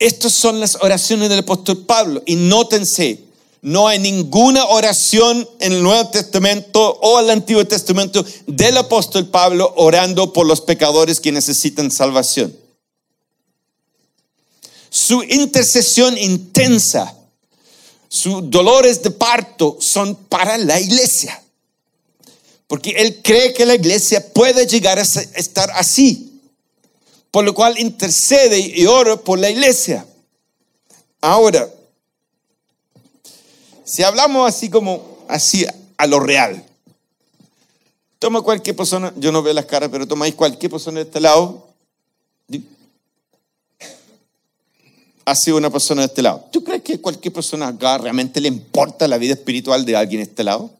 Estas 0.05 0.33
son 0.33 0.59
las 0.59 0.75
oraciones 0.81 1.29
del 1.29 1.39
apóstol 1.39 1.83
Pablo. 1.83 2.21
Y 2.27 2.35
nótense, 2.35 3.23
no 3.63 3.87
hay 3.87 3.97
ninguna 3.97 4.65
oración 4.65 5.49
en 5.59 5.73
el 5.73 5.81
Nuevo 5.81 6.11
Testamento 6.11 6.99
o 7.01 7.19
el 7.19 7.31
Antiguo 7.31 7.65
Testamento 7.65 8.23
del 8.45 8.77
apóstol 8.77 9.25
Pablo 9.29 9.73
orando 9.77 10.31
por 10.31 10.45
los 10.45 10.61
pecadores 10.61 11.19
que 11.19 11.31
necesitan 11.31 11.89
salvación. 11.89 12.55
Su 14.91 15.23
intercesión 15.23 16.15
intensa, 16.19 17.17
sus 18.07 18.47
dolores 18.51 19.01
de 19.01 19.09
parto 19.09 19.77
son 19.79 20.13
para 20.29 20.59
la 20.59 20.79
iglesia. 20.79 21.41
Porque 22.67 22.91
él 22.91 23.21
cree 23.23 23.53
que 23.53 23.65
la 23.65 23.73
iglesia 23.73 24.31
puede 24.33 24.67
llegar 24.67 24.99
a 24.99 25.01
estar 25.01 25.71
así. 25.71 26.34
Por 27.35 27.43
lo 27.43 27.53
cual 27.53 27.77
intercede 27.77 28.57
y 28.57 28.85
ora 28.85 29.17
por 29.17 29.37
la 29.37 29.49
iglesia. 29.49 30.05
Ahora, 31.19 31.69
si 33.83 34.03
hablamos 34.03 34.47
así 34.47 34.69
como 34.69 35.25
así 35.27 35.65
a 35.97 36.07
lo 36.07 36.21
real, 36.21 36.65
toma 38.19 38.41
cualquier 38.41 38.77
persona, 38.77 39.11
yo 39.17 39.33
no 39.33 39.43
veo 39.43 39.53
las 39.53 39.65
caras, 39.65 39.89
pero 39.91 40.07
tomáis 40.07 40.33
cualquier 40.33 40.71
persona 40.71 41.01
de 41.01 41.07
este 41.07 41.19
lado. 41.19 41.67
Ha 45.25 45.35
sido 45.35 45.57
una 45.57 45.69
persona 45.69 46.03
de 46.03 46.07
este 46.07 46.21
lado. 46.21 46.45
¿Tú 46.53 46.63
crees 46.63 46.83
que 46.83 47.01
cualquier 47.01 47.33
persona 47.33 47.67
acá 47.67 47.97
realmente 47.97 48.39
le 48.39 48.47
importa 48.47 49.09
la 49.09 49.17
vida 49.17 49.33
espiritual 49.33 49.83
de 49.83 49.97
alguien 49.97 50.23
de 50.23 50.29
este 50.29 50.45
lado? 50.45 50.71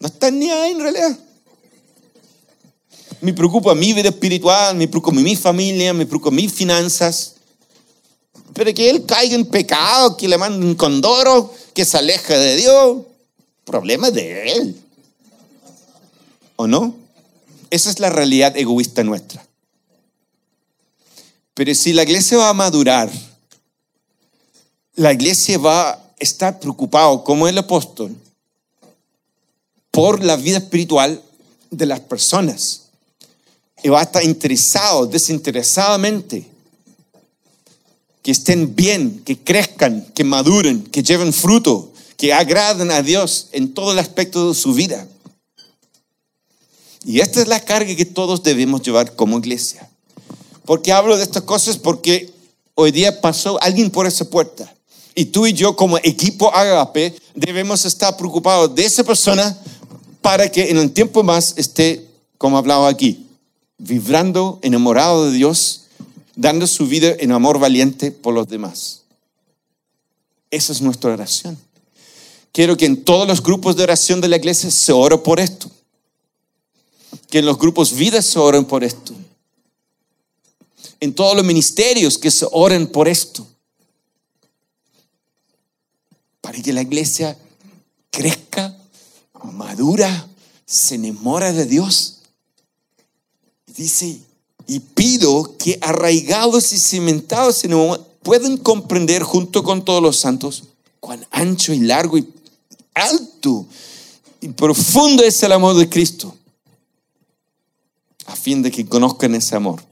No 0.00 0.08
están 0.08 0.38
ni 0.38 0.50
ahí 0.50 0.72
en 0.72 0.80
realidad. 0.80 1.18
Me 3.20 3.34
preocupa 3.34 3.74
mi 3.74 3.92
vida 3.92 4.08
espiritual, 4.08 4.74
me 4.74 4.88
preocupa 4.88 5.20
mi 5.20 5.36
familia, 5.36 5.92
me 5.92 6.06
preocupa 6.06 6.34
mis 6.34 6.50
finanzas. 6.50 7.34
Pero 8.54 8.72
que 8.72 8.88
él 8.88 9.04
caiga 9.04 9.34
en 9.34 9.44
pecado, 9.44 10.16
que 10.16 10.26
le 10.26 10.38
mande 10.38 10.66
un 10.66 10.74
condoro, 10.74 11.52
que 11.74 11.84
se 11.84 11.98
aleje 11.98 12.36
de 12.36 12.56
Dios, 12.56 13.02
problema 13.66 14.10
de 14.10 14.52
él. 14.52 14.82
¿O 16.56 16.66
no? 16.66 16.94
Esa 17.68 17.90
es 17.90 18.00
la 18.00 18.08
realidad 18.08 18.56
egoísta 18.56 19.04
nuestra. 19.04 19.46
Pero 21.52 21.74
si 21.74 21.92
la 21.92 22.04
iglesia 22.04 22.38
va 22.38 22.48
a 22.48 22.54
madurar, 22.54 23.10
la 24.94 25.12
iglesia 25.12 25.58
va 25.58 25.90
a 25.90 26.04
estar 26.18 26.58
preocupado 26.58 27.22
como 27.22 27.46
el 27.46 27.58
apóstol 27.58 28.16
por 29.90 30.22
la 30.22 30.36
vida 30.36 30.58
espiritual 30.58 31.22
de 31.70 31.86
las 31.86 32.00
personas. 32.00 32.82
Y 33.82 33.88
va 33.88 34.00
a 34.00 34.04
estar 34.04 34.24
interesado, 34.24 35.06
desinteresadamente, 35.06 36.46
que 38.22 38.30
estén 38.30 38.74
bien, 38.74 39.22
que 39.24 39.38
crezcan, 39.38 40.06
que 40.14 40.24
maduren, 40.24 40.82
que 40.82 41.02
lleven 41.02 41.32
fruto, 41.32 41.92
que 42.16 42.34
agraden 42.34 42.90
a 42.90 43.02
Dios 43.02 43.48
en 43.52 43.72
todo 43.72 43.92
el 43.92 43.98
aspecto 43.98 44.50
de 44.50 44.54
su 44.54 44.74
vida. 44.74 45.06
Y 47.04 47.20
esta 47.20 47.40
es 47.40 47.48
la 47.48 47.60
carga 47.60 47.96
que 47.96 48.04
todos 48.04 48.42
debemos 48.42 48.82
llevar 48.82 49.14
como 49.16 49.38
iglesia. 49.38 49.88
porque 50.66 50.92
hablo 50.92 51.16
de 51.16 51.24
estas 51.24 51.42
cosas? 51.42 51.78
Porque 51.78 52.30
hoy 52.74 52.92
día 52.92 53.20
pasó 53.20 53.60
alguien 53.60 53.90
por 53.90 54.06
esa 54.06 54.24
puerta. 54.26 54.72
Y 55.14 55.24
tú 55.24 55.46
y 55.46 55.52
yo 55.52 55.74
como 55.74 55.98
equipo 55.98 56.54
Agape 56.54 57.16
debemos 57.34 57.84
estar 57.84 58.16
preocupados 58.16 58.72
de 58.74 58.84
esa 58.84 59.02
persona 59.02 59.58
para 60.22 60.50
que 60.50 60.70
en 60.70 60.78
un 60.78 60.90
tiempo 60.90 61.22
más 61.22 61.54
esté, 61.56 62.06
como 62.38 62.58
hablaba 62.58 62.88
aquí, 62.88 63.26
vibrando, 63.78 64.58
enamorado 64.62 65.26
de 65.26 65.32
Dios, 65.32 65.86
dando 66.36 66.66
su 66.66 66.86
vida 66.86 67.14
en 67.18 67.32
amor 67.32 67.58
valiente 67.58 68.12
por 68.12 68.34
los 68.34 68.48
demás. 68.48 69.02
Esa 70.50 70.72
es 70.72 70.80
nuestra 70.80 71.12
oración. 71.12 71.58
Quiero 72.52 72.76
que 72.76 72.86
en 72.86 73.04
todos 73.04 73.28
los 73.28 73.42
grupos 73.42 73.76
de 73.76 73.84
oración 73.84 74.20
de 74.20 74.28
la 74.28 74.36
iglesia 74.36 74.70
se 74.70 74.92
ore 74.92 75.18
por 75.18 75.38
esto. 75.38 75.70
Que 77.28 77.38
en 77.38 77.46
los 77.46 77.58
grupos 77.58 77.92
vidas 77.92 78.26
se 78.26 78.38
oren 78.38 78.64
por 78.64 78.82
esto. 78.82 79.14
En 80.98 81.14
todos 81.14 81.36
los 81.36 81.44
ministerios 81.44 82.18
que 82.18 82.30
se 82.30 82.46
oren 82.50 82.88
por 82.88 83.08
esto. 83.08 83.46
Para 86.40 86.60
que 86.60 86.72
la 86.72 86.82
iglesia 86.82 87.38
crezca 88.10 88.76
madura, 89.44 90.28
se 90.66 90.96
enamora 90.96 91.52
de 91.52 91.66
Dios. 91.66 92.18
Dice, 93.66 94.20
y 94.66 94.80
pido 94.80 95.56
que 95.58 95.78
arraigados 95.80 96.72
y 96.72 96.78
cimentados 96.78 97.64
en 97.64 97.72
puedan 98.22 98.56
comprender 98.56 99.22
junto 99.22 99.62
con 99.62 99.84
todos 99.84 100.02
los 100.02 100.18
santos 100.18 100.64
cuán 101.00 101.26
ancho 101.30 101.72
y 101.72 101.80
largo 101.80 102.18
y 102.18 102.28
alto 102.94 103.66
y 104.40 104.48
profundo 104.48 105.22
es 105.22 105.42
el 105.42 105.52
amor 105.52 105.76
de 105.76 105.88
Cristo, 105.88 106.34
a 108.26 108.36
fin 108.36 108.62
de 108.62 108.70
que 108.70 108.86
conozcan 108.86 109.34
ese 109.34 109.54
amor, 109.54 109.82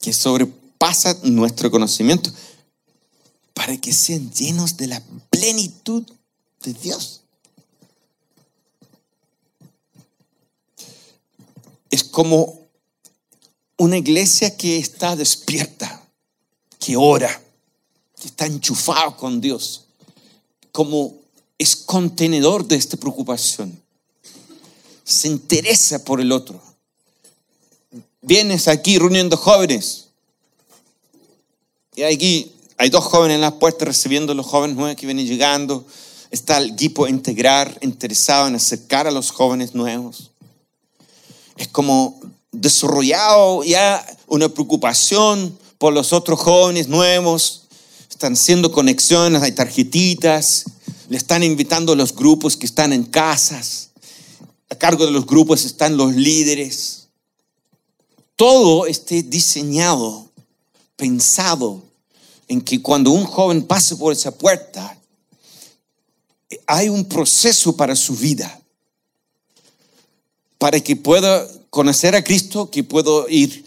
que 0.00 0.12
sobrepasa 0.12 1.18
nuestro 1.22 1.70
conocimiento, 1.70 2.30
para 3.54 3.76
que 3.76 3.92
sean 3.92 4.30
llenos 4.30 4.76
de 4.76 4.86
la 4.86 5.02
plenitud 5.30 6.04
de 6.62 6.72
Dios. 6.74 7.22
Es 11.90 12.04
como 12.04 12.68
una 13.76 13.96
iglesia 13.96 14.56
que 14.56 14.78
está 14.78 15.16
despierta, 15.16 16.02
que 16.78 16.96
ora, 16.96 17.42
que 18.20 18.28
está 18.28 18.46
enchufado 18.46 19.16
con 19.16 19.40
Dios, 19.40 19.86
como 20.70 21.14
es 21.58 21.76
contenedor 21.76 22.66
de 22.66 22.76
esta 22.76 22.96
preocupación. 22.96 23.80
Se 25.04 25.28
interesa 25.28 26.04
por 26.04 26.20
el 26.20 26.30
otro. 26.30 26.60
Vienes 28.22 28.68
aquí 28.68 28.98
reuniendo 28.98 29.36
jóvenes. 29.36 30.06
Y 31.96 32.02
aquí 32.02 32.52
hay 32.76 32.90
dos 32.90 33.04
jóvenes 33.04 33.36
en 33.36 33.40
las 33.40 33.54
puertas 33.54 33.88
recibiendo 33.88 34.32
a 34.32 34.34
los 34.34 34.46
jóvenes 34.46 34.76
nuevos 34.76 34.96
que 34.96 35.06
vienen 35.06 35.26
llegando 35.26 35.84
está 36.30 36.58
el 36.58 36.70
equipo 36.70 37.08
integrar, 37.08 37.78
interesado 37.80 38.48
en 38.48 38.54
acercar 38.54 39.06
a 39.06 39.10
los 39.10 39.30
jóvenes 39.30 39.74
nuevos. 39.74 40.30
Es 41.56 41.68
como 41.68 42.20
desarrollado 42.52 43.64
ya 43.64 44.04
una 44.26 44.48
preocupación 44.48 45.58
por 45.78 45.92
los 45.92 46.12
otros 46.12 46.40
jóvenes 46.40 46.88
nuevos. 46.88 47.62
Están 48.08 48.34
haciendo 48.34 48.70
conexiones, 48.70 49.42
hay 49.42 49.52
tarjetitas, 49.52 50.64
le 51.08 51.16
están 51.16 51.42
invitando 51.42 51.92
a 51.92 51.96
los 51.96 52.14
grupos 52.14 52.56
que 52.56 52.66
están 52.66 52.92
en 52.92 53.04
casas. 53.04 53.90
A 54.68 54.76
cargo 54.76 55.04
de 55.04 55.12
los 55.12 55.26
grupos 55.26 55.64
están 55.64 55.96
los 55.96 56.14
líderes. 56.14 57.08
Todo 58.36 58.86
esté 58.86 59.22
diseñado, 59.22 60.30
pensado 60.96 61.82
en 62.46 62.60
que 62.60 62.80
cuando 62.80 63.10
un 63.10 63.24
joven 63.24 63.62
pase 63.62 63.96
por 63.96 64.12
esa 64.12 64.36
puerta, 64.36 64.99
hay 66.66 66.88
un 66.88 67.04
proceso 67.04 67.76
para 67.76 67.96
su 67.96 68.16
vida, 68.16 68.60
para 70.58 70.80
que 70.80 70.96
pueda 70.96 71.48
conocer 71.70 72.14
a 72.14 72.24
Cristo, 72.24 72.70
que 72.70 72.84
pueda 72.84 73.10
ir 73.28 73.64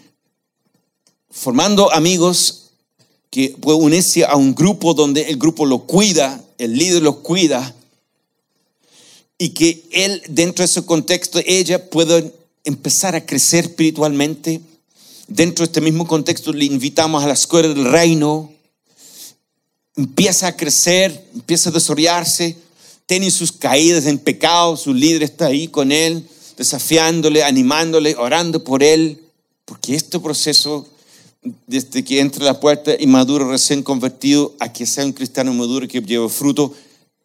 formando 1.30 1.92
amigos, 1.92 2.70
que 3.30 3.50
pueda 3.60 3.76
unirse 3.76 4.24
a 4.24 4.36
un 4.36 4.54
grupo 4.54 4.94
donde 4.94 5.22
el 5.22 5.36
grupo 5.36 5.66
lo 5.66 5.80
cuida, 5.86 6.42
el 6.58 6.76
líder 6.76 7.02
lo 7.02 7.22
cuida, 7.22 7.74
y 9.38 9.50
que 9.50 9.84
él, 9.90 10.22
dentro 10.28 10.62
de 10.62 10.66
ese 10.66 10.84
contexto, 10.84 11.40
ella 11.44 11.90
pueda 11.90 12.22
empezar 12.64 13.14
a 13.16 13.26
crecer 13.26 13.64
espiritualmente. 13.64 14.60
Dentro 15.26 15.64
de 15.64 15.70
este 15.70 15.80
mismo 15.80 16.06
contexto 16.06 16.52
le 16.52 16.66
invitamos 16.66 17.24
a 17.24 17.26
la 17.26 17.32
escuela 17.32 17.68
del 17.68 17.90
reino, 17.90 18.52
empieza 19.96 20.48
a 20.48 20.56
crecer, 20.56 21.28
empieza 21.34 21.70
a 21.70 21.72
desarrollarse, 21.72 22.56
tiene 23.06 23.30
sus 23.30 23.52
caídas 23.52 24.06
en 24.06 24.18
pecado, 24.18 24.76
su 24.76 24.94
líder 24.94 25.22
está 25.22 25.46
ahí 25.46 25.68
con 25.68 25.92
él, 25.92 26.26
desafiándole, 26.56 27.42
animándole, 27.42 28.16
orando 28.16 28.64
por 28.64 28.82
él, 28.82 29.20
porque 29.64 29.94
este 29.94 30.18
proceso, 30.18 30.86
desde 31.66 32.04
que 32.04 32.20
entra 32.20 32.44
la 32.44 32.60
puerta 32.60 32.92
y 32.98 33.06
maduro 33.06 33.50
recién 33.50 33.82
convertido 33.82 34.54
a 34.58 34.72
que 34.72 34.86
sea 34.86 35.04
un 35.04 35.12
cristiano 35.12 35.52
maduro 35.52 35.86
que 35.88 36.00
lleve 36.00 36.28
fruto, 36.28 36.72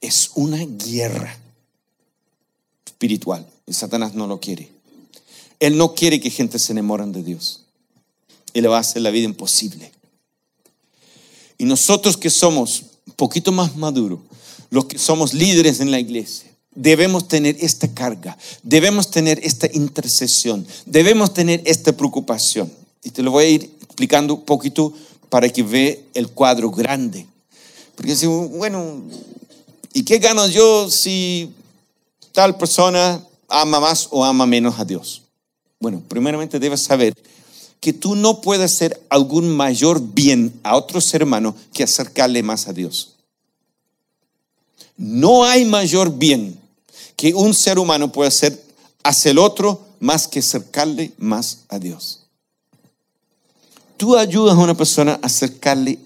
es 0.02 0.32
una 0.36 0.66
guerra 0.66 1.38
espiritual. 2.86 3.46
Y 3.66 3.74
Satanás 3.74 4.14
no 4.14 4.28
lo 4.28 4.40
quiere. 4.40 4.70
Él 5.60 5.78
no 5.78 5.94
quiere 5.94 6.20
que 6.20 6.30
gente 6.30 6.58
se 6.58 6.72
enamoren 6.72 7.12
de 7.12 7.24
Dios. 7.24 7.62
Él 8.54 8.64
le 8.64 8.70
va 8.70 8.78
a 8.78 8.82
hacer 8.82 9.02
la 9.02 9.12
vida 9.12 9.26
imposible. 9.26 9.92
Y 11.58 11.66
nosotros 11.66 12.18
que 12.18 12.30
somos 12.30 12.84
un 13.06 13.14
poquito 13.14 13.52
más 13.52 13.76
maduros, 13.76 14.20
los 14.70 14.86
que 14.86 14.98
somos 14.98 15.34
líderes 15.34 15.80
en 15.80 15.92
la 15.92 16.00
iglesia, 16.00 16.50
debemos 16.76 17.28
tener 17.28 17.58
esta 17.60 17.88
carga, 17.94 18.38
debemos 18.64 19.12
tener 19.12 19.40
esta 19.44 19.68
intercesión, 19.74 20.66
debemos 20.86 21.34
tener 21.34 21.62
esta 21.66 21.96
preocupación. 21.96 22.72
Y 23.04 23.12
te 23.12 23.24
lo 23.24 23.32
voy 23.32 23.46
a 23.46 23.50
ir 23.50 23.72
explicando 23.82 24.36
un 24.36 24.42
poquito 24.42 24.94
para 25.30 25.50
que 25.50 25.64
ve 25.64 26.06
el 26.14 26.30
cuadro 26.30 26.70
grande. 26.70 27.26
Porque 27.96 28.16
si, 28.16 28.28
bueno, 28.28 29.04
¿y 29.94 30.04
qué 30.04 30.20
gano 30.20 30.48
yo 30.48 30.90
si 30.90 31.52
tal 32.32 32.58
persona 32.58 33.24
ama 33.48 33.80
más 33.80 34.08
o 34.12 34.24
ama 34.24 34.46
menos 34.46 34.80
a 34.80 34.86
Dios? 34.86 35.24
Bueno, 35.80 36.02
primeramente 36.08 36.60
debes 36.60 36.84
saber 36.84 37.14
que 37.80 37.94
tú 37.94 38.16
no 38.16 38.42
puedes 38.42 38.74
hacer 38.74 39.02
algún 39.10 39.50
mayor 39.50 40.02
bien 40.02 40.54
a 40.64 40.76
otro 40.76 41.00
ser 41.00 41.24
humano 41.24 41.56
que 41.74 41.84
acercarle 41.84 42.44
más 42.44 42.68
a 42.68 42.74
Dios. 42.74 43.16
No 45.00 45.46
hay 45.46 45.64
mayor 45.64 46.18
bien 46.18 46.60
que 47.16 47.34
un 47.34 47.54
ser 47.54 47.80
humano 47.80 48.12
puede 48.12 48.28
hacer 48.28 48.62
hacia 49.02 49.32
el 49.32 49.38
otro 49.38 49.88
más 50.02 50.28
que 50.28 50.40
acercarle 50.40 51.14
más 51.18 51.60
a 51.70 51.80
Dios. 51.80 52.26
Tú 53.96 54.18
ayudas 54.18 54.56
a 54.56 54.60
una 54.60 54.76
persona 54.76 55.14
a 55.14 55.28
acercarle 55.28 56.00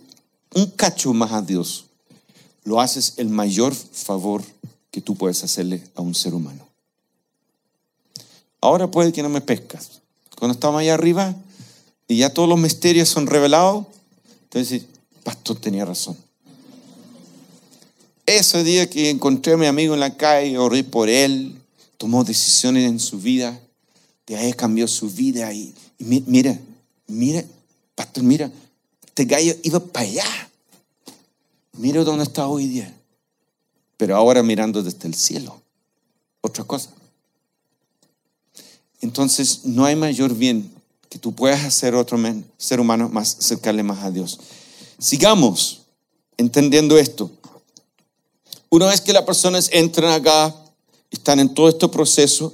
un 0.54 0.68
cacho 0.68 1.12
más 1.12 1.32
a 1.32 1.42
Dios. 1.42 1.86
Lo 2.66 2.80
haces 2.80 3.16
el 3.18 3.30
mayor 3.30 3.74
favor 3.74 4.44
que 4.92 5.02
tú 5.02 5.16
puedes 5.16 5.44
hacerle 5.44 5.84
a 5.96 6.02
un 6.02 6.14
ser 6.14 6.36
humano. 6.36 6.68
Ahora 8.62 8.92
puede 8.92 9.12
que 9.12 9.24
no 9.24 9.30
me 9.30 9.42
pescas. 9.42 10.02
Cuando 10.38 10.54
estamos 10.54 10.80
allá 10.80 10.94
arriba 10.94 11.36
y 12.08 12.18
ya 12.18 12.32
todos 12.32 12.48
los 12.48 12.60
misterios 12.60 13.10
son 13.10 13.26
revelados, 13.26 13.88
entonces, 14.44 14.84
pastor 15.24 15.58
tenía 15.58 15.84
razón. 15.84 16.16
Ese 18.26 18.64
día 18.64 18.90
que 18.90 19.10
encontré 19.10 19.54
a 19.54 19.58
mi 19.58 19.66
amigo 19.66 19.94
en 19.94 20.00
la 20.00 20.16
calle, 20.16 20.58
oré 20.58 20.84
por 20.84 21.10
él, 21.10 21.56
tomó 21.98 22.24
decisiones 22.24 22.90
en 22.90 23.00
su 23.00 23.20
vida, 23.20 23.60
de 24.26 24.38
ahí 24.38 24.54
cambió 24.54 24.88
su 24.88 25.10
vida 25.10 25.52
y, 25.54 25.74
mira, 26.00 26.58
mira, 27.08 27.44
pastor, 27.96 28.24
mira, 28.24 28.52
este 29.06 29.26
gallo 29.26 29.56
iba 29.64 29.80
para 29.80 30.06
allá. 30.06 30.50
Mira 31.74 32.04
dónde 32.04 32.24
está 32.24 32.48
hoy 32.48 32.68
día. 32.68 32.94
Pero 33.98 34.16
ahora 34.16 34.42
mirando 34.42 34.82
desde 34.82 35.08
el 35.08 35.16
cielo. 35.16 35.62
Otra 36.42 36.64
cosa. 36.64 36.92
Entonces, 39.02 39.66
no 39.66 39.86
hay 39.86 39.96
mayor 39.96 40.34
bien 40.34 40.72
que 41.10 41.20
tú 41.20 41.34
puedas 41.34 41.64
hacer 41.64 41.94
otro 41.94 42.18
ser 42.58 42.80
humano 42.80 43.10
más 43.10 43.38
acercarle 43.38 43.84
más 43.84 44.04
a 44.04 44.12
Dios. 44.12 44.40
Sigamos 44.98 45.84
entendiendo 46.38 46.98
esto. 46.98 47.30
Una 48.74 48.88
vez 48.88 49.02
que 49.02 49.14
las 49.14 49.22
personas 49.22 49.70
entran 49.72 50.12
acá, 50.12 50.56
están 51.12 51.40
en 51.40 51.54
todo 51.54 51.70
este 51.70 51.88
proceso, 51.90 52.52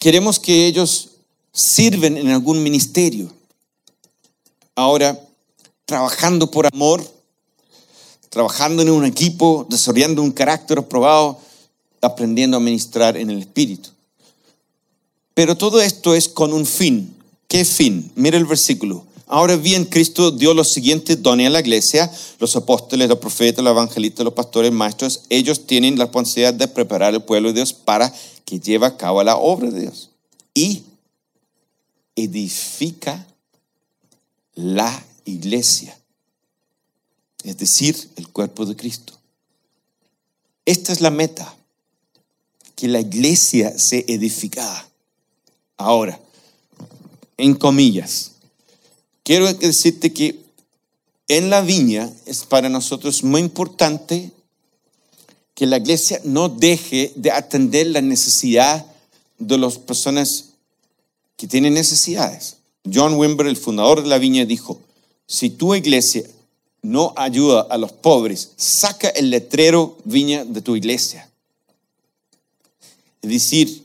queremos 0.00 0.40
que 0.40 0.66
ellos 0.66 1.10
sirven 1.52 2.16
en 2.16 2.28
algún 2.30 2.60
ministerio. 2.60 3.32
Ahora, 4.74 5.16
trabajando 5.84 6.50
por 6.50 6.66
amor, 6.66 7.08
trabajando 8.30 8.82
en 8.82 8.90
un 8.90 9.04
equipo, 9.04 9.64
desarrollando 9.70 10.22
un 10.22 10.32
carácter 10.32 10.80
aprobado, 10.80 11.38
aprendiendo 12.00 12.56
a 12.56 12.60
ministrar 12.60 13.16
en 13.16 13.30
el 13.30 13.38
Espíritu. 13.38 13.90
Pero 15.34 15.56
todo 15.56 15.80
esto 15.80 16.16
es 16.16 16.28
con 16.28 16.52
un 16.52 16.66
fin. 16.66 17.14
¿Qué 17.46 17.64
fin? 17.64 18.10
Mira 18.16 18.38
el 18.38 18.44
versículo. 18.44 19.06
Ahora 19.28 19.56
bien, 19.56 19.84
Cristo 19.84 20.30
dio 20.30 20.54
los 20.54 20.72
siguientes 20.72 21.20
dones 21.20 21.48
a 21.48 21.50
la 21.50 21.60
iglesia, 21.60 22.10
los 22.38 22.54
apóstoles, 22.54 23.08
los 23.08 23.18
profetas, 23.18 23.64
los 23.64 23.72
evangelistas, 23.72 24.24
los 24.24 24.34
pastores, 24.34 24.70
maestros. 24.70 25.22
Ellos 25.28 25.66
tienen 25.66 25.98
la 25.98 26.04
responsabilidad 26.04 26.54
de 26.54 26.68
preparar 26.68 27.12
el 27.12 27.22
pueblo 27.22 27.48
de 27.48 27.54
Dios 27.54 27.72
para 27.72 28.12
que 28.44 28.60
lleve 28.60 28.86
a 28.86 28.96
cabo 28.96 29.22
la 29.24 29.36
obra 29.36 29.70
de 29.70 29.80
Dios. 29.80 30.10
Y 30.54 30.84
edifica 32.14 33.26
la 34.54 35.04
iglesia, 35.24 35.98
es 37.42 37.58
decir, 37.58 37.96
el 38.16 38.28
cuerpo 38.28 38.64
de 38.64 38.76
Cristo. 38.76 39.12
Esta 40.64 40.92
es 40.92 41.00
la 41.00 41.10
meta, 41.10 41.52
que 42.76 42.86
la 42.86 43.00
iglesia 43.00 43.76
se 43.76 44.04
edifica. 44.08 44.88
Ahora, 45.76 46.18
en 47.36 47.54
comillas, 47.54 48.32
quiero 49.26 49.52
decirte 49.52 50.12
que 50.12 50.38
en 51.26 51.50
la 51.50 51.60
viña 51.60 52.08
es 52.26 52.44
para 52.44 52.68
nosotros 52.68 53.24
muy 53.24 53.40
importante 53.40 54.30
que 55.52 55.66
la 55.66 55.78
iglesia 55.78 56.20
no 56.22 56.48
deje 56.48 57.12
de 57.16 57.32
atender 57.32 57.88
la 57.88 58.00
necesidad 58.00 58.86
de 59.38 59.58
las 59.58 59.78
personas 59.78 60.50
que 61.36 61.48
tienen 61.48 61.74
necesidades. 61.74 62.58
John 62.90 63.14
Wimber, 63.14 63.48
el 63.48 63.56
fundador 63.56 64.00
de 64.00 64.08
la 64.08 64.18
viña, 64.18 64.44
dijo, 64.44 64.78
si 65.26 65.50
tu 65.50 65.74
iglesia 65.74 66.22
no 66.82 67.12
ayuda 67.16 67.66
a 67.68 67.78
los 67.78 67.90
pobres, 67.90 68.52
saca 68.56 69.08
el 69.08 69.30
letrero 69.30 69.98
viña 70.04 70.44
de 70.44 70.62
tu 70.62 70.76
iglesia. 70.76 71.28
Es 73.22 73.30
decir, 73.30 73.82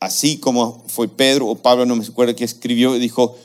así 0.00 0.38
como 0.38 0.82
fue 0.88 1.06
Pedro 1.06 1.48
o 1.48 1.56
Pablo, 1.56 1.84
no 1.84 1.96
me 1.96 2.06
acuerdo 2.06 2.34
que 2.34 2.44
escribió, 2.44 2.94
dijo, 2.94 3.36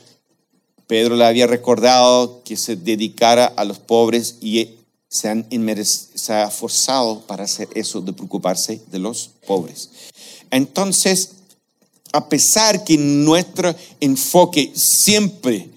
Pedro 0.90 1.14
le 1.14 1.24
había 1.24 1.46
recordado 1.46 2.42
que 2.42 2.56
se 2.56 2.74
dedicara 2.74 3.46
a 3.46 3.64
los 3.64 3.78
pobres 3.78 4.38
y 4.40 4.70
se, 5.08 5.28
ha 6.32 6.50
forzado 6.50 7.20
para 7.28 7.44
hacer 7.44 7.68
eso, 7.76 8.00
de 8.00 8.12
preocuparse 8.12 8.82
de 8.90 8.98
los 8.98 9.30
pobres. 9.46 9.88
Entonces, 10.50 11.30
a 12.10 12.28
pesar 12.28 12.82
que 12.82 12.98
nuestro 12.98 13.72
enfoque 14.00 14.72
siempre, 14.74 15.70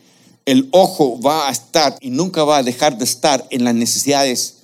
el 0.48 0.68
ojo 0.72 1.22
va 1.22 1.48
a 1.48 1.52
estar 1.52 1.96
y 2.02 2.10
nunca 2.10 2.44
va 2.44 2.58
a 2.58 2.64
dejar 2.64 2.98
de 2.98 3.06
estar 3.06 3.46
en 3.52 3.66
las 3.66 3.76
necesidades, 3.76 4.64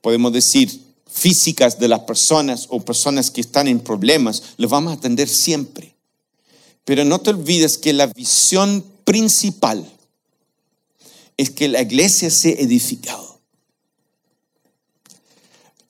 podemos 0.00 0.32
decir, 0.32 0.70
físicas 1.06 1.78
de 1.78 1.88
las 1.88 2.00
personas 2.00 2.64
o 2.70 2.80
personas 2.80 3.30
que 3.30 3.42
están 3.42 3.68
en 3.68 3.80
problemas, 3.80 4.42
lo 4.56 4.70
vamos 4.70 4.92
a 4.92 4.96
atender 4.96 5.28
siempre. 5.28 5.94
Pero 6.86 7.04
no 7.04 7.20
te 7.20 7.28
olvides 7.28 7.76
que 7.76 7.92
la 7.92 8.06
visión 8.06 8.95
principal 9.06 9.88
es 11.38 11.50
que 11.50 11.68
la 11.68 11.80
iglesia 11.80 12.28
sea 12.28 12.52
edificado. 12.58 13.38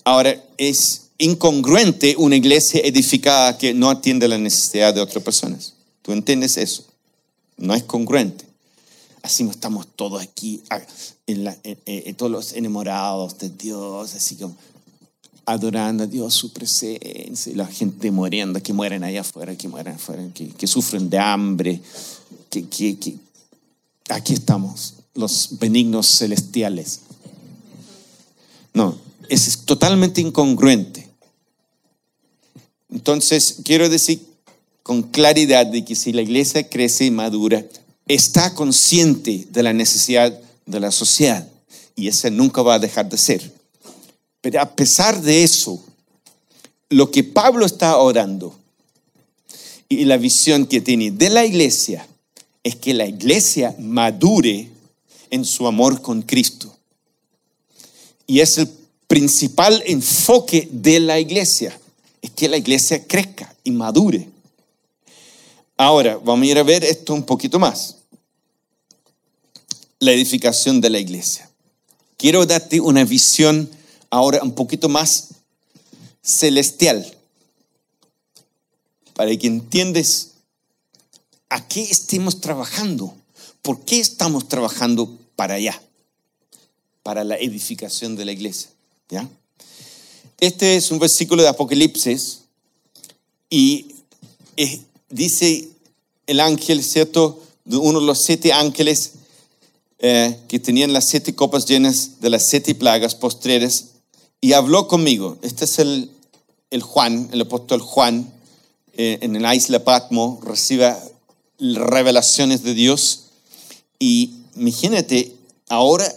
Ahora, 0.05 0.41
es 0.59 1.09
incongruente 1.19 2.15
una 2.19 2.37
iglesia 2.37 2.81
edificada 2.85 3.59
que 3.59 3.75
no 3.75 3.91
atiende 3.91 4.29
la 4.29 4.39
necesidad 4.39 4.95
de 4.95 5.01
otras 5.01 5.25
personas. 5.25 5.73
¿Tú 6.03 6.13
entiendes 6.13 6.57
eso? 6.59 6.85
No 7.57 7.75
es 7.75 7.83
congruente. 7.83 8.45
Así 9.23 9.43
no 9.43 9.51
estamos 9.51 9.89
todos 9.97 10.23
aquí, 10.23 10.63
ah, 10.71 10.81
en 11.27 12.15
todos 12.15 12.31
los 12.31 12.53
enamorados 12.53 13.37
de 13.39 13.49
Dios, 13.49 14.15
así 14.15 14.37
como 14.37 14.57
adorando 15.47 16.05
a 16.05 16.07
Dios, 16.07 16.35
su 16.35 16.53
presencia, 16.53 17.53
y 17.53 17.55
la 17.55 17.67
gente 17.67 18.11
muriendo, 18.11 18.63
que 18.63 18.73
mueren 18.73 19.05
allá 19.05 19.23
afuera, 19.23 19.57
que 19.57 19.69
mueren 19.69 19.95
afuera, 19.95 20.23
que, 20.35 20.49
que 20.49 20.67
sufren 20.67 21.09
de 21.09 21.19
hambre, 21.19 21.81
aquí 24.09 24.33
estamos, 24.33 24.95
los 25.15 25.59
benignos 25.59 26.19
celestiales. 26.19 27.01
No, 28.75 28.99
es 29.29 29.59
totalmente 29.65 30.21
incongruente. 30.21 31.09
Entonces, 32.91 33.57
quiero 33.65 33.89
decir 33.89 34.21
con 34.83 35.03
claridad 35.03 35.67
de 35.67 35.85
que 35.85 35.97
si 35.97 36.13
la 36.13 36.23
iglesia 36.23 36.69
crece 36.69 37.07
y 37.07 37.11
madura, 37.11 37.65
está 38.07 38.55
consciente 38.55 39.47
de 39.51 39.63
la 39.63 39.73
necesidad 39.73 40.39
de 40.65 40.81
la 40.81 40.93
sociedad 40.93 41.49
y 41.97 42.09
esa 42.09 42.31
nunca 42.31 42.63
va 42.63 42.75
a 42.75 42.79
dejar 42.79 43.09
de 43.09 43.19
ser. 43.19 43.53
Pero 44.41 44.61
a 44.61 44.77
pesar 44.77 45.21
de 45.21 45.43
eso, 45.43 45.83
lo 46.89 47.11
que 47.11 47.25
Pablo 47.25 47.67
está 47.67 47.97
orando 47.97 48.55
y 49.89 50.05
la 50.05 50.19
visión 50.19 50.67
que 50.67 50.81
tiene 50.81 51.11
de 51.11 51.31
la 51.31 51.45
iglesia 51.45 52.07
es 52.67 52.75
que 52.75 52.93
la 52.93 53.07
iglesia 53.07 53.77
madure 53.79 54.69
en 55.31 55.45
su 55.45 55.69
amor 55.69 56.03
con 56.03 56.23
Cristo. 56.23 56.77
Y 58.27 58.41
es 58.41 58.59
el 58.59 58.69
principal 59.07 59.85
enfoque 59.87 60.69
de 60.73 60.99
la 60.99 61.21
iglesia, 61.21 61.79
es 62.21 62.31
que 62.33 62.49
la 62.49 62.57
iglesia 62.57 63.07
crezca 63.07 63.55
y 63.62 63.71
madure. 63.71 64.29
Ahora, 65.77 66.17
vamos 66.17 66.43
a 66.43 66.51
ir 66.51 66.59
a 66.59 66.64
ver 66.64 66.83
esto 66.83 67.14
un 67.14 67.23
poquito 67.23 67.61
más. 67.61 67.99
La 70.01 70.11
edificación 70.11 70.81
de 70.81 70.91
la 70.91 70.99
iglesia. 70.99 71.49
Quiero 72.17 72.47
darte 72.47 72.81
una 72.81 73.05
visión 73.05 73.71
ahora 74.11 74.43
un 74.43 74.57
poquito 74.57 74.89
más 74.89 75.29
celestial, 76.21 77.17
para 79.14 79.37
que 79.37 79.47
entiendas 79.47 80.33
a 81.49 81.66
qué 81.68 81.82
estemos 81.82 82.40
trabajando. 82.40 83.14
¿Por 83.62 83.84
qué 83.84 84.01
estamos 84.01 84.49
trabajando 84.49 85.18
para 85.36 85.55
allá? 85.55 85.80
Para 87.03 87.24
la 87.24 87.36
edificación 87.36 88.16
de 88.16 88.24
la 88.24 88.32
iglesia. 88.32 88.70
¿Ya? 89.09 89.28
Este 90.38 90.76
es 90.76 90.90
un 90.90 90.99
versículo 90.99 91.42
de 91.42 91.49
Apocalipsis 91.49 92.40
y 93.49 93.94
dice 95.09 95.68
el 96.26 96.40
ángel, 96.40 96.82
¿cierto? 96.82 97.40
Uno 97.66 98.01
de 98.01 98.07
los 98.07 98.22
siete 98.22 98.53
ángeles 98.53 99.12
eh, 99.99 100.38
que 100.49 100.59
tenían 100.59 100.92
las 100.92 101.09
siete 101.09 101.34
copas 101.34 101.66
llenas 101.66 102.20
de 102.20 102.30
las 102.30 102.47
siete 102.47 102.74
plagas 102.74 103.14
postreras 103.14 103.86
y 104.40 104.53
habló 104.53 104.88
conmigo. 104.88 105.38
Este 105.42 105.64
es 105.64 105.78
el, 105.78 106.11
el 106.70 106.82
Juan, 106.82 107.30
el 107.32 107.40
apóstol 107.40 107.80
Juan, 107.80 108.30
eh, 108.97 109.18
en 109.22 109.40
la 109.40 109.55
isla 109.55 109.84
Patmo, 109.84 110.40
recibe 110.42 110.94
revelaciones 111.59 112.63
de 112.63 112.75
Dios 112.75 113.27
y 113.99 114.35
imagínate, 114.57 115.33
ahora 115.69 116.13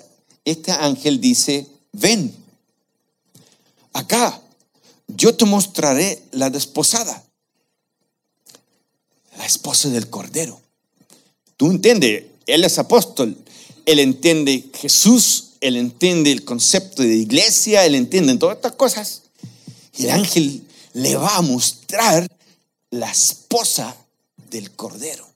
este 0.45 0.71
ángel 0.71 1.21
dice, 1.21 1.67
ven, 1.91 2.33
acá, 3.93 4.41
yo 5.07 5.35
te 5.35 5.45
mostraré 5.45 6.21
la 6.31 6.49
desposada, 6.49 7.23
la 9.37 9.45
esposa 9.45 9.89
del 9.89 10.09
Cordero. 10.09 10.59
Tú 11.57 11.71
entiendes, 11.71 12.25
él 12.45 12.63
es 12.63 12.79
apóstol, 12.79 13.37
él 13.85 13.99
entiende 13.99 14.69
Jesús, 14.75 15.51
él 15.61 15.75
entiende 15.75 16.31
el 16.31 16.45
concepto 16.45 17.01
de 17.01 17.15
iglesia, 17.15 17.85
él 17.85 17.95
entiende 17.95 18.35
todas 18.37 18.57
estas 18.57 18.73
cosas. 18.73 19.23
Y 19.97 20.05
el 20.05 20.11
ángel 20.11 20.63
le 20.93 21.15
va 21.15 21.37
a 21.37 21.41
mostrar 21.41 22.27
la 22.91 23.11
esposa 23.11 23.95
del 24.49 24.71
Cordero. 24.71 25.28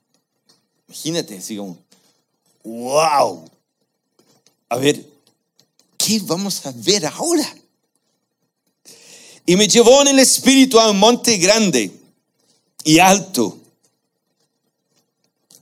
Imagínate, 0.94 1.38
así 1.38 1.56
como, 1.56 1.76
wow. 2.62 3.44
A 4.68 4.76
ver, 4.76 5.04
¿qué 5.98 6.20
vamos 6.22 6.64
a 6.64 6.72
ver 6.76 7.04
ahora? 7.04 7.52
Y 9.44 9.56
me 9.56 9.66
llevó 9.66 10.02
en 10.02 10.08
el 10.08 10.20
espíritu 10.20 10.78
a 10.78 10.92
un 10.92 11.00
monte 11.00 11.36
grande 11.38 11.90
y 12.84 13.00
alto. 13.00 13.58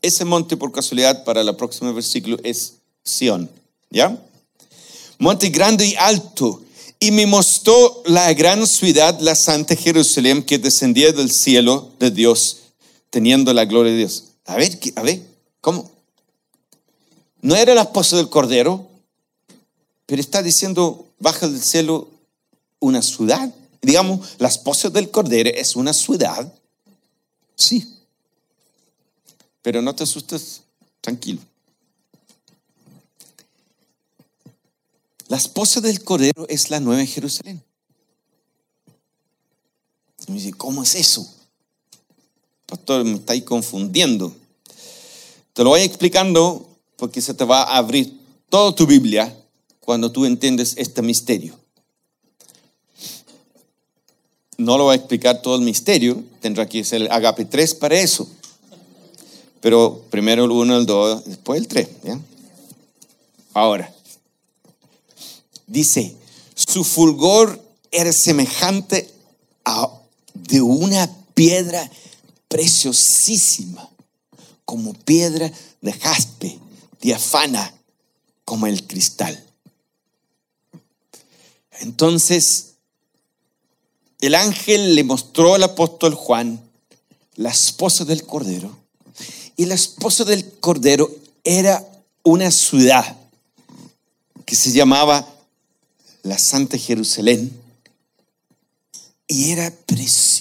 Ese 0.02 0.26
monte, 0.26 0.58
por 0.58 0.70
casualidad, 0.70 1.24
para 1.24 1.40
el 1.40 1.56
próximo 1.56 1.94
versículo 1.94 2.36
es 2.44 2.74
Sión. 3.02 3.50
¿Ya? 3.88 4.22
Monte 5.18 5.48
grande 5.48 5.86
y 5.86 5.94
alto. 5.94 6.62
Y 7.00 7.10
me 7.10 7.24
mostró 7.24 8.02
la 8.04 8.32
gran 8.34 8.66
ciudad, 8.66 9.18
la 9.20 9.34
santa 9.34 9.76
Jerusalén, 9.76 10.42
que 10.42 10.58
descendía 10.58 11.10
del 11.10 11.32
cielo 11.32 11.90
de 11.98 12.10
Dios, 12.10 12.58
teniendo 13.08 13.54
la 13.54 13.64
gloria 13.64 13.92
de 13.92 13.98
Dios. 13.98 14.24
A 14.46 14.56
ver, 14.56 14.78
a 14.96 15.02
ver, 15.02 15.22
¿cómo? 15.60 15.90
¿No 17.40 17.56
era 17.56 17.74
la 17.74 17.82
esposa 17.82 18.16
del 18.16 18.28
Cordero? 18.28 18.88
Pero 20.06 20.20
está 20.20 20.42
diciendo, 20.42 21.06
baja 21.18 21.48
del 21.48 21.62
cielo 21.62 22.08
una 22.80 23.02
ciudad. 23.02 23.52
Digamos, 23.80 24.34
la 24.38 24.48
esposa 24.48 24.90
del 24.90 25.10
Cordero 25.10 25.50
es 25.50 25.74
una 25.76 25.92
ciudad. 25.92 26.52
Sí. 27.54 27.98
Pero 29.62 29.80
no 29.80 29.94
te 29.94 30.04
asustes, 30.04 30.62
tranquilo. 31.00 31.40
La 35.28 35.36
esposa 35.36 35.80
del 35.80 36.04
Cordero 36.04 36.46
es 36.48 36.68
la 36.68 36.78
nueva 36.78 37.06
Jerusalén. 37.06 37.62
Me 40.28 40.34
dice, 40.34 40.52
¿cómo 40.52 40.82
es 40.82 40.94
eso? 40.94 41.41
Pastor, 42.72 43.04
me 43.04 43.16
estáis 43.16 43.42
confundiendo. 43.42 44.34
Te 45.52 45.62
lo 45.62 45.68
voy 45.68 45.82
explicando 45.82 46.66
porque 46.96 47.20
se 47.20 47.34
te 47.34 47.44
va 47.44 47.64
a 47.64 47.76
abrir 47.76 48.18
toda 48.48 48.74
tu 48.74 48.86
Biblia 48.86 49.36
cuando 49.80 50.10
tú 50.10 50.24
entiendes 50.24 50.72
este 50.78 51.02
misterio. 51.02 51.54
No 54.56 54.78
lo 54.78 54.84
voy 54.84 54.94
a 54.94 54.96
explicar 54.96 55.42
todo 55.42 55.56
el 55.56 55.60
misterio, 55.60 56.24
tendrá 56.40 56.66
que 56.66 56.82
ser 56.82 57.02
el 57.02 57.10
agape 57.10 57.44
3 57.44 57.74
para 57.74 58.00
eso. 58.00 58.26
Pero 59.60 60.06
primero 60.08 60.46
el 60.46 60.50
1, 60.50 60.78
el 60.78 60.86
2, 60.86 61.24
después 61.26 61.60
el 61.60 61.68
3. 61.68 61.88
Ahora, 63.52 63.94
dice, 65.66 66.16
su 66.54 66.84
fulgor 66.84 67.62
era 67.90 68.14
semejante 68.14 69.10
a 69.66 69.90
de 70.32 70.62
una 70.62 71.14
piedra 71.34 71.90
preciosísima, 72.52 73.88
como 74.66 74.92
piedra 74.92 75.50
de 75.80 75.92
jaspe, 75.94 76.58
diafana 77.00 77.72
como 78.44 78.66
el 78.66 78.86
cristal. 78.86 79.42
Entonces, 81.80 82.74
el 84.20 84.34
ángel 84.34 84.94
le 84.94 85.02
mostró 85.02 85.54
al 85.54 85.62
apóstol 85.62 86.14
Juan 86.14 86.60
la 87.36 87.48
esposa 87.48 88.04
del 88.04 88.26
Cordero. 88.26 88.76
Y 89.56 89.64
la 89.64 89.74
esposa 89.74 90.24
del 90.24 90.46
Cordero 90.60 91.10
era 91.44 91.82
una 92.22 92.50
ciudad 92.50 93.16
que 94.44 94.56
se 94.56 94.72
llamaba 94.72 95.26
la 96.22 96.38
Santa 96.38 96.76
Jerusalén. 96.76 97.50
Y 99.26 99.52
era 99.52 99.70
preciosa 99.86 100.31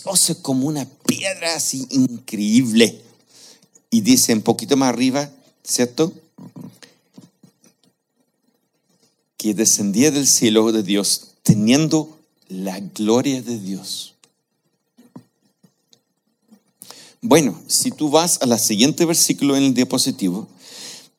como 0.42 0.68
una 0.68 0.86
piedra 1.06 1.56
así 1.56 1.88
increíble. 1.90 3.02
Y 3.90 4.02
dice 4.02 4.34
un 4.34 4.42
poquito 4.42 4.78
más 4.78 4.90
arriba, 4.90 5.30
¿cierto? 5.64 6.14
Que 9.38 9.54
descendía 9.54 10.12
del 10.12 10.28
cielo 10.28 10.72
de 10.72 10.84
Dios 10.84 11.32
teniendo 11.44 12.18
la 12.48 12.80
gloria 12.80 13.42
de 13.42 13.58
Dios. 13.60 14.16
Bueno, 17.22 17.60
si 17.68 17.92
tú 17.92 18.10
vas 18.10 18.42
a 18.42 18.46
la 18.46 18.58
siguiente 18.58 19.06
versículo 19.06 19.56
en 19.56 19.64
el 19.64 19.74
diapositivo, 19.74 20.48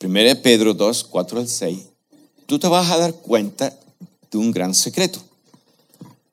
1 0.03 0.43
Pedro 0.43 0.75
2, 0.75 1.05
4 1.05 1.41
al 1.41 1.49
6, 1.49 1.79
tú 2.47 2.59
te 2.59 2.67
vas 2.67 2.91
a 2.91 2.99
dar 2.99 3.15
cuenta 3.15 3.79
de 4.31 4.39
un 4.39 4.51
gran 4.51 4.75
secreto. 4.75 5.21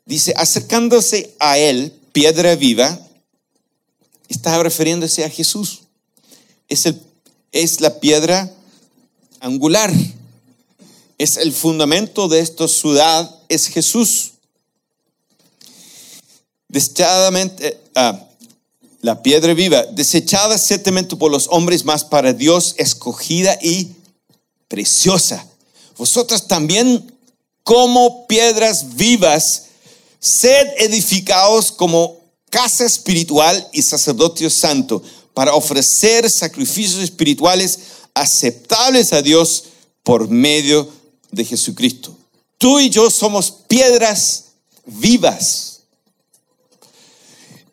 Dice, 0.05 0.33
acercándose 0.35 1.35
a 1.39 1.59
él, 1.59 1.98
piedra 2.19 2.53
viva, 2.57 2.99
está 4.27 4.61
refiriéndose 4.61 5.23
a 5.23 5.29
Jesús. 5.29 5.83
Es, 6.67 6.85
el, 6.85 7.01
es 7.53 7.79
la 7.79 8.01
piedra 8.01 8.53
angular. 9.39 9.89
Es 11.17 11.37
el 11.37 11.53
fundamento 11.53 12.27
de 12.27 12.41
esta 12.41 12.67
ciudad, 12.67 13.33
es 13.47 13.67
Jesús. 13.67 14.31
Desechadamente, 16.67 17.79
ah, 17.95 18.21
la 18.99 19.23
piedra 19.23 19.53
viva, 19.53 19.83
desechada 19.83 20.57
ciertamente 20.57 21.15
por 21.15 21.31
los 21.31 21.47
hombres, 21.47 21.85
más 21.85 22.03
para 22.03 22.33
Dios 22.33 22.75
escogida 22.77 23.57
y 23.61 23.91
preciosa. 24.67 25.47
Vosotras 25.97 26.47
también, 26.47 27.13
como 27.63 28.27
piedras 28.27 28.97
vivas, 28.97 29.68
sed 30.19 30.67
edificados 30.77 31.71
como 31.71 32.19
casa 32.49 32.85
espiritual 32.85 33.67
y 33.71 33.81
sacerdocio 33.81 34.49
santo 34.49 35.01
para 35.33 35.53
ofrecer 35.53 36.29
sacrificios 36.29 37.01
espirituales 37.01 37.79
aceptables 38.13 39.13
a 39.13 39.21
Dios 39.21 39.65
por 40.03 40.29
medio 40.29 40.91
de 41.31 41.45
Jesucristo. 41.45 42.17
Tú 42.57 42.79
y 42.79 42.89
yo 42.89 43.09
somos 43.09 43.51
piedras 43.67 44.45
vivas. 44.85 45.81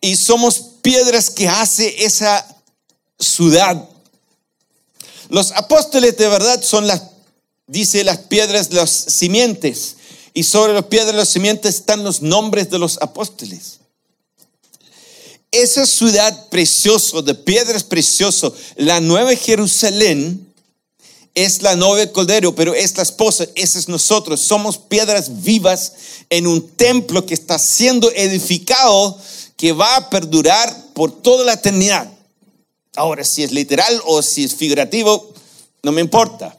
Y 0.01 0.17
somos 0.17 0.61
piedras 0.83 1.31
que 1.31 1.49
hace 1.49 2.05
esa 2.05 2.47
ciudad. 3.19 3.89
Los 5.29 5.53
apóstoles 5.53 6.17
de 6.17 6.29
verdad 6.29 6.63
son 6.63 6.87
las, 6.87 7.03
dice, 7.67 8.05
las 8.05 8.19
piedras, 8.19 8.73
las 8.73 8.91
simientes. 8.91 9.96
Y 10.37 10.45
sobre 10.45 10.73
las 10.73 10.85
piedras, 10.85 11.17
las 11.17 11.31
simientes 11.31 11.75
están 11.75 12.05
los 12.05 12.23
nombres 12.23 12.71
de 12.71 12.79
los 12.79 12.97
apóstoles 13.01 13.81
esa 15.63 15.87
ciudad 15.87 16.49
preciosa, 16.49 17.23
de 17.23 17.35
piedras 17.35 17.85
preciosas, 17.85 18.53
la 18.77 19.01
nueva 19.01 19.35
Jerusalén, 19.35 20.43
es 21.35 21.61
la 21.61 21.77
novia 21.77 22.11
Cordero, 22.13 22.55
pero 22.55 22.75
es 22.75 22.97
la 22.97 23.03
esposa, 23.03 23.47
ese 23.55 23.79
es 23.79 23.89
nosotros. 23.89 24.41
Somos 24.41 24.79
piedras 24.79 25.43
vivas 25.43 25.93
en 26.31 26.47
un 26.47 26.67
templo 26.67 27.27
que 27.27 27.35
está 27.35 27.59
siendo 27.59 28.11
edificado, 28.13 29.19
que 29.57 29.73
va 29.73 29.97
a 29.97 30.11
perdurar 30.11 30.75
por 30.95 31.13
toda 31.13 31.45
la 31.45 31.53
eternidad. 31.55 32.11
Ahora, 32.95 33.23
si 33.23 33.43
es 33.43 33.53
literal 33.53 34.01
o 34.07 34.23
si 34.23 34.45
es 34.45 34.55
figurativo, 34.55 35.35
no 35.83 35.93
me 35.93 36.01
importa. 36.01 36.57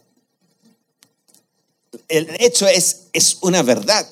El 2.08 2.36
hecho 2.40 2.68
es, 2.68 3.07
es 3.18 3.38
una 3.42 3.64
verdad. 3.64 4.08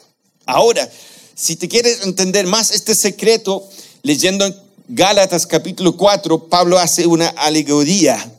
Ahora, 0.46 0.90
si 1.36 1.56
te 1.56 1.68
quieres 1.68 2.02
entender 2.04 2.48
más 2.48 2.72
este 2.72 2.96
secreto, 2.96 3.68
leyendo 4.02 4.52
Gálatas 4.88 5.46
capítulo 5.46 5.96
4, 5.96 6.48
Pablo 6.48 6.80
hace 6.80 7.06
una 7.06 7.28
alegoría 7.30 8.32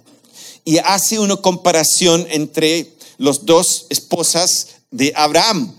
y 0.65 0.79
hace 0.79 1.19
una 1.19 1.37
comparación 1.37 2.27
entre 2.31 2.91
los 3.19 3.47
dos 3.47 3.87
esposas 3.91 4.69
de 4.91 5.13
Abraham. 5.15 5.73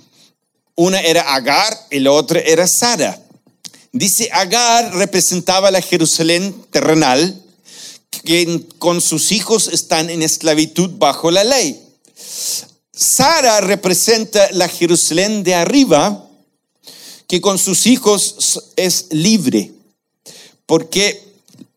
Una 0.75 1.01
era 1.01 1.33
Agar 1.33 1.77
y 1.91 1.99
la 1.99 2.11
otra 2.11 2.39
era 2.39 2.67
Sara. 2.67 3.21
Dice, 3.91 4.29
Agar 4.31 4.95
representaba 4.95 5.71
la 5.71 5.81
Jerusalén 5.81 6.55
terrenal, 6.71 7.41
que 8.23 8.65
con 8.77 9.01
sus 9.01 9.31
hijos 9.31 9.67
están 9.67 10.09
en 10.09 10.21
esclavitud 10.21 10.91
bajo 10.97 11.31
la 11.31 11.43
ley. 11.43 11.81
Sara 12.97 13.61
representa 13.61 14.49
la 14.53 14.67
Jerusalén 14.67 15.43
de 15.43 15.53
arriba, 15.53 16.27
que 17.27 17.39
con 17.41 17.59
sus 17.59 17.85
hijos 17.85 18.63
es 18.75 19.05
libre, 19.11 19.71
porque 20.65 21.23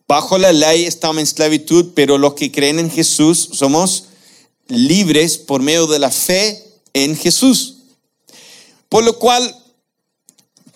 bajo 0.08 0.38
la 0.38 0.52
ley 0.52 0.86
estamos 0.86 1.18
en 1.18 1.24
esclavitud, 1.24 1.90
pero 1.94 2.16
los 2.16 2.34
que 2.34 2.50
creen 2.50 2.78
en 2.78 2.90
Jesús 2.90 3.50
somos 3.52 4.04
libres 4.68 5.36
por 5.36 5.60
medio 5.60 5.86
de 5.86 5.98
la 5.98 6.10
fe 6.10 6.64
en 6.94 7.14
Jesús. 7.14 7.74
Por 8.88 9.04
lo 9.04 9.18
cual, 9.18 9.54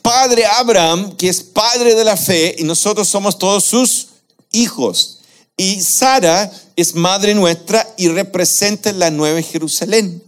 Padre 0.03 0.45
Abraham, 0.45 1.16
que 1.16 1.30
es 1.30 1.42
padre 1.42 1.95
de 1.95 2.05
la 2.05 2.18
fe, 2.18 2.55
y 2.59 2.64
nosotros 2.64 3.09
somos 3.09 3.38
todos 3.38 3.64
sus 3.64 4.09
hijos. 4.53 5.20
Y 5.57 5.80
Sara 5.80 6.53
es 6.76 6.95
madre 6.95 7.34
nuestra 7.34 7.88
y 7.97 8.09
representa 8.09 8.92
la 8.92 9.11
nueva 9.11 9.40
Jerusalén. 9.40 10.22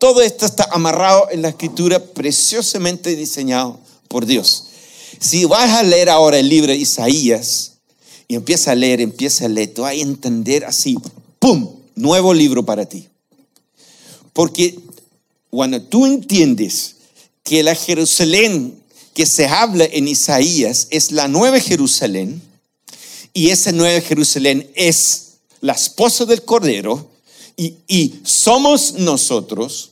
Todo 0.00 0.22
esto 0.22 0.46
está 0.46 0.66
amarrado 0.72 1.28
en 1.30 1.42
la 1.42 1.50
escritura, 1.50 2.02
preciosamente 2.02 3.14
diseñado 3.14 3.78
por 4.08 4.24
Dios. 4.24 4.64
Si 5.20 5.44
vas 5.44 5.68
a 5.72 5.82
leer 5.82 6.08
ahora 6.08 6.38
el 6.38 6.48
libro 6.48 6.72
de 6.72 6.78
Isaías 6.78 7.72
y 8.26 8.34
empieza 8.34 8.72
a 8.72 8.74
leer, 8.74 9.02
empieza 9.02 9.44
a 9.44 9.48
leer, 9.50 9.74
tú 9.74 9.82
vas 9.82 9.90
a 9.90 9.94
entender 9.96 10.64
así, 10.64 10.96
¡pum! 11.38 11.68
Nuevo 11.96 12.32
libro 12.32 12.64
para 12.64 12.86
ti. 12.86 13.08
Porque 14.32 14.78
cuando 15.50 15.82
tú 15.82 16.06
entiendes 16.06 16.96
que 17.42 17.62
la 17.62 17.74
Jerusalén 17.74 18.80
que 19.12 19.26
se 19.26 19.48
habla 19.48 19.84
en 19.84 20.08
Isaías 20.08 20.86
es 20.88 21.12
la 21.12 21.28
nueva 21.28 21.60
Jerusalén, 21.60 22.40
y 23.34 23.50
esa 23.50 23.70
nueva 23.70 24.00
Jerusalén 24.00 24.70
es 24.74 25.32
la 25.60 25.74
esposa 25.74 26.24
del 26.24 26.42
Cordero, 26.42 27.06
y, 27.54 27.74
y 27.86 28.20
somos 28.24 28.94
nosotros, 28.94 29.89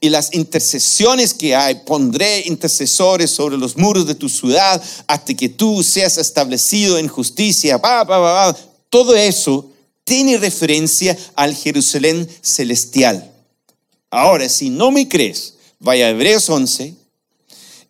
y 0.00 0.08
las 0.08 0.34
intercesiones 0.34 1.34
que 1.34 1.54
hay, 1.54 1.76
pondré 1.86 2.42
intercesores 2.46 3.30
sobre 3.30 3.56
los 3.56 3.76
muros 3.76 4.06
de 4.06 4.14
tu 4.14 4.28
ciudad 4.28 4.82
hasta 5.06 5.34
que 5.34 5.48
tú 5.48 5.82
seas 5.82 6.18
establecido 6.18 6.98
en 6.98 7.08
justicia. 7.08 7.80
Todo 8.90 9.14
eso 9.16 9.70
tiene 10.04 10.36
referencia 10.38 11.16
al 11.34 11.54
Jerusalén 11.54 12.28
celestial. 12.42 13.30
Ahora, 14.10 14.48
si 14.48 14.70
no 14.70 14.90
me 14.90 15.08
crees, 15.08 15.54
vaya 15.78 16.06
a 16.06 16.10
Hebreos 16.10 16.48
11 16.48 16.94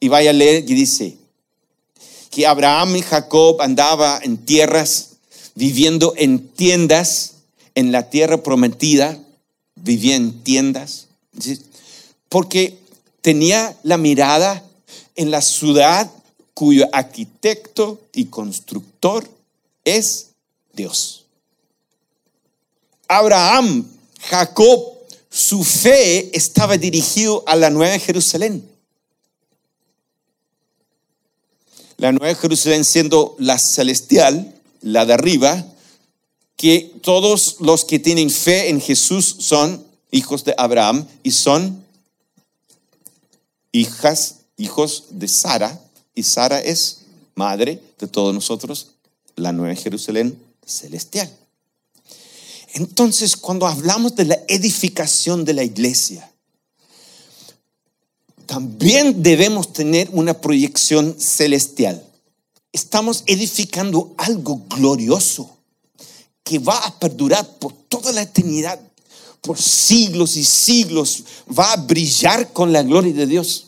y 0.01 0.09
vaya 0.09 0.31
a 0.31 0.35
leer 0.35 0.65
que 0.65 0.75
dice 0.75 1.17
que 2.31 2.47
Abraham 2.47 2.97
y 2.97 3.03
Jacob 3.03 3.61
andaba 3.61 4.21
en 4.23 4.39
tierras, 4.39 5.11
viviendo 5.55 6.15
en 6.17 6.49
tiendas, 6.49 7.35
en 7.75 7.93
la 7.93 8.11
tierra 8.11 8.43
prometida, 8.43 9.19
vivía 9.77 10.17
en 10.17 10.43
tiendas 10.43 11.09
porque 12.29 12.79
tenía 13.21 13.77
la 13.83 13.97
mirada 13.97 14.65
en 15.17 15.31
la 15.31 15.41
ciudad 15.41 16.11
cuyo 16.53 16.89
arquitecto 16.93 18.01
y 18.13 18.27
constructor 18.27 19.29
es 19.85 20.29
Dios. 20.73 21.25
Abraham, 23.09 23.87
Jacob, 24.21 24.95
su 25.31 25.65
fe 25.65 26.37
estaba 26.37 26.77
dirigido 26.77 27.43
a 27.47 27.57
la 27.57 27.71
Nueva 27.71 27.99
Jerusalén. 27.99 28.69
La 31.97 32.13
Nueva 32.13 32.35
Jerusalén 32.35 32.85
siendo 32.85 33.37
la 33.39 33.59
celestial, 33.59 34.55
la 34.81 35.07
de 35.07 35.15
arriba, 35.15 35.65
que 36.57 36.93
todos 37.03 37.57
los 37.61 37.85
que 37.85 37.99
tienen 37.99 38.31
fe 38.31 38.69
en 38.69 38.81
Jesús 38.81 39.37
son 39.41 39.85
hijos 40.15 40.45
de 40.45 40.55
Abraham 40.57 41.07
y 41.25 41.33
son 41.33 41.85
hijas, 43.73 44.37
hijos 44.57 45.07
de 45.11 45.27
Sara, 45.27 45.81
y 46.15 46.23
Sara 46.23 46.61
es 46.61 47.01
madre 47.35 47.83
de 47.99 48.07
todos 48.07 48.33
nosotros, 48.33 48.93
la 49.35 49.51
Nueva 49.51 49.75
Jerusalén 49.75 50.39
celestial. 50.65 51.29
Entonces, 52.75 53.37
cuando 53.37 53.67
hablamos 53.67 54.15
de 54.15 54.27
la 54.27 54.39
edificación 54.47 55.45
de 55.45 55.55
la 55.55 55.65
iglesia, 55.65 56.31
también 58.47 59.23
debemos 59.23 59.73
tener 59.73 60.09
una 60.13 60.41
proyección 60.41 61.17
celestial. 61.19 62.05
Estamos 62.73 63.25
edificando 63.27 64.15
algo 64.17 64.63
glorioso 64.69 65.57
que 66.45 66.61
va 66.61 66.79
a 66.79 66.99
perdurar 67.01 67.59
por 67.59 67.73
toda 67.73 68.13
la 68.13 68.23
eternidad 68.23 68.79
por 69.45 69.61
siglos 69.61 70.37
y 70.37 70.45
siglos 70.45 71.23
va 71.57 71.73
a 71.73 71.77
brillar 71.77 72.53
con 72.55 72.73
la 72.73 72.83
gloria 72.83 73.13
de 73.13 73.27
Dios. 73.27 73.67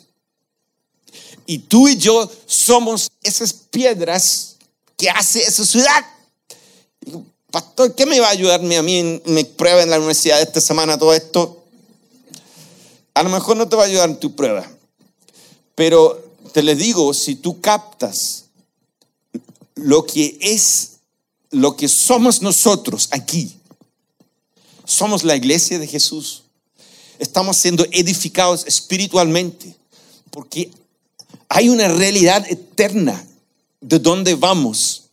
Y 1.44 1.58
tú 1.58 1.86
y 1.86 1.96
yo 1.96 2.30
somos 2.46 3.10
esas 3.22 3.52
piedras 3.52 4.56
que 4.96 5.10
hace 5.10 5.42
esa 5.42 5.66
ciudad. 5.66 6.04
pastor, 7.50 7.94
¿qué 7.94 8.06
me 8.06 8.18
va 8.20 8.28
a 8.28 8.30
ayudarme 8.30 8.78
a 8.78 8.82
mí 8.82 8.96
en 8.96 9.22
mi 9.26 9.44
prueba 9.44 9.82
en 9.82 9.90
la 9.90 9.98
universidad 9.98 10.40
esta 10.40 10.62
semana 10.62 10.98
todo 10.98 11.12
esto? 11.12 11.62
A 13.12 13.22
lo 13.22 13.28
mejor 13.28 13.58
no 13.58 13.68
te 13.68 13.76
va 13.76 13.82
a 13.82 13.86
ayudar 13.86 14.08
en 14.08 14.18
tu 14.18 14.34
prueba, 14.34 14.66
pero 15.74 16.24
te 16.52 16.62
le 16.62 16.74
digo, 16.74 17.12
si 17.12 17.34
tú 17.34 17.60
captas 17.60 18.46
lo 19.74 20.06
que 20.06 20.38
es, 20.40 20.92
lo 21.50 21.76
que 21.76 21.88
somos 21.88 22.40
nosotros 22.40 23.08
aquí, 23.10 23.55
somos 24.86 25.24
la 25.24 25.36
iglesia 25.36 25.78
de 25.78 25.86
Jesús. 25.86 26.44
Estamos 27.18 27.58
siendo 27.58 27.84
edificados 27.90 28.64
espiritualmente 28.66 29.74
porque 30.30 30.70
hay 31.48 31.68
una 31.68 31.88
realidad 31.88 32.46
eterna 32.48 33.26
de 33.80 33.98
dónde 33.98 34.34
vamos, 34.34 35.04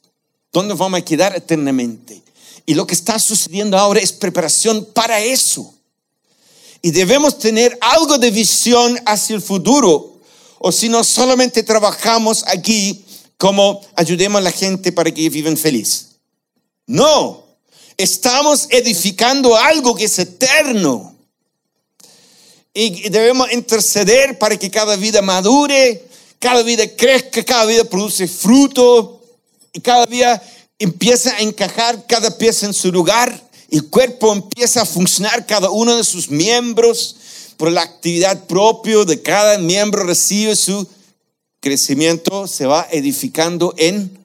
dónde 0.52 0.74
vamos 0.74 1.00
a 1.00 1.06
quedar 1.06 1.36
eternamente. 1.36 2.22
Y 2.66 2.76
lo 2.76 2.88
que 2.88 2.94
está 2.94 3.20
sucediendo 3.20 3.78
ahora 3.78 4.00
es 4.00 4.12
preparación 4.12 4.86
para 4.94 5.20
eso. 5.20 5.74
Y 6.82 6.92
debemos 6.92 7.40
tener 7.40 7.78
algo 7.82 8.18
de 8.18 8.32
visión 8.32 9.00
hacia 9.06 9.36
el 9.36 9.42
futuro, 9.42 10.20
o 10.60 10.72
si 10.72 10.90
no 10.90 11.04
solamente 11.04 11.64
trabajamos 11.64 12.44
aquí 12.48 13.04
como 13.38 13.82
ayudemos 13.96 14.40
a 14.40 14.44
la 14.44 14.52
gente 14.52 14.92
para 14.92 15.12
que 15.12 15.30
vivan 15.30 15.58
feliz. 15.58 16.18
No, 16.86 17.44
Estamos 17.98 18.68
edificando 18.70 19.56
algo 19.56 19.96
que 19.96 20.06
es 20.06 20.20
eterno. 20.20 21.16
Y 22.74 23.10
debemos 23.10 23.52
interceder 23.52 24.40
para 24.40 24.58
que 24.58 24.72
cada 24.72 24.96
vida 24.96 25.22
madure, 25.22 26.04
cada 26.40 26.64
vida 26.64 26.88
crezca, 26.96 27.44
cada 27.44 27.66
vida 27.66 27.84
produce 27.84 28.28
fruto 28.28 29.22
y 29.72 29.80
cada 29.80 30.06
día 30.08 30.42
empieza 30.80 31.36
a 31.36 31.42
encajar 31.42 32.06
cada 32.08 32.36
pieza 32.38 32.66
en 32.66 32.74
su 32.74 32.92
lugar. 32.92 33.50
El 33.70 33.90
cuerpo 33.90 34.34
empieza 34.34 34.82
a 34.82 34.86
funcionar 34.86 35.46
cada 35.46 35.70
uno 35.70 35.96
de 35.96 36.04
sus 36.04 36.30
miembros 36.30 37.16
por 37.58 37.72
la 37.72 37.82
actividad 37.82 38.46
propia 38.46 39.06
de 39.06 39.22
cada 39.22 39.58
miembro 39.58 40.04
recibe 40.04 40.56
su 40.56 40.88
crecimiento, 41.60 42.48
se 42.48 42.66
va 42.66 42.88
edificando 42.92 43.74
en 43.78 44.18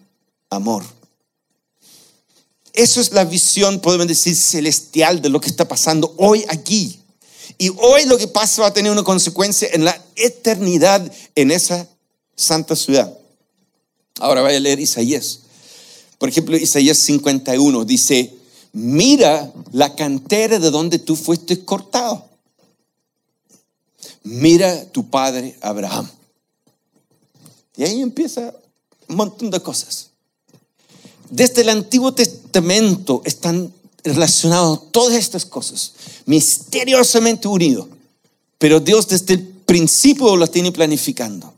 amor. 0.50 0.84
Eso 2.78 3.00
es 3.00 3.10
la 3.10 3.24
visión, 3.24 3.80
podemos 3.80 4.06
decir, 4.06 4.36
celestial 4.36 5.20
de 5.20 5.30
lo 5.30 5.40
que 5.40 5.48
está 5.48 5.66
pasando 5.66 6.14
hoy 6.16 6.44
aquí. 6.48 7.00
Y 7.58 7.70
hoy 7.70 8.04
lo 8.06 8.16
que 8.16 8.28
pasa 8.28 8.62
va 8.62 8.68
a 8.68 8.72
tener 8.72 8.92
una 8.92 9.02
consecuencia 9.02 9.68
en 9.72 9.84
la 9.84 10.00
eternidad 10.14 11.12
en 11.34 11.50
esa 11.50 11.88
santa 12.36 12.76
ciudad. 12.76 13.12
Ahora 14.20 14.42
vaya 14.42 14.58
a 14.58 14.60
leer 14.60 14.78
Isaías. 14.78 15.40
Por 16.18 16.28
ejemplo, 16.28 16.56
Isaías 16.56 16.98
51 16.98 17.84
dice, 17.84 18.32
mira 18.72 19.52
la 19.72 19.96
cantera 19.96 20.60
de 20.60 20.70
donde 20.70 21.00
tú 21.00 21.16
fuiste 21.16 21.64
cortado. 21.64 22.28
Mira 24.22 24.84
tu 24.92 25.10
padre 25.10 25.58
Abraham. 25.62 26.08
Y 27.76 27.82
ahí 27.82 28.00
empieza 28.00 28.54
un 29.08 29.16
montón 29.16 29.50
de 29.50 29.58
cosas. 29.58 30.10
Desde 31.30 31.62
el 31.62 31.68
Antiguo 31.68 32.12
Testamento 32.14 33.22
están 33.24 33.72
relacionadas 34.02 34.80
todas 34.90 35.16
estas 35.16 35.44
cosas, 35.44 35.92
misteriosamente 36.26 37.48
unidos, 37.48 37.88
pero 38.58 38.80
Dios 38.80 39.08
desde 39.08 39.34
el 39.34 39.42
principio 39.46 40.36
lo 40.36 40.46
tiene 40.46 40.72
planificando. 40.72 41.52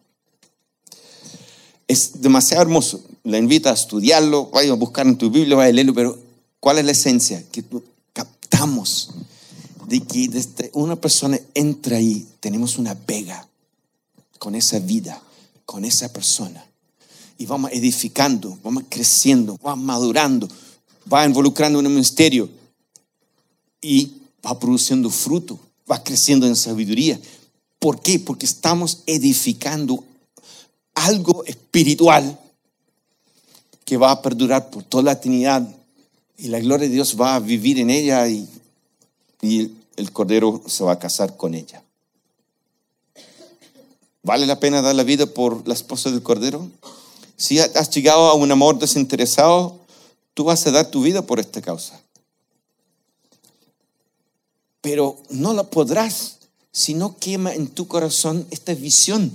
Es 1.86 2.20
demasiado 2.20 2.62
hermoso. 2.62 3.02
La 3.24 3.38
invito 3.38 3.68
a 3.68 3.72
estudiarlo, 3.72 4.46
vaya 4.46 4.72
a 4.72 4.76
buscar 4.76 5.06
en 5.06 5.18
tu 5.18 5.30
Biblia, 5.30 5.56
vaya 5.56 5.70
a 5.70 5.72
leerlo, 5.72 5.94
pero 5.94 6.18
¿cuál 6.58 6.78
es 6.78 6.84
la 6.84 6.92
esencia? 6.92 7.42
Que 7.50 7.64
captamos 8.12 9.10
de 9.86 10.00
que 10.00 10.28
desde 10.28 10.70
una 10.72 10.96
persona 10.96 11.38
entra 11.54 11.96
ahí, 11.96 12.26
tenemos 12.40 12.78
una 12.78 12.94
pega, 12.94 13.46
con 14.38 14.54
esa 14.54 14.78
vida, 14.78 15.20
con 15.66 15.84
esa 15.84 16.12
persona. 16.12 16.64
Y 17.40 17.46
vamos 17.46 17.70
edificando, 17.72 18.58
vamos 18.62 18.84
creciendo, 18.90 19.58
vamos 19.62 19.82
madurando, 19.82 20.46
va 21.10 21.24
involucrando 21.24 21.80
en 21.80 21.86
un 21.86 21.94
ministerio 21.94 22.50
y 23.80 24.12
va 24.44 24.58
produciendo 24.58 25.08
fruto, 25.08 25.58
va 25.90 26.04
creciendo 26.04 26.46
en 26.46 26.54
sabiduría. 26.54 27.18
¿Por 27.78 28.02
qué? 28.02 28.18
Porque 28.18 28.44
estamos 28.44 29.04
edificando 29.06 30.04
algo 30.94 31.42
espiritual 31.46 32.38
que 33.86 33.96
va 33.96 34.10
a 34.10 34.20
perdurar 34.20 34.68
por 34.68 34.82
toda 34.82 35.04
la 35.04 35.12
eternidad 35.12 35.66
y 36.36 36.48
la 36.48 36.60
gloria 36.60 36.88
de 36.88 36.94
Dios 36.94 37.18
va 37.18 37.36
a 37.36 37.40
vivir 37.40 37.78
en 37.78 37.88
ella 37.88 38.28
y, 38.28 38.46
y 39.40 39.72
el 39.96 40.12
Cordero 40.12 40.62
se 40.66 40.84
va 40.84 40.92
a 40.92 40.98
casar 40.98 41.38
con 41.38 41.54
ella. 41.54 41.82
¿Vale 44.22 44.44
la 44.44 44.60
pena 44.60 44.82
dar 44.82 44.94
la 44.94 45.04
vida 45.04 45.24
por 45.24 45.66
la 45.66 45.72
esposa 45.72 46.10
del 46.10 46.22
Cordero? 46.22 46.68
Si 47.40 47.58
has 47.58 47.88
llegado 47.88 48.28
a 48.28 48.34
un 48.34 48.52
amor 48.52 48.78
desinteresado, 48.78 49.80
tú 50.34 50.44
vas 50.44 50.66
a 50.66 50.72
dar 50.72 50.90
tu 50.90 51.00
vida 51.00 51.22
por 51.22 51.40
esta 51.40 51.62
causa. 51.62 51.98
Pero 54.82 55.16
no 55.30 55.54
la 55.54 55.64
podrás 55.64 56.36
si 56.70 56.92
no 56.92 57.16
quema 57.16 57.54
en 57.54 57.68
tu 57.68 57.88
corazón 57.88 58.46
esta 58.50 58.74
visión, 58.74 59.34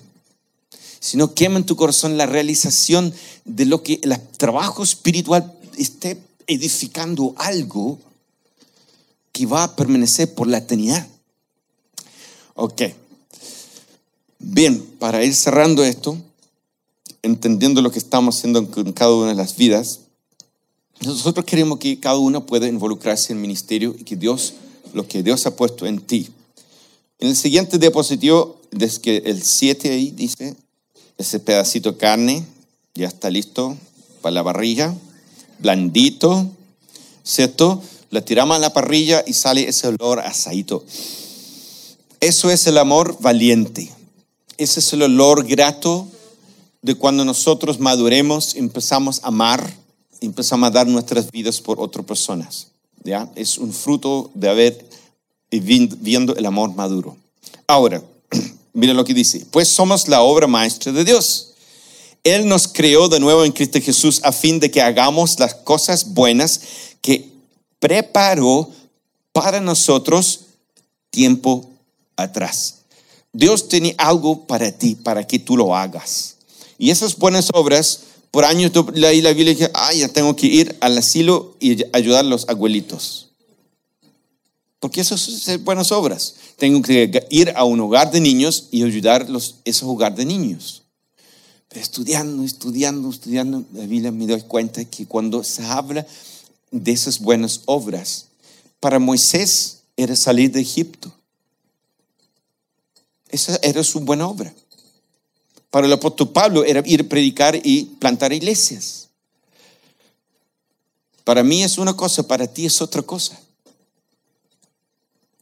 si 0.99 1.17
no 1.17 1.33
quema 1.33 1.57
en 1.57 1.65
tu 1.65 1.75
corazón 1.75 2.15
la 2.15 2.27
realización 2.27 3.11
de 3.43 3.65
lo 3.65 3.81
que 3.81 3.99
el 4.03 4.15
trabajo 4.37 4.83
espiritual 4.83 5.51
esté 5.75 6.21
edificando 6.45 7.33
algo 7.37 7.97
que 9.31 9.47
va 9.47 9.63
a 9.63 9.75
permanecer 9.75 10.31
por 10.35 10.45
la 10.45 10.59
eternidad. 10.59 11.07
Ok. 12.53 12.83
Bien, 14.37 14.79
para 14.99 15.23
ir 15.23 15.33
cerrando 15.33 15.83
esto, 15.83 16.19
entendiendo 17.25 17.81
lo 17.81 17.91
que 17.91 17.99
estamos 17.99 18.37
haciendo 18.37 18.59
en 18.59 18.93
cada 18.93 19.13
una 19.13 19.29
de 19.29 19.35
las 19.35 19.55
vidas, 19.55 20.01
nosotros 21.01 21.43
queremos 21.45 21.79
que 21.79 21.99
cada 21.99 22.17
uno 22.17 22.45
pueda 22.45 22.67
involucrarse 22.67 23.33
en 23.33 23.39
el 23.39 23.41
ministerio 23.41 23.95
y 23.97 24.03
que 24.03 24.15
Dios, 24.15 24.53
lo 24.93 25.07
que 25.07 25.23
Dios 25.23 25.45
ha 25.45 25.55
puesto 25.55 25.85
en 25.85 25.99
ti. 25.99 26.29
En 27.19 27.29
el 27.29 27.35
siguiente 27.35 27.79
diapositivo, 27.79 28.57
desde 28.71 29.01
que 29.01 29.17
el 29.25 29.43
7 29.43 29.91
ahí 29.91 30.11
dice, 30.11 30.55
ese 31.17 31.39
pedacito 31.39 31.93
de 31.93 31.97
carne 31.97 32.45
ya 32.93 33.07
está 33.07 33.29
listo 33.29 33.75
para 34.21 34.35
la 34.35 34.43
parrilla 34.43 34.95
blandito, 35.59 36.49
¿cierto? 37.23 37.81
La 38.11 38.23
tiramos 38.23 38.57
a 38.57 38.59
la 38.59 38.73
parrilla 38.73 39.23
y 39.25 39.33
sale 39.33 39.67
ese 39.67 39.87
olor 39.87 40.19
asadito. 40.19 40.83
Eso 42.19 42.49
es 42.49 42.67
el 42.67 42.77
amor 42.77 43.17
valiente. 43.19 43.91
Ese 44.57 44.79
es 44.79 44.93
el 44.93 45.03
olor 45.03 45.45
grato 45.45 46.07
de 46.85 46.93
cuando 46.93 47.25
nosotros 47.25 47.79
maduremos, 47.79 48.55
empezamos 48.55 49.19
a 49.23 49.29
amar, 49.29 49.75
empezamos 50.21 50.67
a 50.67 50.71
dar 50.71 50.85
nuestras 50.85 51.31
vidas 51.31 51.59
por 51.59 51.81
otras 51.81 52.05
personas. 52.05 52.67
¿ya? 53.03 53.27
Es 53.35 53.57
un 53.57 53.73
fruto 53.73 54.29
de 54.35 54.49
haber 54.49 54.85
viendo 55.49 56.35
el 56.35 56.45
amor 56.45 56.75
maduro. 56.75 57.17
Ahora, 57.65 58.03
miren 58.73 58.97
lo 58.97 59.03
que 59.03 59.15
dice, 59.15 59.47
pues 59.49 59.69
somos 59.69 60.07
la 60.07 60.21
obra 60.21 60.45
maestra 60.45 60.91
de 60.91 61.03
Dios. 61.03 61.53
Él 62.23 62.47
nos 62.47 62.67
creó 62.67 63.09
de 63.09 63.19
nuevo 63.19 63.43
en 63.45 63.51
Cristo 63.51 63.81
Jesús 63.81 64.21
a 64.23 64.31
fin 64.31 64.59
de 64.59 64.69
que 64.69 64.83
hagamos 64.83 65.39
las 65.39 65.55
cosas 65.55 66.13
buenas 66.13 66.61
que 67.01 67.31
preparó 67.79 68.69
para 69.33 69.59
nosotros 69.59 70.41
tiempo 71.09 71.67
atrás. 72.15 72.81
Dios 73.33 73.69
tiene 73.69 73.95
algo 73.97 74.45
para 74.45 74.71
ti, 74.71 74.93
para 74.93 75.25
que 75.25 75.39
tú 75.39 75.57
lo 75.57 75.75
hagas. 75.75 76.34
Y 76.77 76.89
esas 76.91 77.17
buenas 77.17 77.49
obras, 77.53 78.01
por 78.31 78.45
años 78.45 78.71
leí 78.93 79.21
la 79.21 79.33
Biblia 79.33 79.51
y 79.51 79.55
dije, 79.55 79.71
ah, 79.73 79.93
ya 79.93 80.07
tengo 80.09 80.35
que 80.35 80.47
ir 80.47 80.75
al 80.81 80.97
asilo 80.97 81.55
y 81.59 81.83
ayudar 81.95 82.25
a 82.25 82.27
los 82.27 82.47
abuelitos. 82.49 83.29
Porque 84.79 85.01
eso 85.01 85.17
son 85.17 85.63
buenas 85.63 85.91
obras. 85.91 86.35
Tengo 86.57 86.81
que 86.81 87.27
ir 87.29 87.53
a 87.55 87.63
un 87.63 87.79
hogar 87.79 88.11
de 88.11 88.19
niños 88.19 88.67
y 88.71 88.83
ayudar 88.83 89.23
a 89.23 89.39
ese 89.63 89.85
hogar 89.85 90.15
de 90.15 90.25
niños 90.25 90.85
estudiando, 91.79 92.43
estudiando, 92.43 93.09
estudiando 93.09 93.63
la 93.73 93.85
Biblia 93.85 94.11
me 94.11 94.27
doy 94.27 94.41
cuenta 94.41 94.85
que 94.85 95.05
cuando 95.05 95.43
se 95.43 95.63
habla 95.65 96.05
de 96.71 96.91
esas 96.91 97.19
buenas 97.19 97.61
obras, 97.65 98.27
para 98.79 98.99
Moisés 98.99 99.81
era 99.97 100.15
salir 100.15 100.51
de 100.51 100.61
Egipto. 100.61 101.11
Esa 103.29 103.57
era 103.61 103.83
su 103.83 103.99
buena 104.01 104.27
obra. 104.27 104.53
Para 105.75 105.87
el 105.87 105.91
apóstol 105.91 106.29
Pablo 106.29 106.63
era 106.63 106.81
ir 106.85 107.05
predicar 107.09 107.59
y 107.61 107.83
plantar 107.99 108.31
iglesias. 108.31 109.09
Para 111.25 111.43
mí 111.43 111.63
es 111.63 111.77
una 111.77 111.97
cosa, 111.97 112.25
para 112.25 112.47
ti 112.47 112.65
es 112.65 112.81
otra 112.81 113.01
cosa. 113.01 113.37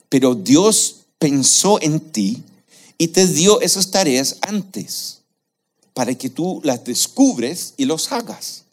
Pero 0.10 0.34
Dios 0.34 1.02
pensó 1.20 1.80
en 1.84 2.00
ti 2.00 2.42
y 2.98 3.10
te 3.10 3.28
dio 3.28 3.62
esas 3.62 3.92
tareas 3.92 4.38
antes 4.42 5.20
para 5.94 6.16
que 6.16 6.32
tú 6.32 6.62
las 6.64 6.84
descubres 6.84 7.76
y 7.78 7.86
los 7.86 8.12
hagas. 8.12 8.64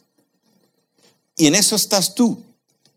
Y 1.36 1.46
en 1.46 1.56
eso 1.56 1.76
estás 1.76 2.14
tú. 2.14 2.38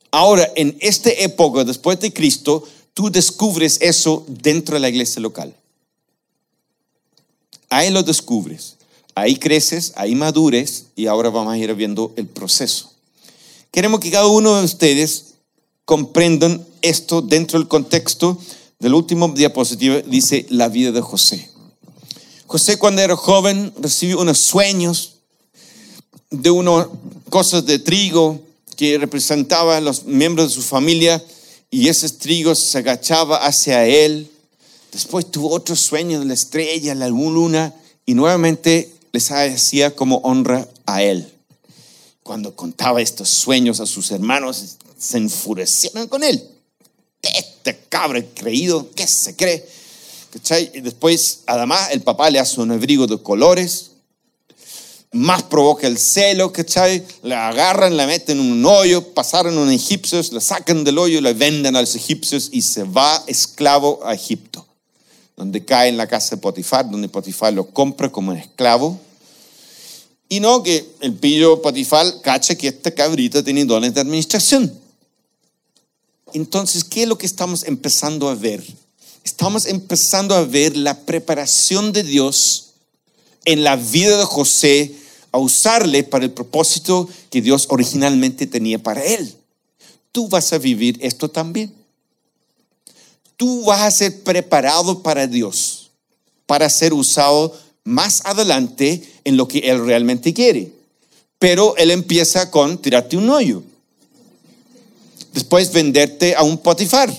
Ahora, 0.10 0.50
en 0.56 0.78
esta 0.80 1.10
época, 1.10 1.66
después 1.66 2.00
de 2.00 2.14
Cristo, 2.14 2.66
tú 2.94 3.12
descubres 3.12 3.78
eso 3.82 4.24
dentro 4.26 4.76
de 4.76 4.80
la 4.80 4.88
iglesia 4.88 5.22
local. 5.22 5.54
Ahí 7.74 7.90
lo 7.90 8.04
descubres. 8.04 8.76
Ahí 9.16 9.36
creces, 9.36 9.94
ahí 9.96 10.16
madures 10.16 10.86
y 10.96 11.08
ahora 11.08 11.30
vamos 11.30 11.54
a 11.54 11.58
ir 11.58 11.74
viendo 11.74 12.14
el 12.16 12.28
proceso. 12.28 12.92
Queremos 13.72 14.00
que 14.00 14.12
cada 14.12 14.28
uno 14.28 14.56
de 14.56 14.66
ustedes 14.66 15.34
comprendan 15.86 16.66
esto 16.82 17.22
dentro 17.22 17.58
del 17.58 17.68
contexto 17.68 18.38
del 18.80 18.94
último 18.94 19.30
diapositivo, 19.30 20.00
dice 20.06 20.46
la 20.50 20.70
vida 20.70 20.92
de 20.92 21.02
José. 21.02 21.50
José 22.46 22.78
cuando 22.78 23.02
era 23.02 23.16
joven 23.16 23.74
recibió 23.80 24.20
unos 24.20 24.40
sueños 24.40 25.16
de 26.30 26.52
unas 26.52 26.88
cosas 27.30 27.66
de 27.66 27.80
trigo 27.80 28.40
que 28.76 28.98
representaban 29.00 29.84
los 29.84 30.06
miembros 30.06 30.50
de 30.50 30.54
su 30.56 30.62
familia 30.62 31.24
y 31.72 31.88
esos 31.88 32.20
trigos 32.20 32.60
se 32.60 32.78
agachaba 32.80 33.38
hacia 33.38 33.86
él. 33.88 34.30
Después 34.94 35.30
tuvo 35.32 35.52
otro 35.52 35.76
sueño 35.76 36.20
de 36.20 36.26
la 36.26 36.36
estrella, 36.36 36.96
la 36.96 37.10
luna 37.10 37.74
y 38.06 38.14
nuevamente 38.14 38.94
les 39.12 39.32
hacía 39.32 39.96
como 39.96 40.18
honra 40.18 40.68
a 40.86 41.04
él. 41.04 41.30
Cuando 42.22 42.56
contaba 42.56 43.02
estos 43.02 43.30
sueños 43.30 43.80
a 43.80 43.86
sus 43.86 44.12
hermanos, 44.12 44.78
se 44.98 45.18
enfurecieron 45.18 46.08
con 46.08 46.24
él. 46.24 46.48
Este 47.22 47.78
cabra 47.90 48.24
creído, 48.34 48.90
¿qué 48.96 49.08
se 49.08 49.36
cree? 49.36 49.68
Después, 50.82 51.42
además, 51.46 51.90
el 51.92 52.02
papá 52.02 52.30
le 52.30 52.40
hace 52.40 52.60
un 52.62 52.72
abrigo 52.72 53.08
de 53.08 53.22
colores, 53.22 53.92
más 55.12 55.44
provoca 55.44 55.86
el 55.86 55.98
celo, 56.00 56.52
¿cachai? 56.52 57.06
La 57.22 57.50
agarran, 57.50 57.96
la 57.96 58.08
meten 58.08 58.40
en 58.40 58.52
un 58.52 58.66
hoyo, 58.66 59.14
pasaron 59.14 59.58
a 59.58 59.62
unos 59.62 59.74
egipcios, 59.74 60.34
la 60.34 60.42
sacan 60.42 60.84
del 60.84 60.98
hoyo, 60.98 61.22
la 61.22 61.34
venden 61.34 61.76
a 61.76 61.82
los 61.82 61.96
egipcios 61.96 62.50
y 62.52 62.64
se 62.64 62.84
va 62.84 63.24
esclavo 63.28 64.00
a 64.04 64.16
Egipto, 64.16 64.63
donde 65.36 65.64
cae 65.66 65.90
en 65.90 65.98
la 65.98 66.08
casa 66.08 66.36
de 66.36 66.42
Potifar, 66.42 66.90
donde 66.90 67.10
Potifar 67.10 67.54
lo 67.54 67.68
compra 67.68 68.12
como 68.12 68.32
un 68.32 68.38
esclavo. 68.38 69.00
Y 70.30 70.40
no 70.40 70.64
que 70.64 70.88
el 71.02 71.14
pillo 71.14 71.62
Potifar 71.62 72.22
cacha 72.22 72.56
que 72.56 72.70
este 72.70 72.94
cabrito 72.94 73.44
tiene 73.44 73.66
dones 73.66 73.94
de 73.94 74.02
administración. 74.02 74.74
Entonces, 76.34 76.84
¿qué 76.84 77.04
es 77.04 77.08
lo 77.08 77.18
que 77.18 77.26
estamos 77.26 77.64
empezando 77.64 78.30
a 78.30 78.36
ver? 78.36 78.64
estamos 79.24 79.66
empezando 79.66 80.36
a 80.36 80.44
ver 80.44 80.76
la 80.78 81.00
preparación 81.06 81.92
de 81.92 82.04
Dios 82.04 82.74
en 83.46 83.64
la 83.64 83.76
vida 83.76 84.18
de 84.18 84.26
José 84.26 84.96
a 85.32 85.38
usarle 85.38 86.04
para 86.04 86.26
el 86.26 86.32
propósito 86.32 87.10
que 87.30 87.42
Dios 87.42 87.66
originalmente 87.70 88.46
tenía 88.48 88.80
para 88.82 89.04
él. 89.04 89.34
Tú 90.12 90.28
vas 90.28 90.54
a 90.54 90.60
vivir 90.60 91.00
esto 91.02 91.30
también. 91.30 91.74
Tú 93.38 93.66
vas 93.66 93.82
a 93.82 93.92
ser 93.92 94.24
preparado 94.24 95.02
para 95.02 95.28
Dios, 95.28 95.92
para 96.46 96.70
ser 96.70 96.94
usado 96.94 97.58
más 97.84 98.22
adelante 98.26 99.02
en 99.24 99.38
lo 99.38 99.48
que 99.48 99.60
Él 99.60 99.86
realmente 99.86 100.34
quiere. 100.34 100.72
Pero 101.40 101.76
Él 101.78 101.92
empieza 101.92 102.50
con 102.52 102.78
tirarte 102.78 103.18
un 103.18 103.30
hoyo. 103.30 103.64
Después 105.34 105.72
venderte 105.74 106.36
a 106.36 106.44
un 106.44 106.58
potifar 106.58 107.12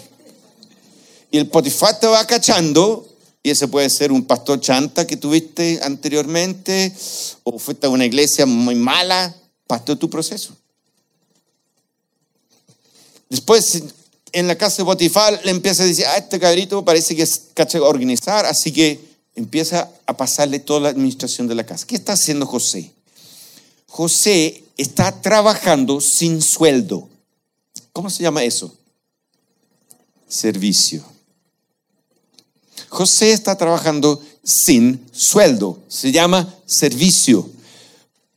y 1.34 1.38
el 1.38 1.48
Potifar 1.48 1.98
te 1.98 2.06
va 2.06 2.24
cachando, 2.28 3.08
y 3.42 3.50
ese 3.50 3.66
puede 3.66 3.90
ser 3.90 4.12
un 4.12 4.24
pastor 4.24 4.60
chanta 4.60 5.04
que 5.04 5.16
tuviste 5.16 5.80
anteriormente, 5.82 6.94
o 7.42 7.58
fuiste 7.58 7.88
a 7.88 7.90
una 7.90 8.06
iglesia 8.06 8.46
muy 8.46 8.76
mala, 8.76 9.34
pastor 9.66 9.98
tu 9.98 10.08
proceso. 10.08 10.56
Después, 13.28 13.82
en 14.34 14.48
la 14.48 14.58
casa 14.58 14.78
de 14.78 14.84
Potifar, 14.86 15.40
le 15.44 15.52
empieza 15.52 15.84
a 15.84 15.86
decir, 15.86 16.04
ah, 16.06 16.16
este 16.16 16.40
cabrito 16.40 16.84
parece 16.84 17.14
que 17.14 17.22
es 17.22 17.40
caché 17.54 17.78
organizar, 17.78 18.44
así 18.46 18.72
que 18.72 19.00
empieza 19.36 19.88
a 20.06 20.16
pasarle 20.16 20.58
toda 20.58 20.80
la 20.80 20.88
administración 20.88 21.46
de 21.46 21.54
la 21.54 21.64
casa. 21.64 21.86
¿Qué 21.86 21.94
está 21.94 22.14
haciendo 22.14 22.44
José? 22.44 22.90
José 23.86 24.64
está 24.76 25.22
trabajando 25.22 26.00
sin 26.00 26.42
sueldo. 26.42 27.08
¿Cómo 27.92 28.10
se 28.10 28.24
llama 28.24 28.42
eso? 28.42 28.76
Servicio. 30.28 31.04
José 32.88 33.32
está 33.32 33.56
trabajando 33.56 34.20
sin 34.42 35.06
sueldo. 35.12 35.78
Se 35.86 36.10
llama 36.10 36.52
servicio. 36.66 37.48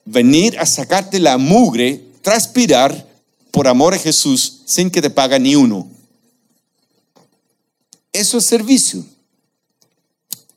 Venir 0.06 0.60
a 0.60 0.68
sacarte 0.68 1.20
la 1.20 1.40
mugre, 1.40 2.04
transpirar 2.22 3.07
por 3.58 3.68
amor 3.68 3.96
a 3.96 3.98
Jesús 3.98 4.60
sin 4.66 4.92
que 4.92 5.02
te 5.02 5.10
paga 5.10 5.40
ni 5.40 5.56
uno. 5.56 5.90
Eso 8.14 8.38
es 8.38 8.46
servicio. 8.46 9.04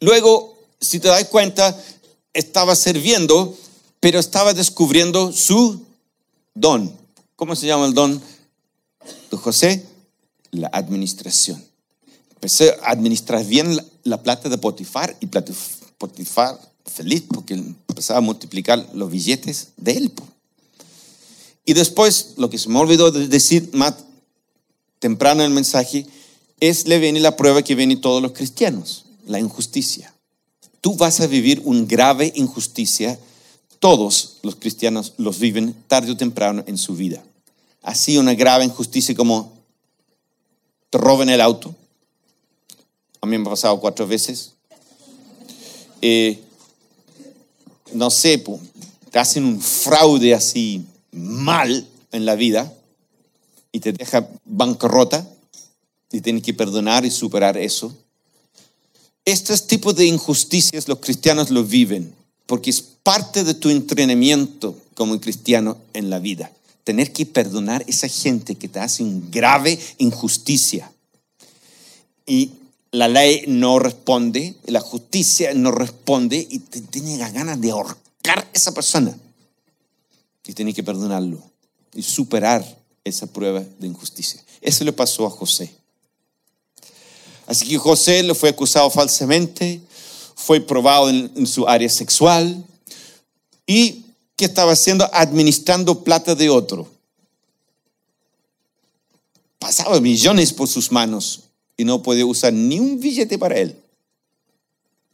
Luego, 0.01 0.59
si 0.83 1.01
te 1.01 1.09
das 1.09 1.25
cuenta, 1.25 1.75
estaba 2.35 2.77
sirviendo, 2.77 3.57
pero 4.01 4.19
estaba 4.19 4.53
descubriendo 4.53 5.33
su 5.33 5.81
don. 6.55 6.95
¿Cómo 7.37 7.57
se 7.57 7.69
llama 7.69 7.87
el 7.87 7.95
don 7.95 8.21
de 9.31 9.37
José? 9.39 9.87
La 10.51 10.69
administración. 10.71 11.65
Empecé 12.35 12.77
a 12.83 12.91
administrar 12.91 13.43
bien 13.47 13.81
la, 14.05 14.23
plata 14.23 14.51
de 14.51 14.59
Potifar 14.59 15.17
y 15.21 15.27
Potifar 15.97 16.61
feliz 16.85 17.25
porque 17.33 17.55
empezaba 17.55 18.19
a 18.19 18.23
multiplicar 18.23 18.91
los 18.93 19.11
billetes 19.11 19.69
de 19.79 19.93
él. 19.93 20.13
Y 21.65 21.75
después, 21.75 22.35
lo 22.37 22.51
que 22.51 22.59
se 22.59 22.69
me 22.69 22.79
olvidó 22.79 23.11
de 23.11 23.29
decir 23.29 23.71
más 23.73 23.95
temprano 24.99 25.43
en 25.43 25.49
el 25.49 25.55
mensaje, 25.55 26.07
es 26.61 26.87
le 26.87 26.99
viene 26.99 27.21
la 27.21 27.37
prueba 27.37 27.63
que 27.63 27.75
viene 27.75 27.97
todos 27.97 28.23
los 28.23 28.33
cristianos, 28.33 29.05
la 29.27 29.39
injusticia. 29.39 30.13
Tú 30.81 30.97
vas 30.97 31.21
a 31.21 31.27
vivir 31.27 31.61
una 31.65 31.85
grave 31.85 32.33
injusticia. 32.37 33.19
Todos 33.79 34.39
los 34.43 34.57
cristianos 34.57 35.15
los 35.17 35.39
viven 35.39 35.75
tarde 35.89 36.13
o 36.13 36.17
temprano 36.17 36.65
en 36.67 36.79
su 36.79 36.95
vida. 36.95 37.23
Así 37.83 38.19
una 38.19 38.35
grave 38.35 38.65
injusticia 38.65 39.15
como 39.15 39.53
te 40.91 40.99
roben 40.99 41.31
el 41.31 41.41
auto. 41.41 41.75
A 43.21 43.27
mí 43.27 43.39
me 43.39 43.47
ha 43.47 43.51
pasado 43.51 43.81
cuatro 43.81 44.07
veces. 44.07 44.53
Eh, 46.03 46.41
no 47.93 48.11
sé, 48.11 48.43
te 49.11 49.19
hacen 49.19 49.45
un 49.45 49.61
fraude 49.61 50.35
así 50.35 50.85
mal 51.13 51.87
en 52.13 52.25
la 52.25 52.35
vida 52.35 52.73
y 53.73 53.81
te 53.81 53.93
deja 53.93 54.29
bancarrota 54.45 55.27
y 56.13 56.21
tienes 56.21 56.43
que 56.43 56.55
perdonar 56.55 57.05
y 57.05 57.11
superar 57.11 57.57
eso. 57.57 57.95
Estos 59.25 59.67
tipos 59.67 59.95
de 59.95 60.07
injusticias 60.07 60.89
los 60.89 60.99
cristianos 60.99 61.51
lo 61.51 61.65
viven 61.65 62.13
porque 62.47 62.71
es 62.71 62.83
parte 62.83 63.45
de 63.45 63.55
tu 63.55 63.71
entrenamiento 63.71 64.77
como 64.95 65.21
cristiano 65.21 65.79
en 65.93 66.11
la 66.11 66.19
vida. 66.19 66.51
Tener 66.85 67.13
que 67.13 67.27
perdonar 67.27 67.83
a 67.83 67.85
esa 67.89 68.09
gente 68.09 68.57
que 68.57 68.69
te 68.69 68.81
hace 68.81 69.05
una 69.05 69.25
grave 69.31 69.79
injusticia. 69.99 70.91
Y 72.27 72.51
la 72.91 73.07
ley 73.07 73.45
no 73.47 73.79
responde, 73.79 74.57
la 74.67 74.81
justicia 74.81 75.55
no 75.55 75.71
responde 75.71 76.45
y 76.51 76.59
te 76.59 76.81
tiene 76.81 77.19
ganas 77.19 77.61
de 77.61 77.71
ahorcar 77.71 78.41
a 78.41 78.49
esa 78.53 78.75
persona. 78.75 79.17
Y 80.51 80.53
tiene 80.53 80.75
que 80.75 80.83
perdonarlo 80.83 81.41
y 81.95 82.03
superar 82.03 82.67
esa 83.05 83.29
prueba 83.29 83.63
de 83.79 83.87
injusticia. 83.87 84.43
Eso 84.61 84.83
le 84.83 84.93
pasó 84.93 85.25
a 85.25 85.31
José. 85.31 85.73
Así 87.47 87.69
que 87.69 87.79
José 87.79 88.25
le 88.25 88.35
fue 88.35 88.49
acusado 88.49 88.91
falsamente, 88.91 89.81
fue 90.35 90.61
probado 90.61 91.09
en, 91.09 91.47
su 91.47 91.69
área 91.69 91.89
sexual 91.89 92.65
y 93.65 94.07
¿qué 94.35 94.47
estaba 94.47 94.73
haciendo? 94.73 95.09
Administrando 95.13 96.03
plata 96.03 96.35
de 96.35 96.51
otro. 96.51 96.89
Pasaba 99.61 100.01
millones 100.01 100.53
por 100.53 100.67
sus 100.67 100.91
manos 100.91 101.43
y 101.77 101.85
no 101.85 102.03
podía 102.03 102.27
usar 102.27 102.53
ni 102.53 102.81
un 102.81 102.99
billete 102.99 103.39
para 103.39 103.57
él. 103.57 103.77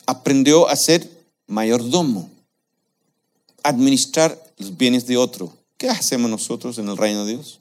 Aprendió 0.07 0.67
a 0.67 0.77
ser 0.77 1.07
mayordomo, 1.47 2.31
administrar 3.63 4.46
los 4.57 4.77
bienes 4.77 5.07
de 5.07 5.17
otro. 5.17 5.53
¿Qué 5.77 5.89
hacemos 5.89 6.31
nosotros 6.31 6.79
en 6.79 6.89
el 6.89 6.97
reino 6.97 7.25
de 7.25 7.35
Dios? 7.35 7.61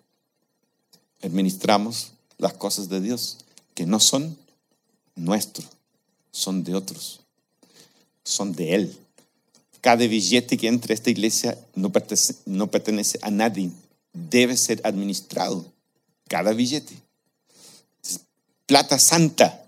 Administramos 1.22 2.12
las 2.38 2.54
cosas 2.54 2.89
de 2.89 3.02
Dios 3.02 3.38
que 3.74 3.86
no 3.86 4.00
son 4.00 4.38
nuestros, 5.16 5.68
son 6.32 6.64
de 6.64 6.76
otros, 6.76 7.22
son 8.24 8.54
de 8.54 8.76
Él. 8.76 8.98
Cada 9.82 10.08
billete 10.08 10.58
que 10.58 10.68
entra 10.68 10.93
a 10.93 10.96
esta 10.96 11.10
iglesia 11.10 11.58
no 11.76 11.91
pertenece, 11.91 12.36
no 12.46 12.72
pertenece 12.72 13.20
a 13.22 13.30
nadie, 13.30 13.70
debe 14.14 14.58
ser 14.58 14.82
administrado. 14.84 15.66
Cada 16.28 16.54
billete. 16.54 16.96
Plata 18.66 18.98
santa 18.98 19.64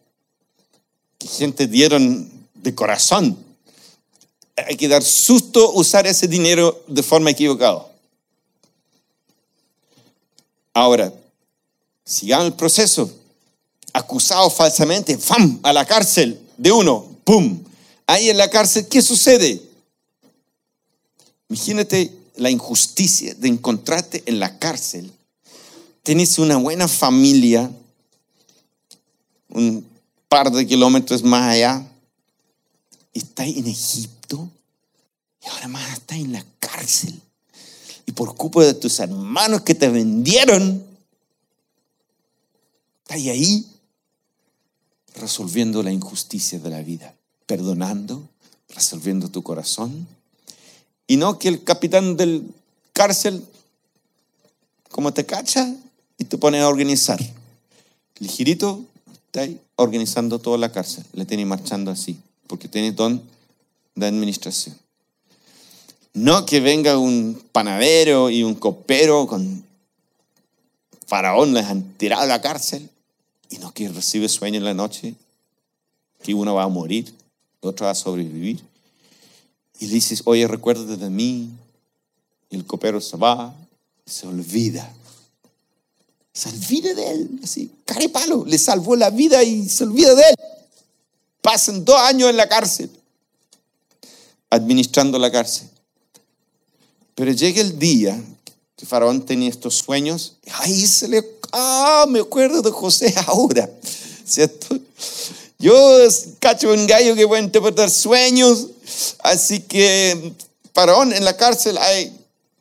que 1.20 1.28
gente 1.28 1.68
dieron 1.68 2.30
de 2.56 2.74
corazón. 2.74 3.38
Hay 4.66 4.76
que 4.76 4.88
dar 4.88 5.04
susto 5.04 5.74
usar 5.74 6.08
ese 6.08 6.28
dinero 6.28 6.84
de 6.88 7.04
forma 7.04 7.30
equivocada. 7.30 7.86
Ahora, 10.74 11.14
sigamos 12.04 12.48
el 12.48 12.54
proceso 12.54 13.12
acusado 13.94 14.50
falsamente, 14.50 15.18
¡fam! 15.18 15.60
a 15.64 15.74
la 15.74 15.86
cárcel 15.86 16.40
de 16.58 16.72
uno, 16.72 17.06
¡pum! 17.24 17.64
Ahí 18.06 18.30
en 18.30 18.38
la 18.38 18.50
cárcel, 18.50 18.88
¿qué 18.88 19.02
sucede? 19.02 19.62
Imagínate 21.50 22.12
la 22.36 22.50
injusticia 22.50 23.34
de 23.36 23.48
encontrarte 23.48 24.24
en 24.26 24.40
la 24.40 24.58
cárcel. 24.60 25.12
Tienes 26.04 26.38
una 26.40 26.58
buena 26.58 26.88
familia, 26.88 27.72
un 29.50 29.86
par 30.30 30.52
de 30.52 30.66
kilómetros 30.66 31.24
más 31.24 31.54
allá, 31.54 31.86
y 33.14 33.20
estás 33.20 33.48
en 33.48 33.68
Egipto, 33.68 34.17
y 34.36 35.48
ahora 35.48 35.68
más 35.68 35.94
estás 35.94 36.18
en 36.18 36.34
la 36.34 36.46
cárcel. 36.60 37.20
Y 38.06 38.12
por 38.12 38.36
culpa 38.36 38.64
de 38.64 38.74
tus 38.74 39.00
hermanos 39.00 39.62
que 39.62 39.76
te 39.76 39.90
vendieron, 39.90 40.84
estás 43.04 43.18
ahí 43.18 43.66
resolviendo 45.16 45.84
la 45.84 45.92
injusticia 45.92 46.60
de 46.60 46.70
la 46.70 46.82
vida, 46.82 47.14
perdonando, 47.46 48.28
resolviendo 48.70 49.30
tu 49.30 49.44
corazón. 49.44 50.08
Y 51.08 51.18
no 51.18 51.40
que 51.40 51.48
el 51.48 51.64
capitán 51.64 52.18
del 52.18 52.54
cárcel, 52.94 53.44
como 54.90 55.14
te 55.14 55.26
cacha 55.26 55.74
y 56.18 56.26
te 56.26 56.38
pone 56.38 56.60
a 56.60 56.68
organizar. 56.68 57.20
El 58.20 58.28
girito 58.28 58.84
está 59.26 59.48
organizando 59.76 60.40
toda 60.40 60.58
la 60.58 60.72
cárcel, 60.72 61.06
le 61.14 61.26
tiene 61.26 61.46
marchando 61.46 61.92
así, 61.92 62.20
porque 62.48 62.68
tiene 62.68 62.92
don 62.92 63.22
de 63.98 64.08
administración. 64.08 64.78
No 66.14 66.46
que 66.46 66.60
venga 66.60 66.98
un 66.98 67.42
panadero 67.52 68.30
y 68.30 68.44
un 68.44 68.56
copero 68.56 69.28
con 69.28 69.64
faraón, 71.06 71.54
les 71.54 71.66
han 71.66 71.84
tirado 71.94 72.24
a 72.24 72.28
la 72.28 72.42
cárcel 72.42 72.90
y 73.50 73.58
no 73.58 73.74
que 73.74 73.90
recibe 73.90 74.30
sueño 74.30 74.58
en 74.58 74.66
la 74.66 74.74
noche, 74.74 75.16
que 76.24 76.34
uno 76.34 76.56
va 76.56 76.64
a 76.64 76.68
morir, 76.68 77.14
otro 77.62 77.86
va 77.86 77.92
a 77.92 77.96
sobrevivir. 77.96 78.64
Y 79.80 79.88
le 79.88 79.94
dices, 79.94 80.24
oye, 80.26 80.48
recuérdate 80.48 80.98
de 80.98 81.10
mí. 81.10 81.50
Y 82.50 82.56
el 82.56 82.66
copero 82.66 83.00
se 83.00 83.16
va, 83.18 83.54
se 84.06 84.28
olvida. 84.28 84.92
Se 86.34 86.50
olvida 86.50 86.94
de 86.94 87.12
él, 87.12 87.40
así, 87.44 87.72
palo 88.12 88.44
le 88.46 88.58
salvó 88.58 88.96
la 88.96 89.10
vida 89.10 89.44
y 89.44 89.68
se 89.70 89.84
olvida 89.84 90.14
de 90.14 90.22
él. 90.22 90.36
Pasan 91.42 91.84
dos 91.86 92.00
años 92.00 92.30
en 92.30 92.38
la 92.38 92.48
cárcel, 92.48 92.92
administrando 94.50 95.20
la 95.20 95.32
cárcel. 95.32 95.70
Pero 97.16 97.32
llega 97.32 97.62
el 97.62 97.80
día 97.80 98.22
que 98.76 98.86
Faraón 98.86 99.26
tenía 99.26 99.50
estos 99.50 99.76
sueños, 99.76 100.38
ahí 100.54 100.86
se 100.86 101.08
le 101.08 101.24
ah, 101.52 102.06
me 102.08 102.20
acuerdo 102.20 102.62
de 102.62 102.72
José 102.72 103.14
ahora, 103.28 103.70
¿cierto? 104.26 104.78
Yo 105.60 105.74
cacho 106.40 106.72
un 106.72 106.86
gallo 106.86 107.16
que 107.16 107.28
puede 107.28 107.42
interpretar 107.42 107.90
sueños, 107.90 108.68
así 109.20 109.62
que 109.62 110.34
Faraón 110.74 111.14
en 111.14 111.26
la 111.26 111.36
cárcel 111.36 111.78
hay 111.80 112.16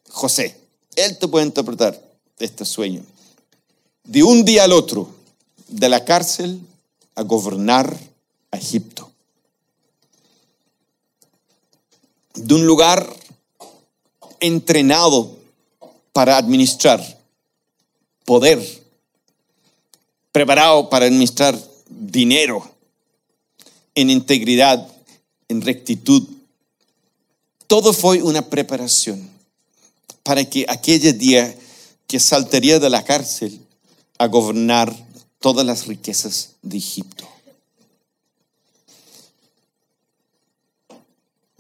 José, 0.09 0.57
él 0.95 1.19
te 1.19 1.29
puede 1.29 1.45
interpretar 1.45 2.03
este 2.39 2.65
sueño. 2.65 3.03
De 4.05 4.23
un 4.23 4.45
día 4.45 4.65
al 4.65 4.73
otro, 4.73 5.11
de 5.69 5.89
la 5.89 6.05
cárcel 6.05 6.61
a 7.15 7.23
gobernar 7.23 7.95
Egipto. 8.53 9.11
De 12.37 12.55
un 12.55 12.67
lugar 12.67 13.15
entrenado 14.41 15.37
para 16.13 16.37
administrar 16.37 17.01
poder, 18.25 18.61
preparado 20.33 20.89
para 20.89 21.07
administrar 21.07 21.59
dinero 21.89 22.69
en 23.95 24.11
integridad 24.11 24.87
en 25.49 25.63
rectitud. 25.63 26.29
Todo 27.67 27.93
fue 27.93 28.23
una 28.23 28.43
preparación 28.43 29.29
para 30.23 30.45
que 30.45 30.67
aquel 30.69 31.19
día 31.19 31.57
que 32.07 32.21
saltaría 32.21 32.79
de 32.79 32.91
la 32.91 33.05
cárcel 33.05 33.61
a 34.19 34.27
gobernar 34.27 34.95
todas 35.41 35.67
las 35.67 35.87
riquezas 35.87 36.51
de 36.63 36.79
Egipto. 36.79 37.27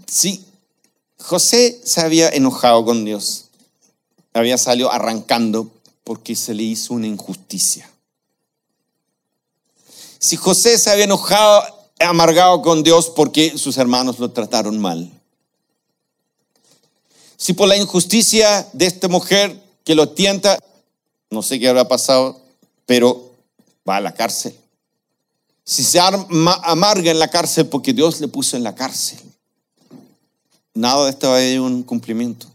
Sí, 0.06 0.44
José 1.18 1.80
se 1.84 2.00
había 2.00 2.28
enojado 2.28 2.84
con 2.84 3.04
Dios, 3.04 3.46
había 4.32 4.58
salido 4.58 4.92
arrancando 4.92 5.70
porque 6.04 6.36
se 6.36 6.54
le 6.54 6.62
hizo 6.62 6.94
una 6.94 7.06
injusticia. 7.06 7.90
Si 10.18 10.36
José 10.36 10.78
se 10.78 10.90
había 10.90 11.04
enojado, 11.04 11.62
amargado 11.98 12.62
con 12.62 12.82
Dios 12.82 13.10
porque 13.10 13.56
sus 13.58 13.78
hermanos 13.78 14.18
lo 14.18 14.30
trataron 14.30 14.78
mal. 14.78 15.10
Si 17.36 17.52
por 17.52 17.68
la 17.68 17.76
injusticia 17.76 18.66
de 18.72 18.86
esta 18.86 19.08
mujer 19.08 19.60
que 19.84 19.94
lo 19.94 20.10
tienta, 20.10 20.58
no 21.30 21.42
sé 21.42 21.58
qué 21.58 21.68
habrá 21.68 21.86
pasado, 21.86 22.40
pero 22.86 23.30
va 23.88 23.96
a 23.96 24.00
la 24.00 24.14
cárcel. 24.14 24.56
Si 25.64 25.82
se 25.82 25.98
amarga 25.98 27.10
en 27.10 27.18
la 27.18 27.28
cárcel 27.28 27.66
porque 27.66 27.92
Dios 27.92 28.20
le 28.20 28.28
puso 28.28 28.56
en 28.56 28.62
la 28.62 28.74
cárcel, 28.74 29.18
nada 30.76 31.04
de 31.04 31.10
esto 31.10 31.40
ir 31.40 31.60
un 31.60 31.82
cumplimiento. 31.82 32.46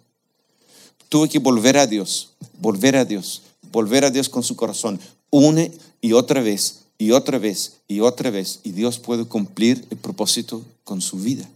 Tuve 1.09 1.27
que 1.27 1.39
volver 1.39 1.77
a 1.77 1.87
Dios, 1.87 2.31
volver 2.59 2.95
a 2.95 3.03
Dios, 3.03 3.41
volver 3.71 4.05
a 4.05 4.11
Dios 4.11 4.29
con 4.29 4.43
su 4.43 4.55
corazón, 4.55 4.99
une 5.29 5.71
y 5.99 6.13
otra 6.13 6.41
vez, 6.41 6.81
y 6.97 7.11
otra 7.11 7.39
vez, 7.39 7.77
y 7.87 7.99
otra 7.99 8.29
vez, 8.29 8.59
y 8.63 8.71
Dios 8.71 8.99
puede 8.99 9.25
cumplir 9.25 9.85
el 9.89 9.97
propósito 9.97 10.63
con 10.83 11.01
su 11.01 11.17
vida. 11.17 11.49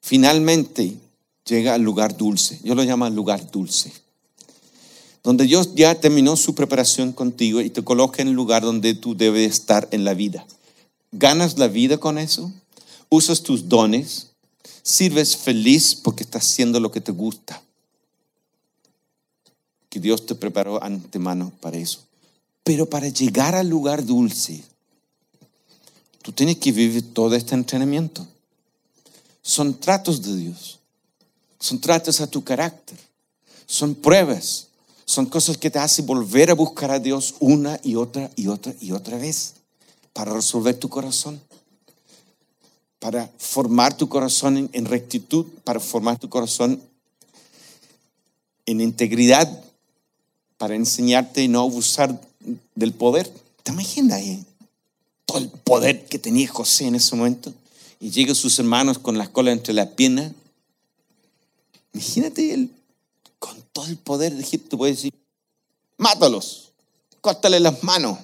Finalmente 0.00 0.94
llega 1.44 1.74
al 1.74 1.82
lugar 1.82 2.16
dulce, 2.16 2.58
yo 2.62 2.74
lo 2.74 2.84
llamo 2.84 3.08
lugar 3.10 3.50
dulce, 3.50 3.92
donde 5.22 5.44
Dios 5.44 5.74
ya 5.74 5.94
terminó 5.96 6.36
su 6.36 6.54
preparación 6.54 7.12
contigo 7.12 7.60
y 7.60 7.70
te 7.70 7.84
coloca 7.84 8.22
en 8.22 8.28
el 8.28 8.34
lugar 8.34 8.62
donde 8.62 8.94
tú 8.94 9.16
debes 9.16 9.50
estar 9.50 9.88
en 9.90 10.04
la 10.04 10.14
vida. 10.14 10.46
¿Ganas 11.12 11.58
la 11.58 11.68
vida 11.68 11.98
con 11.98 12.18
eso? 12.18 12.52
¿Usas 13.08 13.42
tus 13.42 13.68
dones? 13.68 14.29
¿Sirves 14.90 15.36
feliz 15.36 15.94
porque 15.94 16.24
estás 16.24 16.50
haciendo 16.50 16.80
lo 16.80 16.90
que 16.90 17.00
te 17.00 17.12
gusta? 17.12 17.62
Que 19.88 20.00
Dios 20.00 20.26
te 20.26 20.34
preparó 20.34 20.82
antemano 20.82 21.52
para 21.60 21.76
eso. 21.76 22.00
Pero 22.64 22.86
para 22.86 23.08
llegar 23.08 23.54
al 23.54 23.68
lugar 23.68 24.04
dulce, 24.04 24.64
tú 26.22 26.32
tienes 26.32 26.56
que 26.56 26.72
vivir 26.72 27.14
todo 27.14 27.36
este 27.36 27.54
entrenamiento. 27.54 28.26
Son 29.42 29.78
tratos 29.78 30.22
de 30.22 30.34
Dios. 30.34 30.80
Son 31.60 31.80
tratos 31.80 32.20
a 32.20 32.26
tu 32.26 32.42
carácter. 32.42 32.98
Son 33.66 33.94
pruebas. 33.94 34.66
Son 35.04 35.26
cosas 35.26 35.56
que 35.56 35.70
te 35.70 35.78
hacen 35.78 36.04
volver 36.04 36.50
a 36.50 36.54
buscar 36.54 36.90
a 36.90 36.98
Dios 36.98 37.36
una 37.38 37.78
y 37.84 37.94
otra 37.94 38.28
y 38.34 38.48
otra 38.48 38.74
y 38.80 38.90
otra 38.90 39.18
vez 39.18 39.54
para 40.12 40.34
resolver 40.34 40.76
tu 40.76 40.88
corazón. 40.88 41.40
Para 43.00 43.28
formar 43.38 43.96
tu 43.96 44.08
corazón 44.08 44.70
en, 44.72 44.84
rectitud, 44.84 45.46
para 45.64 45.80
formar 45.80 46.18
tu 46.18 46.28
corazón 46.28 46.80
en 48.66 48.80
integridad, 48.80 49.64
para 50.56 50.76
enseñarte 50.76 51.42
y 51.42 51.48
no 51.48 51.62
abusar 51.62 52.20
del 52.74 52.92
poder. 52.92 53.28
¿Te 53.62 53.72
imaginas 53.72 54.18
ahí? 54.18 54.44
Todo 55.26 55.38
el 55.38 55.48
poder 55.48 56.06
que 56.06 56.18
tenía 56.18 56.48
José 56.48 56.86
en 56.86 56.94
ese 56.94 57.16
momento. 57.16 57.52
Y 57.98 58.10
llegan 58.10 58.34
sus 58.34 58.58
hermanos 58.58 58.98
con 58.98 59.18
las 59.18 59.28
colas 59.28 59.52
entre 59.52 59.74
las 59.74 59.88
piernas. 59.88 60.32
Imagínate 61.92 62.54
él, 62.54 62.70
con 63.38 63.60
todo 63.72 63.86
el 63.86 63.96
poder 63.96 64.34
de 64.34 64.42
Egipto, 64.42 64.78
puede 64.78 64.92
decir, 64.92 65.12
mátalos, 65.96 66.70
córtale 67.20 67.60
las 67.60 67.82
manos, 67.82 68.18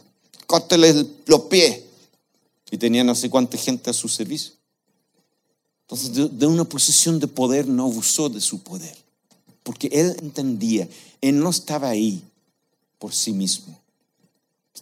córtale 0.47 1.07
los 1.27 1.41
pies. 1.43 1.83
Y 2.71 2.79
tenía 2.79 3.05
no 3.05 3.15
sé 3.15 3.31
cuánta 3.31 3.57
gente 3.57 3.91
a 3.91 3.93
su 3.93 4.09
servicio. 4.09 4.56
Entonces, 5.89 6.39
de, 6.39 6.47
una 6.47 6.65
posición 6.65 7.19
de 7.19 7.29
poder 7.29 7.69
no 7.69 7.85
abusó 7.85 8.29
de 8.29 8.41
su 8.41 8.63
poder. 8.63 8.97
Porque 9.63 9.89
él 9.93 10.17
entendía, 10.21 10.89
él 11.21 11.39
no 11.39 11.51
estaba 11.51 11.89
ahí 11.89 12.23
por 12.99 13.15
sí 13.15 13.33
mismo 13.33 13.79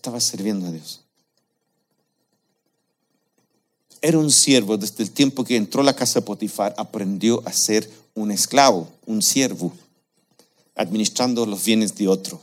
estaba 0.04 0.20
sirviendo 0.20 0.66
a 0.66 0.70
Dios. 0.70 1.00
Era 4.02 4.18
un 4.18 4.30
siervo 4.30 4.76
desde 4.76 5.02
el 5.02 5.10
tiempo 5.10 5.44
que 5.44 5.56
entró 5.56 5.80
a 5.80 5.84
la 5.84 5.96
casa 5.96 6.20
de 6.20 6.26
Potifar, 6.26 6.74
aprendió 6.76 7.42
a 7.46 7.52
ser 7.54 7.90
un 8.14 8.30
esclavo, 8.30 8.86
un 9.06 9.22
siervo, 9.22 9.72
administrando 10.74 11.46
los 11.46 11.64
bienes 11.64 11.94
de 11.94 12.08
otro. 12.08 12.38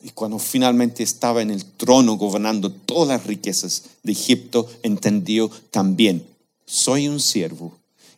Y 0.00 0.10
cuando 0.10 0.38
finalmente 0.38 1.02
estaba 1.02 1.42
en 1.42 1.50
el 1.50 1.64
trono 1.64 2.16
gobernando 2.16 2.70
todas 2.70 3.08
las 3.08 3.26
riquezas 3.26 3.82
de 4.04 4.12
Egipto, 4.12 4.70
entendió 4.84 5.50
también, 5.72 6.24
soy 6.68 7.08
un 7.08 7.18
siervo 7.18 7.72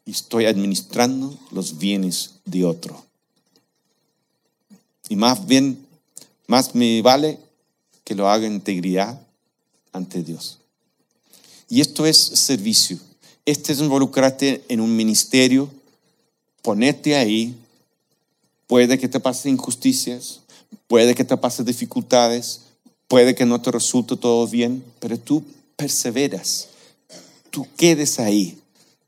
y 0.05 0.11
estoy 0.11 0.46
administrando 0.46 1.38
los 1.53 1.78
bienes 1.78 2.32
de 2.44 2.64
otro. 2.64 3.01
Y 5.09 5.14
más 5.14 5.46
bien, 5.46 5.86
más 6.48 6.74
me 6.74 7.01
vale 7.01 7.38
que 8.03 8.16
lo 8.16 8.28
haga 8.28 8.46
en 8.46 8.55
integridad 8.55 9.20
ante 9.92 10.22
Dios. 10.24 10.59
Y 11.68 11.80
esto 11.80 12.05
es 12.07 12.16
servicio. 12.16 12.98
Este 13.46 13.72
es 13.72 13.78
involucrarte 13.78 14.64
en 14.68 14.80
un 14.80 14.94
ministerio, 14.96 15.70
ponerte 16.62 17.14
ahí. 17.14 17.55
Puede 18.66 18.98
que 18.98 19.09
te 19.09 19.20
pasen 19.20 19.53
injusticias, 19.53 20.40
puede 20.88 21.14
que 21.14 21.24
te 21.24 21.36
pasen 21.36 21.66
dificultades, 21.66 22.62
puede 23.07 23.36
que 23.36 23.46
no 23.46 23.61
te 23.61 23.70
resulte 23.70 24.16
todo 24.16 24.46
bien, 24.48 24.82
pero 24.98 25.18
tú 25.18 25.44
perseveras. 25.76 26.70
Tú 27.51 27.66
quedes 27.76 28.18
ahí, 28.20 28.59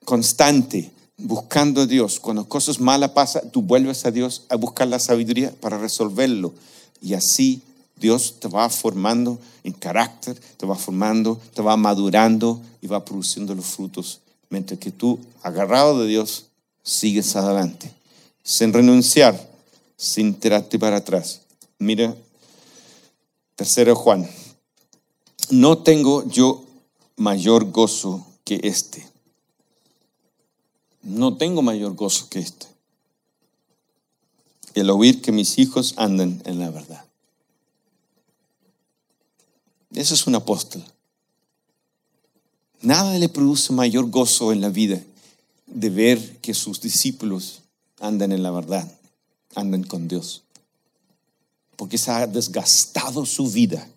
constante, 0.05 0.91
buscando 1.17 1.83
a 1.83 1.87
Dios. 1.87 2.21
Cuando 2.21 2.49
cosas 2.49 2.81
malas 2.81 3.11
pasan, 3.11 3.51
tú 3.51 3.63
vuelves 3.63 4.05
a 4.05 4.11
Dios 4.11 4.43
a 4.49 4.57
buscar 4.57 4.89
la 4.89 4.99
sabiduría 4.99 5.53
para 5.61 5.79
resolverlo. 5.79 6.53
Y 7.01 7.15
así 7.15 7.63
Dios 7.97 8.41
te 8.41 8.49
va 8.49 8.69
formando 8.69 9.39
en 9.65 9.73
carácter, 9.73 10.39
te 10.57 10.67
va 10.67 10.75
formando, 10.75 11.41
te 11.55 11.63
va 11.63 11.77
madurando 11.77 12.61
y 12.81 12.89
va 12.89 13.05
produciendo 13.05 13.55
los 13.55 13.67
frutos, 13.67 14.21
mientras 14.51 14.81
que 14.81 14.91
tú, 14.91 15.21
agarrado 15.43 16.01
de 16.01 16.09
Dios, 16.09 16.47
sigues 16.83 17.37
adelante, 17.37 17.93
sin 18.43 18.73
renunciar, 18.73 19.49
sin 19.97 20.35
tirarte 20.35 20.79
para 20.79 20.97
atrás. 20.97 21.43
Mira, 21.79 22.15
tercero 23.55 23.95
Juan, 23.95 24.29
no 25.51 25.79
tengo 25.79 26.29
yo 26.29 26.65
mayor 27.17 27.71
gozo 27.71 28.27
que 28.45 28.61
este. 28.65 29.07
No 31.03 31.37
tengo 31.37 31.63
mayor 31.63 31.95
gozo 31.95 32.29
que 32.29 32.39
este. 32.39 32.67
El 34.75 34.91
oír 34.91 35.21
que 35.21 35.33
mis 35.33 35.59
hijos 35.59 35.95
anden 35.97 36.43
en 36.45 36.59
la 36.59 36.71
verdad. 36.71 37.05
Eso 39.95 40.15
es 40.15 40.27
un 40.27 40.35
apóstol. 40.35 40.83
Nada 42.81 43.19
le 43.19 43.29
produce 43.29 43.73
mayor 43.73 44.11
gozo 44.11 44.53
en 44.53 44.61
la 44.61 44.71
vida 44.71 45.03
de 45.67 45.91
ver 45.91 46.39
que 46.39 46.55
sus 46.55 46.81
discípulos 46.81 47.63
andan 48.01 48.33
en 48.33 48.43
la 48.43 48.51
verdad, 48.51 48.91
andan 49.55 49.85
con 49.85 50.09
Dios. 50.09 50.43
Porque 51.77 51.99
se 51.99 52.11
ha 52.11 52.27
desgastado 52.27 53.25
su 53.27 53.49
vida 53.49 53.89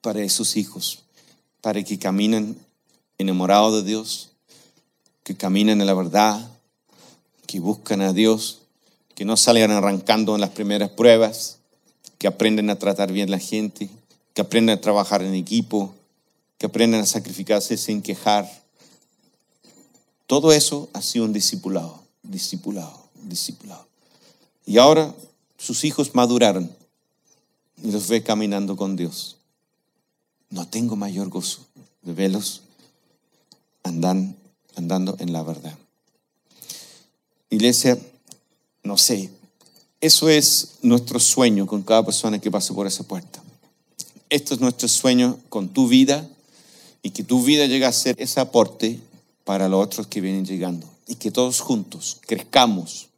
para 0.00 0.22
esos 0.22 0.56
hijos, 0.56 1.00
para 1.60 1.82
que 1.82 1.98
caminen 1.98 2.56
enamorados 3.18 3.74
de 3.74 3.88
Dios, 3.88 4.30
que 5.24 5.36
caminen 5.36 5.80
en 5.80 5.86
la 5.86 5.94
verdad, 5.94 6.50
que 7.46 7.60
buscan 7.60 8.00
a 8.00 8.12
Dios, 8.12 8.60
que 9.14 9.24
no 9.24 9.36
salgan 9.36 9.72
arrancando 9.72 10.34
en 10.34 10.40
las 10.40 10.50
primeras 10.50 10.90
pruebas, 10.90 11.58
que 12.18 12.26
aprenden 12.26 12.70
a 12.70 12.78
tratar 12.78 13.12
bien 13.12 13.30
la 13.30 13.38
gente, 13.38 13.90
que 14.32 14.40
aprendan 14.40 14.78
a 14.78 14.80
trabajar 14.80 15.22
en 15.22 15.34
equipo, 15.34 15.94
que 16.58 16.66
aprendan 16.66 17.00
a 17.00 17.06
sacrificarse 17.06 17.76
sin 17.76 18.02
quejar. 18.02 18.48
Todo 20.26 20.52
eso 20.52 20.88
ha 20.92 21.02
sido 21.02 21.24
un 21.24 21.32
discipulado, 21.32 22.02
discipulado, 22.22 23.08
discipulado. 23.24 23.86
Y 24.66 24.78
ahora 24.78 25.14
sus 25.56 25.84
hijos 25.84 26.14
maduraron 26.14 26.70
y 27.82 27.90
los 27.90 28.08
ve 28.08 28.22
caminando 28.22 28.76
con 28.76 28.96
Dios. 28.96 29.36
No 30.50 30.66
tengo 30.68 30.96
mayor 30.96 31.28
gozo 31.28 31.66
de 32.02 32.12
verlos 32.12 32.62
andan, 33.88 34.36
andando 34.76 35.16
en 35.18 35.32
la 35.32 35.42
verdad. 35.42 35.76
Iglesia, 37.50 37.98
no 38.82 38.96
sé, 38.96 39.30
eso 40.00 40.28
es 40.28 40.78
nuestro 40.82 41.18
sueño 41.18 41.66
con 41.66 41.82
cada 41.82 42.04
persona 42.04 42.38
que 42.38 42.50
pase 42.50 42.72
por 42.72 42.86
esa 42.86 43.02
puerta. 43.02 43.42
Esto 44.30 44.54
es 44.54 44.60
nuestro 44.60 44.86
sueño 44.88 45.38
con 45.48 45.70
tu 45.70 45.88
vida 45.88 46.28
y 47.02 47.10
que 47.10 47.24
tu 47.24 47.42
vida 47.42 47.66
llegue 47.66 47.86
a 47.86 47.92
ser 47.92 48.14
ese 48.18 48.40
aporte 48.40 49.00
para 49.44 49.68
los 49.68 49.82
otros 49.82 50.06
que 50.06 50.20
vienen 50.20 50.44
llegando. 50.44 50.86
Y 51.06 51.14
que 51.14 51.30
todos 51.30 51.60
juntos 51.60 52.18
crezcamos, 52.26 53.08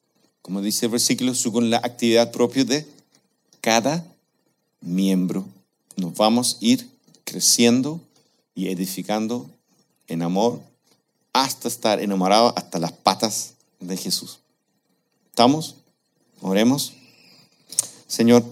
como 0.43 0.63
dice 0.63 0.87
el 0.87 0.93
versículo, 0.93 1.35
según 1.35 1.71
la 1.71 1.79
actividad 1.79 2.31
propia 2.31 2.65
de 2.65 2.87
cada 3.61 4.07
miembro. 4.81 5.45
Nos 5.97 6.15
vamos 6.15 6.55
a 6.55 6.65
ir 6.65 6.89
creciendo 7.25 8.01
y 8.55 8.69
edificando 8.69 9.51
en 10.11 10.23
amor 10.23 10.61
hasta 11.33 11.69
estar 11.69 12.01
enamorados 12.01 12.53
hasta 12.57 12.79
las 12.79 12.93
patas 12.93 13.55
de 13.79 13.97
Jesús. 13.97 14.41
¿Estamos? 15.31 15.77
Oremos. 16.43 16.93
Señor, 18.07 18.45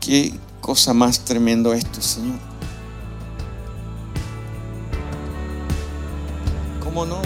qué 0.00 0.32
cosa 0.60 0.94
más 0.94 1.24
tremendo 1.24 1.74
esto, 1.74 2.00
Señor. 2.00 2.38
¿Cómo 6.82 7.04
no? 7.04 7.20